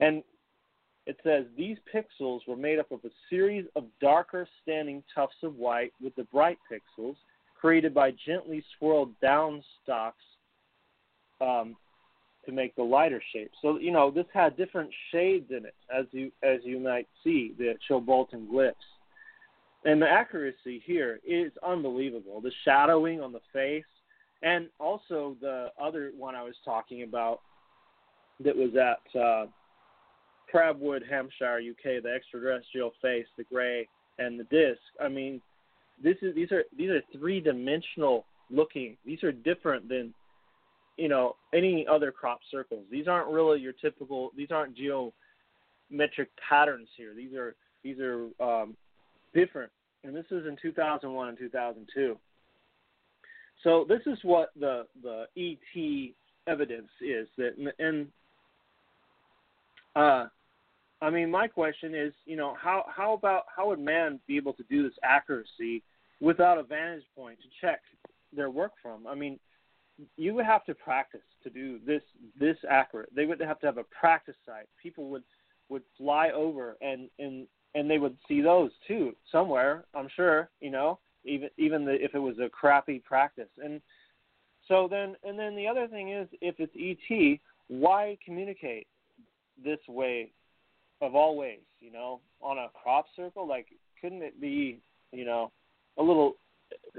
and 0.00 0.22
it 1.06 1.16
says 1.22 1.44
these 1.56 1.76
pixels 1.94 2.40
were 2.48 2.56
made 2.56 2.78
up 2.78 2.90
of 2.90 3.00
a 3.04 3.10
series 3.28 3.66
of 3.76 3.84
darker 4.00 4.48
standing 4.62 5.02
tufts 5.14 5.36
of 5.42 5.56
white 5.56 5.92
with 6.02 6.14
the 6.16 6.24
bright 6.24 6.58
pixels 6.70 7.16
created 7.60 7.94
by 7.94 8.12
gently 8.26 8.62
swirled 8.76 9.18
down 9.20 9.62
stalks 9.82 10.22
um, 11.40 11.76
to 12.44 12.52
make 12.52 12.74
the 12.76 12.82
lighter 12.82 13.22
shape. 13.32 13.50
So 13.62 13.78
you 13.78 13.90
know 13.90 14.10
this 14.10 14.26
had 14.32 14.56
different 14.56 14.90
shades 15.10 15.46
in 15.50 15.64
it, 15.64 15.74
as 15.94 16.06
you 16.12 16.30
as 16.42 16.60
you 16.62 16.78
might 16.78 17.08
see 17.22 17.54
the 17.58 17.74
Chilbolton 17.88 18.48
glyphs. 18.48 18.74
And 19.86 20.00
the 20.00 20.08
accuracy 20.08 20.82
here 20.84 21.20
is 21.26 21.52
unbelievable. 21.66 22.40
The 22.40 22.52
shadowing 22.64 23.20
on 23.20 23.32
the 23.32 23.40
face, 23.52 23.84
and 24.42 24.68
also 24.78 25.36
the 25.40 25.68
other 25.80 26.12
one 26.16 26.34
I 26.34 26.42
was 26.42 26.54
talking 26.64 27.02
about 27.02 27.40
that 28.40 28.56
was 28.56 28.70
at 28.74 29.20
uh, 29.20 29.46
Crabwood, 30.52 31.08
Hampshire, 31.08 31.58
UK, 31.58 32.02
the 32.02 32.12
extraterrestrial 32.14 32.92
face, 33.00 33.26
the 33.36 33.44
gray, 33.44 33.88
and 34.18 34.38
the 34.38 34.44
disc. 34.44 34.80
I 35.02 35.08
mean, 35.08 35.40
this 36.02 36.16
is 36.22 36.34
these 36.34 36.52
are 36.52 36.64
these 36.76 36.90
are 36.90 37.00
three 37.12 37.40
dimensional 37.40 38.24
looking. 38.50 38.96
These 39.06 39.22
are 39.22 39.32
different 39.32 39.88
than 39.88 40.12
you 40.96 41.08
know 41.08 41.36
any 41.52 41.86
other 41.90 42.12
crop 42.12 42.40
circles. 42.50 42.84
These 42.90 43.08
aren't 43.08 43.28
really 43.28 43.60
your 43.60 43.72
typical. 43.72 44.30
These 44.36 44.50
aren't 44.50 44.76
geometric 44.76 46.30
patterns 46.48 46.88
here. 46.96 47.14
These 47.14 47.34
are 47.34 47.54
these 47.82 47.98
are 48.00 48.28
um, 48.40 48.76
different. 49.34 49.70
And 50.04 50.14
this 50.14 50.26
is 50.30 50.46
in 50.46 50.56
2001 50.60 51.28
and 51.28 51.38
2002. 51.38 52.18
So 53.64 53.86
this 53.88 54.02
is 54.06 54.18
what 54.22 54.50
the 54.60 54.86
the 55.02 55.24
ET 55.36 56.14
evidence 56.46 56.90
is 57.00 57.26
that 57.38 57.54
and 57.78 58.06
uh, 59.96 60.26
I 61.00 61.10
mean 61.10 61.30
my 61.30 61.48
question 61.48 61.94
is 61.94 62.12
you 62.26 62.36
know 62.36 62.54
how 62.60 62.84
how 62.94 63.14
about 63.14 63.44
how 63.54 63.68
would 63.68 63.80
man 63.80 64.20
be 64.28 64.36
able 64.36 64.52
to 64.52 64.62
do 64.64 64.82
this 64.82 64.96
accuracy 65.02 65.82
without 66.20 66.58
a 66.58 66.62
vantage 66.62 67.04
point 67.16 67.38
to 67.40 67.48
check 67.66 67.80
their 68.36 68.50
work 68.50 68.72
from? 68.82 69.06
I 69.06 69.14
mean 69.14 69.40
you 70.16 70.34
would 70.34 70.44
have 70.44 70.64
to 70.66 70.74
practice 70.74 71.22
to 71.42 71.50
do 71.50 71.80
this 71.86 72.02
this 72.38 72.58
accurate. 72.68 73.08
They 73.16 73.24
would 73.24 73.40
have 73.40 73.60
to 73.60 73.66
have 73.66 73.78
a 73.78 73.84
practice 73.98 74.36
site. 74.44 74.68
People 74.82 75.08
would 75.08 75.24
would 75.70 75.82
fly 75.96 76.30
over 76.30 76.76
and 76.82 77.08
and 77.18 77.46
and 77.74 77.90
they 77.90 77.98
would 77.98 78.16
see 78.28 78.42
those 78.42 78.70
too 78.86 79.16
somewhere. 79.32 79.84
I'm 79.94 80.08
sure, 80.14 80.50
you 80.60 80.70
know, 80.70 80.98
even 81.24 81.48
even 81.56 81.84
the, 81.84 81.92
if 81.92 82.14
it 82.14 82.18
was 82.18 82.36
a 82.38 82.48
crappy 82.48 82.98
practice. 82.98 83.48
And 83.62 83.80
so 84.68 84.88
then, 84.90 85.16
and 85.24 85.38
then 85.38 85.56
the 85.56 85.66
other 85.66 85.86
thing 85.86 86.10
is, 86.10 86.28
if 86.40 86.56
it's 86.58 86.72
ET, 86.78 87.38
why 87.68 88.16
communicate 88.24 88.86
this 89.62 89.78
way 89.88 90.32
of 91.00 91.14
all 91.14 91.36
ways? 91.36 91.60
You 91.80 91.92
know, 91.92 92.20
on 92.40 92.58
a 92.58 92.68
crop 92.74 93.06
circle, 93.16 93.46
like 93.46 93.66
couldn't 94.00 94.22
it 94.22 94.40
be, 94.40 94.80
you 95.12 95.24
know, 95.24 95.50
a 95.98 96.02
little? 96.02 96.36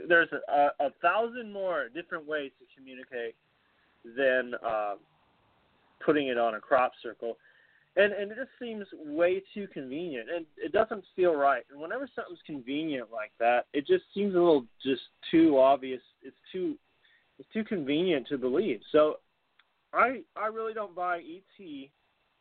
There's 0.08 0.30
a, 0.32 0.68
a, 0.80 0.90
thousand 1.02 1.52
more 1.52 1.90
different 1.90 2.28
ways 2.28 2.52
to 2.60 2.66
communicate 2.78 3.36
than 4.16 4.54
uh, 4.66 4.96
putting 6.06 6.28
it 6.28 6.38
on 6.38 6.56
a 6.56 6.60
crop 6.60 6.94
circle 7.02 7.38
and 7.96 8.14
and 8.14 8.32
it 8.32 8.38
just 8.38 8.52
seems 8.60 8.86
way 9.06 9.42
too 9.54 9.68
convenient 9.74 10.30
and 10.30 10.46
it 10.58 10.72
doesn't 10.72 11.04
feel 11.16 11.34
right. 11.34 11.64
And 11.72 11.80
whenever 11.80 12.10
something's 12.16 12.40
convenient 12.46 13.08
like 13.12 13.32
that 13.40 13.66
it 13.74 13.88
just 13.88 14.04
seems 14.14 14.36
a 14.36 14.38
little 14.38 14.66
just 14.84 15.02
too 15.32 15.58
obvious. 15.60 16.02
It's 16.22 16.36
too 16.52 16.76
it's 17.40 17.50
too 17.54 17.64
convenient 17.64 18.28
to 18.28 18.38
believe. 18.38 18.82
So 18.92 19.16
i 19.94 20.22
i 20.36 20.48
really 20.48 20.74
don't 20.74 20.96
buy 20.96 21.20
et 21.20 21.90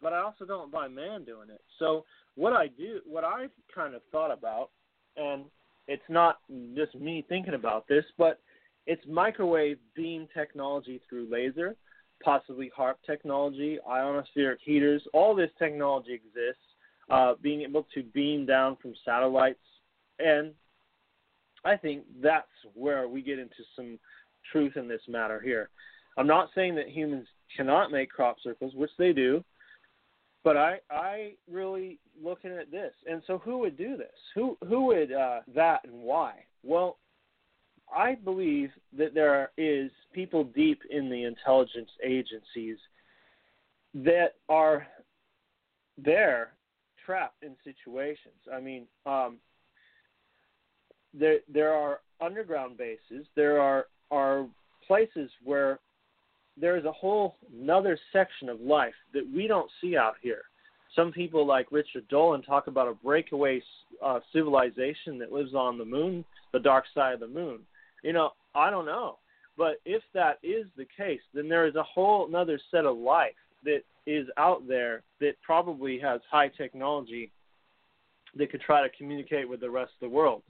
but 0.02 0.12
i 0.12 0.18
also 0.18 0.44
don't 0.44 0.72
buy 0.72 0.88
man 0.88 1.24
doing 1.24 1.50
it. 1.50 1.60
So 1.78 2.04
what 2.34 2.52
i 2.52 2.66
do 2.66 3.00
what 3.06 3.24
i've 3.24 3.50
kind 3.74 3.94
of 3.94 4.02
thought 4.10 4.32
about 4.32 4.70
and 5.16 5.44
it's 5.86 6.02
not 6.08 6.38
just 6.74 6.94
me 6.94 7.24
thinking 7.28 7.54
about 7.54 7.86
this 7.88 8.04
but 8.18 8.40
it's 8.86 9.02
microwave 9.08 9.78
beam 9.94 10.26
technology 10.34 11.00
through 11.08 11.28
laser 11.30 11.76
possibly 12.22 12.70
HAARP 12.76 12.94
technology, 13.06 13.78
ionospheric 13.88 14.58
heaters. 14.62 15.02
All 15.12 15.34
this 15.34 15.50
technology 15.58 16.12
exists. 16.12 16.60
Uh, 17.10 17.34
being 17.42 17.60
able 17.60 17.86
to 17.92 18.02
beam 18.02 18.46
down 18.46 18.78
from 18.80 18.94
satellites, 19.04 19.58
and 20.18 20.52
I 21.62 21.76
think 21.76 22.04
that's 22.22 22.46
where 22.74 23.08
we 23.08 23.20
get 23.20 23.38
into 23.38 23.62
some 23.76 23.98
truth 24.50 24.76
in 24.76 24.88
this 24.88 25.02
matter 25.06 25.38
here. 25.38 25.68
I'm 26.16 26.26
not 26.26 26.48
saying 26.54 26.76
that 26.76 26.88
humans 26.88 27.26
cannot 27.54 27.90
make 27.90 28.08
crop 28.08 28.36
circles, 28.42 28.74
which 28.74 28.90
they 28.98 29.12
do, 29.12 29.44
but 30.44 30.56
I 30.56 30.78
I 30.90 31.32
really 31.50 31.98
looking 32.22 32.52
at 32.52 32.70
this. 32.70 32.92
And 33.06 33.22
so 33.26 33.36
who 33.38 33.58
would 33.58 33.76
do 33.76 33.98
this? 33.98 34.16
Who 34.34 34.56
who 34.66 34.86
would 34.86 35.12
uh, 35.12 35.40
that 35.54 35.80
and 35.84 36.02
why? 36.02 36.44
Well, 36.62 36.96
I 37.92 38.14
believe 38.14 38.70
that 38.96 39.14
there 39.14 39.50
is 39.56 39.90
people 40.12 40.44
deep 40.44 40.80
in 40.90 41.08
the 41.08 41.24
intelligence 41.24 41.90
agencies 42.04 42.76
that 43.94 44.34
are 44.48 44.86
there 45.96 46.52
trapped 47.04 47.42
in 47.42 47.54
situations. 47.62 48.34
I 48.52 48.60
mean, 48.60 48.86
um, 49.06 49.36
there 51.12 51.38
there 51.52 51.72
are 51.72 52.00
underground 52.20 52.76
bases. 52.76 53.26
There 53.36 53.60
are 53.60 53.86
are 54.10 54.46
places 54.86 55.30
where 55.42 55.78
there 56.56 56.76
is 56.76 56.84
a 56.84 56.92
whole 56.92 57.36
another 57.60 57.98
section 58.12 58.48
of 58.48 58.60
life 58.60 58.94
that 59.12 59.24
we 59.34 59.46
don't 59.46 59.70
see 59.80 59.96
out 59.96 60.14
here. 60.20 60.42
Some 60.94 61.12
people 61.12 61.46
like 61.46 61.72
Richard 61.72 62.06
Dolan 62.08 62.42
talk 62.42 62.66
about 62.68 62.88
a 62.88 62.94
breakaway 62.94 63.60
uh, 64.04 64.20
civilization 64.32 65.18
that 65.18 65.32
lives 65.32 65.54
on 65.54 65.78
the 65.78 65.84
moon, 65.84 66.24
the 66.52 66.60
dark 66.60 66.84
side 66.94 67.14
of 67.14 67.20
the 67.20 67.26
moon. 67.26 67.60
You 68.04 68.12
know, 68.12 68.30
I 68.54 68.70
don't 68.70 68.86
know, 68.86 69.18
but 69.56 69.80
if 69.86 70.02
that 70.12 70.38
is 70.42 70.66
the 70.76 70.86
case, 70.96 71.22
then 71.32 71.48
there 71.48 71.66
is 71.66 71.74
a 71.74 71.82
whole 71.82 72.28
another 72.28 72.60
set 72.70 72.84
of 72.84 72.98
life 72.98 73.32
that 73.64 73.80
is 74.06 74.28
out 74.36 74.68
there 74.68 75.02
that 75.20 75.32
probably 75.42 75.98
has 75.98 76.20
high 76.30 76.48
technology 76.48 77.32
that 78.36 78.50
could 78.50 78.60
try 78.60 78.86
to 78.86 78.94
communicate 78.96 79.48
with 79.48 79.60
the 79.60 79.70
rest 79.70 79.92
of 80.00 80.10
the 80.10 80.14
world. 80.14 80.42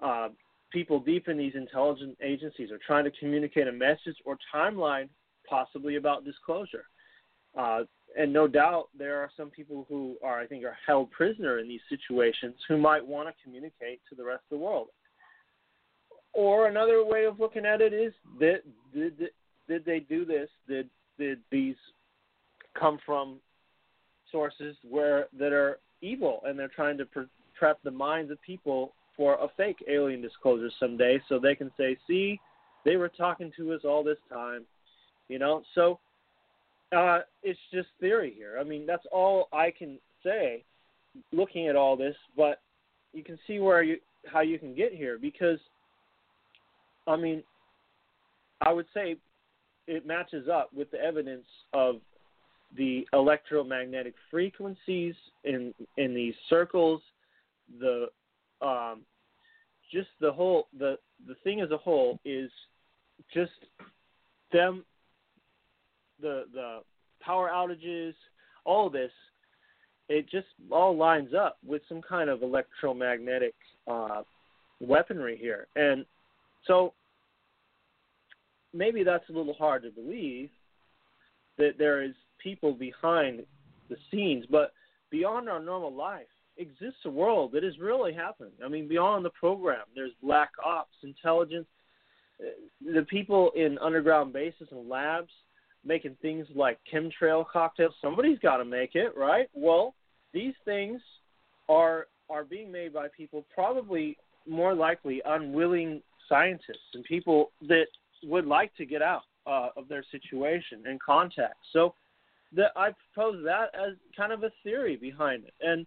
Uh, 0.00 0.28
people 0.70 1.00
deep 1.00 1.28
in 1.28 1.36
these 1.36 1.54
intelligence 1.56 2.16
agencies 2.22 2.70
are 2.70 2.78
trying 2.86 3.04
to 3.04 3.10
communicate 3.18 3.66
a 3.66 3.72
message 3.72 4.16
or 4.24 4.38
timeline, 4.54 5.08
possibly 5.48 5.96
about 5.96 6.24
disclosure. 6.24 6.84
Uh, 7.58 7.80
and 8.16 8.32
no 8.32 8.46
doubt 8.46 8.88
there 8.96 9.18
are 9.18 9.30
some 9.36 9.50
people 9.50 9.86
who 9.88 10.16
are, 10.22 10.38
I 10.38 10.46
think, 10.46 10.64
are 10.64 10.76
held 10.86 11.10
prisoner 11.10 11.58
in 11.58 11.68
these 11.68 11.80
situations 11.88 12.54
who 12.68 12.78
might 12.78 13.04
want 13.04 13.28
to 13.28 13.34
communicate 13.42 14.00
to 14.08 14.14
the 14.14 14.24
rest 14.24 14.42
of 14.50 14.58
the 14.58 14.64
world. 14.64 14.88
Or 16.32 16.68
another 16.68 17.04
way 17.04 17.24
of 17.24 17.40
looking 17.40 17.66
at 17.66 17.80
it 17.80 17.92
is 17.92 18.12
did, 18.38 18.60
did, 18.94 19.30
did 19.68 19.84
they 19.84 20.00
do 20.00 20.24
this? 20.24 20.48
Did 20.68 20.88
did 21.18 21.40
these 21.50 21.76
come 22.78 22.98
from 23.04 23.36
sources 24.30 24.76
where 24.88 25.26
that 25.38 25.52
are 25.52 25.78
evil 26.02 26.40
and 26.46 26.58
they're 26.58 26.68
trying 26.68 26.96
to 26.98 27.06
prep 27.58 27.82
the 27.82 27.90
minds 27.90 28.30
of 28.30 28.40
people 28.42 28.92
for 29.16 29.34
a 29.34 29.48
fake 29.56 29.84
alien 29.88 30.22
disclosure 30.22 30.70
someday 30.78 31.20
so 31.28 31.38
they 31.38 31.54
can 31.54 31.70
say, 31.76 31.96
see, 32.06 32.40
they 32.84 32.96
were 32.96 33.08
talking 33.08 33.52
to 33.56 33.72
us 33.74 33.82
all 33.84 34.02
this 34.02 34.18
time. 34.32 34.64
You 35.28 35.38
know, 35.38 35.62
so 35.74 35.98
uh, 36.96 37.20
it's 37.42 37.58
just 37.72 37.88
theory 38.00 38.32
here. 38.36 38.56
I 38.58 38.64
mean, 38.64 38.86
that's 38.86 39.04
all 39.12 39.48
I 39.52 39.72
can 39.76 39.98
say 40.24 40.64
looking 41.32 41.68
at 41.68 41.76
all 41.76 41.96
this, 41.96 42.16
but 42.36 42.60
you 43.12 43.22
can 43.22 43.38
see 43.46 43.58
where 43.58 43.82
you 43.82 43.98
how 44.26 44.40
you 44.40 44.58
can 44.58 44.74
get 44.74 44.92
here 44.92 45.18
because 45.18 45.58
I 47.06 47.16
mean, 47.16 47.42
I 48.60 48.72
would 48.72 48.86
say 48.94 49.16
it 49.86 50.06
matches 50.06 50.48
up 50.48 50.70
with 50.74 50.90
the 50.90 51.00
evidence 51.00 51.46
of 51.72 51.96
the 52.76 53.06
electromagnetic 53.12 54.14
frequencies 54.30 55.14
in 55.44 55.74
in 55.96 56.14
these 56.14 56.34
circles, 56.48 57.00
the 57.80 58.06
um, 58.62 59.00
just 59.92 60.08
the 60.20 60.32
whole 60.32 60.68
the 60.78 60.96
the 61.26 61.34
thing 61.42 61.60
as 61.60 61.70
a 61.70 61.76
whole 61.76 62.18
is 62.24 62.50
just 63.34 63.50
them 64.52 64.84
the 66.20 66.44
the 66.52 66.80
power 67.20 67.50
outages, 67.52 68.14
all 68.64 68.88
this, 68.88 69.12
it 70.08 70.28
just 70.30 70.46
all 70.70 70.96
lines 70.96 71.34
up 71.34 71.58
with 71.66 71.82
some 71.88 72.00
kind 72.02 72.30
of 72.30 72.42
electromagnetic 72.42 73.54
uh, 73.86 74.22
weaponry 74.80 75.36
here, 75.36 75.66
and 75.76 76.04
so 76.66 76.94
maybe 78.72 79.02
that's 79.02 79.28
a 79.28 79.32
little 79.32 79.54
hard 79.54 79.82
to 79.82 79.90
believe 79.90 80.50
that 81.58 81.72
there 81.78 82.02
is 82.02 82.12
people 82.42 82.72
behind 82.72 83.42
the 83.88 83.96
scenes, 84.10 84.44
but 84.50 84.72
beyond 85.10 85.48
our 85.48 85.60
normal 85.60 85.92
life 85.92 86.26
exists 86.56 87.00
a 87.04 87.10
world 87.10 87.52
that 87.52 87.64
is 87.64 87.78
really 87.78 88.12
happening. 88.12 88.52
I 88.64 88.68
mean, 88.68 88.88
beyond 88.88 89.24
the 89.24 89.30
program, 89.30 89.84
there's 89.94 90.12
black 90.22 90.50
ops, 90.64 90.96
intelligence, 91.02 91.66
uh, 92.40 92.92
the 92.94 93.02
people 93.02 93.50
in 93.56 93.78
underground 93.78 94.32
bases 94.32 94.68
and 94.70 94.88
labs 94.88 95.30
making 95.84 96.16
things 96.20 96.46
like 96.54 96.78
chemtrail 96.92 97.44
cocktails. 97.50 97.94
Somebody's 98.02 98.38
got 98.38 98.58
to 98.58 98.64
make 98.64 98.94
it, 98.94 99.16
right? 99.16 99.48
Well, 99.54 99.94
these 100.32 100.54
things 100.64 101.00
are 101.68 102.06
are 102.28 102.44
being 102.44 102.70
made 102.70 102.92
by 102.92 103.08
people 103.16 103.44
probably 103.52 104.16
more 104.46 104.72
likely 104.72 105.20
unwilling 105.26 106.00
scientists 106.30 106.94
and 106.94 107.04
people 107.04 107.50
that 107.68 107.86
would 108.24 108.46
like 108.46 108.74
to 108.76 108.86
get 108.86 109.02
out 109.02 109.24
uh, 109.46 109.68
of 109.76 109.88
their 109.88 110.04
situation 110.10 110.84
and 110.86 110.98
contact. 111.02 111.56
So 111.74 111.94
that 112.56 112.72
I 112.76 112.90
propose 113.12 113.44
that 113.44 113.74
as 113.74 113.94
kind 114.16 114.32
of 114.32 114.42
a 114.42 114.50
theory 114.62 114.96
behind 114.96 115.44
it. 115.44 115.54
And 115.60 115.86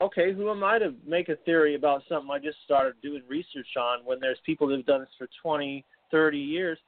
okay, 0.00 0.32
who 0.32 0.50
am 0.50 0.64
I 0.64 0.78
to 0.78 0.94
make 1.06 1.28
a 1.28 1.36
theory 1.36 1.74
about 1.74 2.02
something 2.08 2.30
I 2.30 2.38
just 2.38 2.58
started 2.64 2.94
doing 3.02 3.22
research 3.28 3.76
on 3.78 4.04
when 4.04 4.18
there's 4.20 4.38
people 4.44 4.66
that 4.68 4.76
have 4.76 4.86
done 4.86 5.00
this 5.00 5.08
for 5.16 5.28
20, 5.42 5.84
30 6.10 6.38
years? 6.38 6.78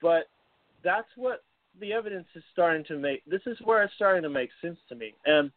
But 0.00 0.28
that's 0.82 1.08
what 1.16 1.42
the 1.80 1.92
evidence 1.92 2.26
is 2.34 2.42
starting 2.52 2.84
to 2.84 2.98
make. 2.98 3.22
This 3.26 3.42
is 3.46 3.58
where 3.64 3.82
it's 3.82 3.94
starting 3.94 4.22
to 4.22 4.30
make 4.30 4.50
sense 4.62 4.78
to 4.88 4.94
me. 4.94 5.14
And 5.26 5.50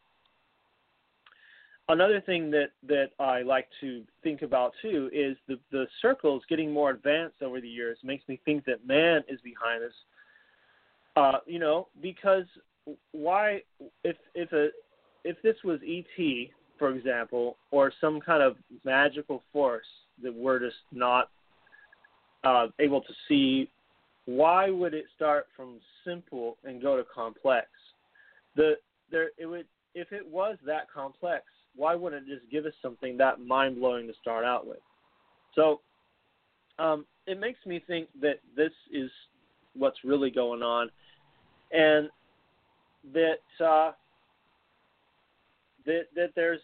another 1.90 2.22
thing 2.22 2.52
that 2.52 2.72
that 2.88 3.12
I 3.20 3.42
like 3.42 3.68
to 3.82 4.04
think 4.24 4.42
about 4.42 4.74
too 4.82 5.10
is 5.14 5.38
the 5.48 5.60
the 5.72 5.88
circles 6.02 6.44
getting 6.50 6.72
more 6.72 6.92
advanced 6.92 7.42
over 7.42 7.62
the 7.62 7.68
years 7.68 7.98
makes 8.04 8.28
me 8.28 8.40
think 8.46 8.66
that 8.66 8.86
man 8.86 9.24
is 9.28 9.40
behind 9.42 9.84
this. 9.84 9.94
Uh, 11.16 11.40
you 11.46 11.60
know, 11.60 11.88
because 12.02 12.46
why 13.12 13.62
if 14.04 14.18
if 14.36 14.52
a 14.52 14.70
if 15.24 15.42
this 15.42 15.56
was 15.64 15.80
ET, 15.86 16.48
for 16.78 16.92
example, 16.92 17.58
or 17.72 17.92
some 18.00 18.20
kind 18.20 18.42
of 18.42 18.56
magical 18.84 19.44
force 19.52 19.86
that 20.22 20.34
we're 20.34 20.60
just 20.60 20.78
not 20.92 21.30
uh, 22.44 22.68
able 22.80 23.02
to 23.02 23.14
see, 23.28 23.70
why 24.26 24.70
would 24.70 24.94
it 24.94 25.06
start 25.16 25.48
from 25.56 25.80
simple 26.06 26.58
and 26.64 26.82
go 26.82 26.96
to 26.98 27.04
complex? 27.14 27.68
The 28.56 28.74
there 29.12 29.30
it 29.38 29.46
would 29.46 29.66
if 29.96 30.12
it 30.12 30.26
was 30.26 30.58
that 30.66 30.92
complex, 30.94 31.46
why 31.78 31.96
wouldn't 31.96 32.28
it 32.28 32.36
just 32.40 32.52
give 32.52 32.66
us 32.66 32.74
something 32.82 33.18
that 33.18 33.40
mind 33.40 33.80
blowing 33.80 34.08
to 34.08 34.14
start 34.20 34.44
out 34.44 34.68
with? 34.68 34.80
So 35.56 35.80
um, 36.80 37.06
it 37.26 37.40
makes 37.40 37.60
me 37.66 37.82
think 37.86 38.10
that 38.22 38.40
this 38.56 38.72
is 38.92 39.10
what's 39.76 40.04
really 40.04 40.32
going 40.32 40.62
on, 40.62 40.90
and 41.72 42.10
that 43.14 43.66
uh, 43.66 43.92
that 45.86 46.04
that 46.16 46.32
there's 46.36 46.62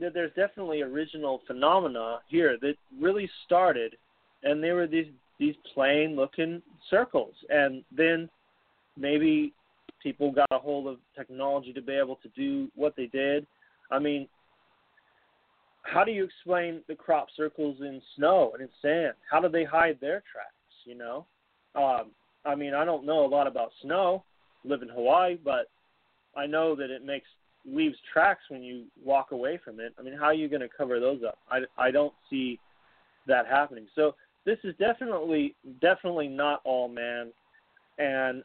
that 0.00 0.14
there's 0.14 0.32
definitely 0.34 0.82
original 0.82 1.40
phenomena 1.46 2.18
here 2.28 2.56
that 2.60 2.74
really 3.00 3.28
started, 3.46 3.96
and 4.42 4.62
there 4.62 4.74
were 4.74 4.86
these 4.86 5.12
these 5.38 5.54
plain 5.74 6.16
looking 6.16 6.62
circles, 6.90 7.34
and 7.48 7.82
then 7.96 8.28
maybe 8.96 9.52
people 10.02 10.30
got 10.30 10.48
a 10.50 10.58
hold 10.58 10.86
of 10.86 10.98
technology 11.16 11.72
to 11.72 11.82
be 11.82 11.92
able 11.92 12.16
to 12.16 12.28
do 12.36 12.68
what 12.74 12.94
they 12.96 13.06
did. 13.06 13.46
I 13.90 13.98
mean, 13.98 14.28
how 15.82 16.04
do 16.04 16.12
you 16.12 16.24
explain 16.24 16.82
the 16.88 16.94
crop 16.94 17.28
circles 17.36 17.78
in 17.80 18.00
snow 18.16 18.52
and 18.52 18.62
in 18.62 18.68
sand? 18.82 19.14
How 19.30 19.40
do 19.40 19.48
they 19.48 19.64
hide 19.64 19.98
their 20.00 20.22
tracks? 20.32 20.54
You 20.84 20.96
know, 20.96 21.26
um, 21.74 22.10
I 22.44 22.54
mean, 22.54 22.74
I 22.74 22.84
don't 22.84 23.04
know 23.04 23.24
a 23.24 23.28
lot 23.28 23.46
about 23.46 23.70
snow. 23.82 24.24
Live 24.64 24.82
in 24.82 24.88
Hawaii, 24.88 25.38
but 25.42 25.70
I 26.36 26.46
know 26.46 26.74
that 26.76 26.90
it 26.90 27.04
makes 27.04 27.28
leaves 27.66 27.96
tracks 28.12 28.42
when 28.48 28.62
you 28.62 28.84
walk 29.04 29.32
away 29.32 29.58
from 29.62 29.80
it. 29.80 29.94
I 29.98 30.02
mean, 30.02 30.14
how 30.14 30.26
are 30.26 30.34
you 30.34 30.48
going 30.48 30.60
to 30.60 30.68
cover 30.68 31.00
those 31.00 31.20
up? 31.26 31.38
I, 31.50 31.60
I 31.78 31.90
don't 31.90 32.12
see 32.28 32.58
that 33.26 33.46
happening. 33.46 33.86
So 33.94 34.14
this 34.44 34.58
is 34.64 34.74
definitely 34.78 35.54
definitely 35.80 36.28
not 36.28 36.60
all 36.64 36.88
man, 36.88 37.32
and 37.98 38.42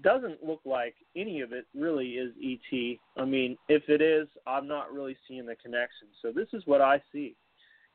doesn't 0.00 0.42
look 0.42 0.60
like 0.64 0.94
any 1.16 1.40
of 1.40 1.52
it 1.52 1.66
really 1.74 2.12
is 2.12 2.32
ET. 2.42 2.98
I 3.16 3.24
mean, 3.24 3.58
if 3.68 3.82
it 3.88 4.00
is, 4.00 4.26
I'm 4.46 4.66
not 4.66 4.92
really 4.92 5.16
seeing 5.28 5.44
the 5.44 5.56
connection. 5.56 6.08
So 6.22 6.32
this 6.32 6.48
is 6.52 6.62
what 6.66 6.80
I 6.80 7.02
see. 7.12 7.34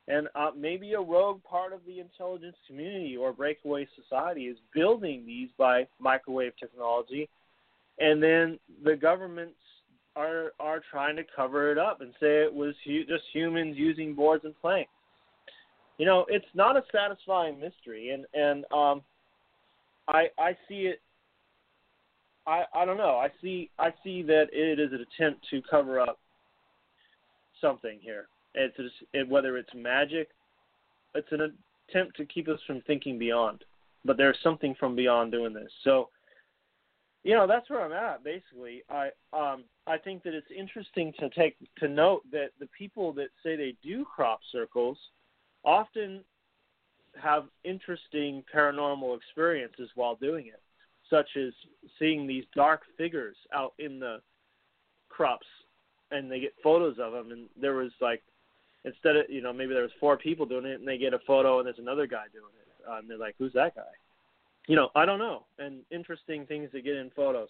And 0.06 0.28
uh, 0.34 0.50
maybe 0.56 0.94
a 0.94 1.00
rogue 1.00 1.42
part 1.44 1.72
of 1.72 1.80
the 1.86 2.00
intelligence 2.00 2.56
community 2.66 3.16
or 3.16 3.32
breakaway 3.32 3.86
society 3.94 4.44
is 4.44 4.56
building 4.72 5.24
these 5.26 5.50
by 5.58 5.86
microwave 5.98 6.52
technology, 6.58 7.28
and 7.98 8.22
then 8.22 8.58
the 8.84 8.96
governments 8.96 9.58
are 10.16 10.52
are 10.58 10.80
trying 10.90 11.16
to 11.16 11.24
cover 11.36 11.70
it 11.70 11.78
up 11.78 12.00
and 12.00 12.12
say 12.20 12.42
it 12.42 12.52
was 12.52 12.74
hu- 12.86 13.04
just 13.04 13.24
humans 13.34 13.76
using 13.76 14.14
boards 14.14 14.44
and 14.46 14.58
planks. 14.62 14.90
You 15.98 16.06
know, 16.06 16.24
it's 16.28 16.46
not 16.54 16.76
a 16.76 16.84
satisfying 16.90 17.60
mystery, 17.60 18.10
and 18.10 18.24
and 18.32 18.64
um, 18.72 19.02
I 20.08 20.28
I 20.38 20.56
see 20.68 20.86
it 20.86 21.02
I 22.48 22.64
I 22.74 22.84
don't 22.84 22.96
know. 22.96 23.18
I 23.18 23.28
see 23.42 23.70
I 23.78 23.92
see 24.02 24.22
that 24.22 24.46
it 24.52 24.80
is 24.80 24.92
an 24.92 25.04
attempt 25.12 25.46
to 25.50 25.62
cover 25.70 26.00
up 26.00 26.18
something 27.60 27.98
here. 28.00 28.28
It's 28.54 28.76
just, 28.76 28.94
it, 29.12 29.28
whether 29.28 29.58
it's 29.58 29.68
magic, 29.74 30.28
it's 31.14 31.30
an 31.30 31.52
attempt 31.90 32.16
to 32.16 32.24
keep 32.24 32.48
us 32.48 32.58
from 32.66 32.80
thinking 32.86 33.18
beyond. 33.18 33.64
But 34.04 34.16
there's 34.16 34.38
something 34.42 34.74
from 34.80 34.96
beyond 34.96 35.30
doing 35.30 35.52
this. 35.52 35.70
So 35.84 36.08
you 37.22 37.34
know 37.34 37.46
that's 37.46 37.68
where 37.68 37.84
I'm 37.84 37.92
at 37.92 38.24
basically. 38.24 38.82
I 38.88 39.10
um 39.34 39.64
I 39.86 39.98
think 39.98 40.22
that 40.22 40.34
it's 40.34 40.50
interesting 40.56 41.12
to 41.18 41.28
take 41.30 41.56
to 41.78 41.88
note 41.88 42.22
that 42.32 42.50
the 42.58 42.68
people 42.78 43.12
that 43.14 43.28
say 43.42 43.56
they 43.56 43.74
do 43.82 44.04
crop 44.04 44.40
circles 44.50 44.96
often 45.64 46.24
have 47.20 47.44
interesting 47.64 48.42
paranormal 48.54 49.16
experiences 49.16 49.90
while 49.96 50.14
doing 50.14 50.46
it, 50.46 50.62
such 51.10 51.28
as 51.36 51.52
seeing 51.98 52.26
these 52.26 52.44
dark 52.54 52.82
figures 52.96 53.36
out 53.54 53.74
in 53.78 53.98
the 53.98 54.20
crops, 55.08 55.46
and 56.10 56.30
they 56.30 56.40
get 56.40 56.54
photos 56.62 56.96
of 57.00 57.12
them. 57.12 57.30
And 57.32 57.48
there 57.60 57.74
was 57.74 57.92
like, 58.00 58.22
instead 58.84 59.16
of 59.16 59.24
you 59.28 59.40
know 59.40 59.52
maybe 59.52 59.74
there 59.74 59.82
was 59.82 59.92
four 60.00 60.16
people 60.16 60.46
doing 60.46 60.66
it, 60.66 60.78
and 60.78 60.88
they 60.88 60.98
get 60.98 61.14
a 61.14 61.18
photo, 61.26 61.58
and 61.58 61.66
there's 61.66 61.78
another 61.78 62.06
guy 62.06 62.24
doing 62.32 62.52
it, 62.60 62.88
uh, 62.88 62.98
and 62.98 63.10
they're 63.10 63.18
like, 63.18 63.34
who's 63.38 63.52
that 63.54 63.74
guy? 63.74 63.82
You 64.66 64.76
know, 64.76 64.90
I 64.94 65.06
don't 65.06 65.18
know. 65.18 65.44
And 65.58 65.80
interesting 65.90 66.44
things 66.46 66.70
to 66.72 66.82
get 66.82 66.96
in 66.96 67.10
photos. 67.16 67.48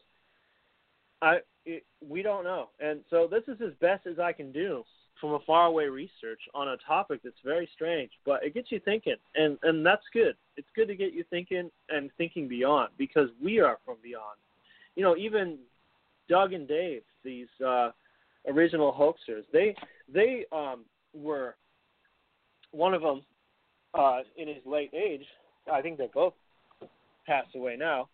I 1.21 1.39
it, 1.69 1.85
we 2.07 2.23
don't 2.23 2.45
know, 2.45 2.71
and 2.81 3.01
so 3.11 3.29
this 3.31 3.43
is 3.47 3.61
as 3.61 3.75
best 3.81 4.07
as 4.07 4.19
I 4.19 4.33
can 4.33 4.53
do 4.53 4.83
from 5.21 5.35
a 5.35 5.39
faraway 5.41 5.87
research 5.87 6.41
on 6.55 6.69
a 6.69 6.77
topic 6.87 7.21
that's 7.23 7.37
very 7.45 7.69
strange, 7.75 8.11
but 8.25 8.43
it 8.43 8.55
gets 8.55 8.71
you 8.71 8.81
thinking, 8.85 9.17
and 9.35 9.59
and 9.63 9.85
that's 9.85 10.05
good. 10.13 10.35
It's 10.57 10.69
good 10.75 10.89
to 10.89 10.97
get 10.97 11.13
you 11.13 11.25
thinking 11.29 11.71
and 11.91 12.11
thinking 12.17 12.49
beyond 12.49 12.91
because 12.97 13.29
we 13.43 13.61
are 13.61 13.79
from 13.85 13.97
beyond. 14.03 14.39
You 14.97 15.03
know, 15.03 15.17
even 15.17 15.59
Doug 16.29 16.53
and 16.53 16.67
Dave, 16.67 17.03
these 17.25 17.49
uh, 17.65 17.91
original 18.49 18.93
hoaxers, 18.93 19.45
they 19.53 19.75
they 20.13 20.45
um, 20.53 20.85
were 21.13 21.57
one 22.71 22.95
of 22.95 23.03
them 23.03 23.23
uh, 23.95 24.21
in 24.37 24.49
his 24.49 24.65
late 24.65 24.93
age. 24.95 25.25
I 25.71 25.83
think 25.83 25.99
they 25.99 26.09
both 26.13 26.35
passed 27.27 27.55
away 27.55 27.77
now. 27.77 28.09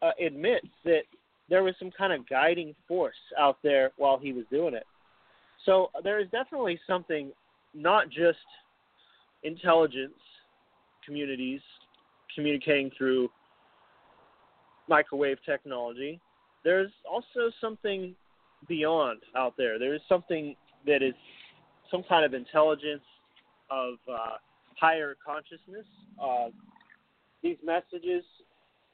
Uh, 0.00 0.10
admits 0.24 0.68
that 0.84 1.02
there 1.50 1.62
was 1.62 1.74
some 1.78 1.90
kind 1.90 2.12
of 2.12 2.28
guiding 2.28 2.74
force 2.86 3.14
out 3.38 3.58
there 3.62 3.90
while 3.96 4.18
he 4.18 4.32
was 4.32 4.44
doing 4.50 4.74
it 4.74 4.86
so 5.64 5.90
there 6.02 6.18
is 6.18 6.28
definitely 6.30 6.80
something, 6.86 7.30
not 7.74 8.08
just 8.08 8.38
intelligence 9.42 10.14
communities 11.04 11.60
communicating 12.34 12.90
through 12.96 13.28
microwave 14.88 15.38
technology. 15.44 16.20
There's 16.64 16.90
also 17.10 17.50
something 17.60 18.14
beyond 18.66 19.20
out 19.36 19.54
there. 19.56 19.78
There 19.78 19.94
is 19.94 20.00
something 20.08 20.56
that 20.86 21.02
is 21.02 21.14
some 21.90 22.02
kind 22.08 22.24
of 22.24 22.34
intelligence 22.34 23.02
of 23.70 23.94
uh, 24.10 24.36
higher 24.78 25.16
consciousness. 25.24 25.86
Uh, 26.22 26.48
these 27.42 27.56
messages 27.64 28.24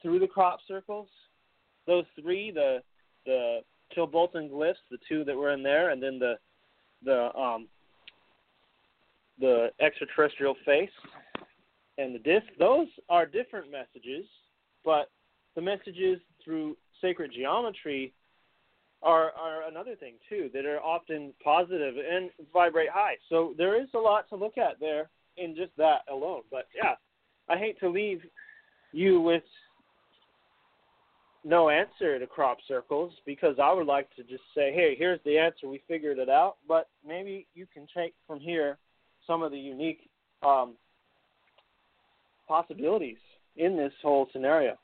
through 0.01 0.19
the 0.19 0.27
crop 0.27 0.59
circles, 0.67 1.07
those 1.87 2.05
three, 2.19 2.51
the 2.51 2.81
the 3.25 3.59
Chilbolton 3.95 4.49
glyphs, 4.49 4.75
the 4.91 4.97
two 5.07 5.23
that 5.23 5.35
were 5.35 5.51
in 5.51 5.63
there, 5.63 5.91
and 5.91 6.01
then 6.01 6.19
the 6.19 6.35
the 7.03 7.35
um, 7.37 7.67
the 9.39 9.69
extraterrestrial 9.79 10.55
face 10.65 10.89
and 11.97 12.13
the 12.13 12.19
disc. 12.19 12.45
Those 12.59 12.87
are 13.09 13.25
different 13.25 13.71
messages, 13.71 14.25
but 14.83 15.09
the 15.55 15.61
messages 15.61 16.19
through 16.43 16.77
sacred 17.01 17.31
geometry 17.33 18.13
are 19.03 19.31
are 19.33 19.67
another 19.69 19.95
thing 19.95 20.15
too 20.29 20.49
that 20.53 20.65
are 20.65 20.79
often 20.79 21.33
positive 21.43 21.95
and 21.97 22.29
vibrate 22.53 22.89
high. 22.89 23.15
So 23.29 23.53
there 23.57 23.81
is 23.81 23.87
a 23.93 23.99
lot 23.99 24.27
to 24.29 24.35
look 24.35 24.57
at 24.57 24.79
there 24.79 25.09
in 25.37 25.55
just 25.55 25.71
that 25.77 26.01
alone. 26.11 26.41
But 26.49 26.67
yeah, 26.75 26.95
I 27.49 27.57
hate 27.57 27.79
to 27.79 27.89
leave 27.89 28.21
you 28.91 29.21
with 29.21 29.43
no 31.45 31.69
answer 31.69 32.17
to 32.17 32.25
crop 32.25 32.57
circles 32.67 33.13
because 33.25 33.57
I 33.61 33.71
would 33.71 33.85
like 33.85 34.13
to 34.15 34.23
just 34.23 34.43
say, 34.55 34.73
hey, 34.73 34.95
here's 34.97 35.19
the 35.23 35.37
answer. 35.37 35.67
We 35.67 35.81
figured 35.87 36.17
it 36.17 36.27
out. 36.27 36.55
But 36.67 36.89
maybe 37.07 37.45
you 37.53 37.67
can 37.71 37.87
take 37.95 38.15
from 38.27 38.39
here 38.39 38.77
some 39.27 39.43
of 39.43 39.51
the 39.51 39.57
unique 39.57 40.09
um, 40.41 40.73
possibilities 42.47 43.19
in 43.57 43.77
this 43.77 43.93
whole 44.01 44.27
scenario. 44.33 44.75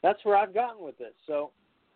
That's 0.00 0.24
where 0.24 0.36
I've 0.36 0.54
gotten 0.54 0.82
with 0.82 0.96
this. 0.96 1.12
So 1.26 1.50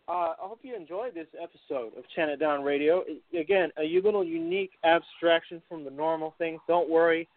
uh, 0.09 0.35
I 0.35 0.35
hope 0.41 0.59
you 0.63 0.75
enjoyed 0.75 1.15
this 1.15 1.29
episode 1.41 1.97
of 1.97 2.03
Chant 2.17 2.33
It 2.33 2.41
Down 2.41 2.65
Radio. 2.65 3.05
Again, 3.39 3.71
a 3.79 4.01
little 4.03 4.25
unique 4.25 4.73
abstraction 4.83 5.63
from 5.69 5.85
the 5.85 5.91
normal 5.91 6.35
things. 6.37 6.61
Don't 6.67 6.91
worry. 6.91 7.29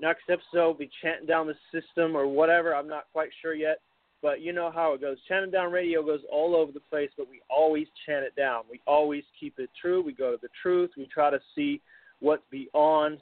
Next 0.00 0.22
episode 0.30 0.66
will 0.66 0.74
be 0.74 0.90
chanting 1.02 1.26
down 1.26 1.46
the 1.46 1.54
system 1.70 2.16
or 2.16 2.26
whatever. 2.26 2.74
I'm 2.74 2.88
not 2.88 3.04
quite 3.12 3.28
sure 3.42 3.52
yet 3.52 3.80
but 4.22 4.40
you 4.40 4.52
know 4.52 4.70
how 4.70 4.94
it 4.94 5.00
goes. 5.00 5.16
Chant 5.28 5.46
it 5.46 5.52
down 5.52 5.72
radio 5.72 6.02
goes 6.02 6.20
all 6.30 6.54
over 6.54 6.72
the 6.72 6.80
place, 6.80 7.10
but 7.16 7.28
we 7.30 7.40
always 7.48 7.86
chant 8.06 8.24
it 8.24 8.36
down. 8.36 8.64
We 8.70 8.80
always 8.86 9.24
keep 9.38 9.58
it 9.58 9.70
true. 9.80 10.02
We 10.02 10.12
go 10.12 10.32
to 10.32 10.38
the 10.40 10.50
truth. 10.62 10.90
We 10.96 11.06
try 11.06 11.30
to 11.30 11.40
see 11.54 11.80
what's 12.20 12.42
beyond 12.50 13.18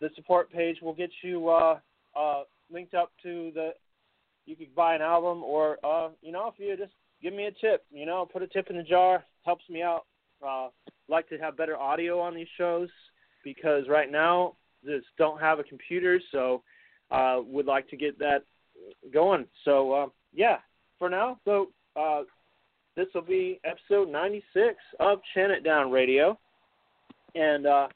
the 0.00 0.10
support 0.14 0.50
page 0.50 0.78
will 0.82 0.94
get 0.94 1.10
you 1.22 1.48
uh, 1.48 1.78
uh, 2.18 2.42
linked 2.70 2.94
up 2.94 3.12
to 3.22 3.50
the. 3.54 3.70
You 4.46 4.54
could 4.54 4.74
buy 4.74 4.94
an 4.94 5.02
album, 5.02 5.42
or 5.42 5.78
uh, 5.84 6.10
you 6.22 6.32
know, 6.32 6.48
if 6.48 6.54
you 6.58 6.76
just 6.76 6.92
give 7.22 7.34
me 7.34 7.46
a 7.46 7.50
tip, 7.50 7.84
you 7.90 8.06
know, 8.06 8.28
put 8.30 8.42
a 8.42 8.46
tip 8.46 8.70
in 8.70 8.76
the 8.76 8.82
jar, 8.82 9.24
helps 9.44 9.68
me 9.68 9.82
out. 9.82 10.04
Uh, 10.46 10.68
like 11.08 11.28
to 11.28 11.38
have 11.38 11.56
better 11.56 11.76
audio 11.76 12.20
on 12.20 12.34
these 12.34 12.48
shows 12.58 12.88
because 13.42 13.84
right 13.88 14.10
now 14.10 14.54
just 14.84 15.06
don't 15.18 15.40
have 15.40 15.58
a 15.58 15.64
computer, 15.64 16.20
so 16.32 16.62
uh, 17.10 17.38
would 17.44 17.66
like 17.66 17.88
to 17.88 17.96
get 17.96 18.18
that 18.18 18.42
going. 19.12 19.46
So 19.64 19.92
uh, 19.92 20.06
yeah, 20.34 20.58
for 20.98 21.08
now, 21.08 21.38
so 21.44 21.70
uh, 21.96 22.22
this 22.96 23.06
will 23.14 23.22
be 23.22 23.60
episode 23.64 24.08
96 24.08 24.76
of 25.00 25.18
Chant 25.34 25.52
It 25.52 25.62
Down 25.62 25.90
Radio. 25.90 26.38
And 27.34 27.66
uh, 27.66 27.88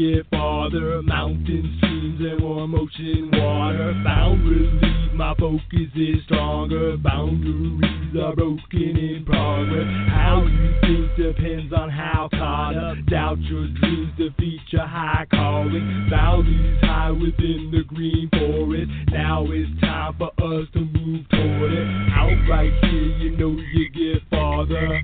Get 0.00 0.26
farther. 0.30 1.02
Mountains, 1.02 1.76
streams, 1.78 2.20
and 2.20 2.42
warm 2.42 2.74
ocean 2.74 3.30
water. 3.32 3.94
Found 4.04 4.48
relief, 4.48 5.12
my 5.14 5.34
focus 5.38 5.90
is 5.94 6.24
stronger. 6.24 6.96
Boundaries 6.96 8.16
are 8.16 8.34
broken 8.34 8.96
in 8.96 9.24
progress. 9.26 9.86
How 10.08 10.46
you 10.46 10.74
think 10.80 11.16
depends 11.16 11.72
on 11.72 11.90
how 11.90 12.28
caught 12.32 12.76
up. 12.76 12.96
Doubt 13.10 13.40
your 13.40 13.68
dreams, 13.80 14.12
defeat 14.16 14.60
your 14.70 14.86
high 14.86 15.26
calling. 15.30 16.08
Valleys 16.08 16.80
high 16.80 17.10
within 17.10 17.70
the 17.70 17.82
green 17.86 18.30
forest. 18.32 18.90
Now 19.12 19.44
it's 19.48 19.80
time 19.80 20.14
for 20.16 20.30
us 20.38 20.66
to 20.72 20.80
move 20.80 21.28
toward 21.28 21.72
it. 21.72 21.88
Out 22.14 22.48
right 22.48 22.72
here, 22.84 23.18
you 23.18 23.36
know 23.36 23.60
you 23.72 23.90
get 23.90 24.22
farther. 24.30 25.02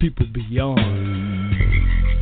People 0.00 0.26
beyond. 0.32 2.13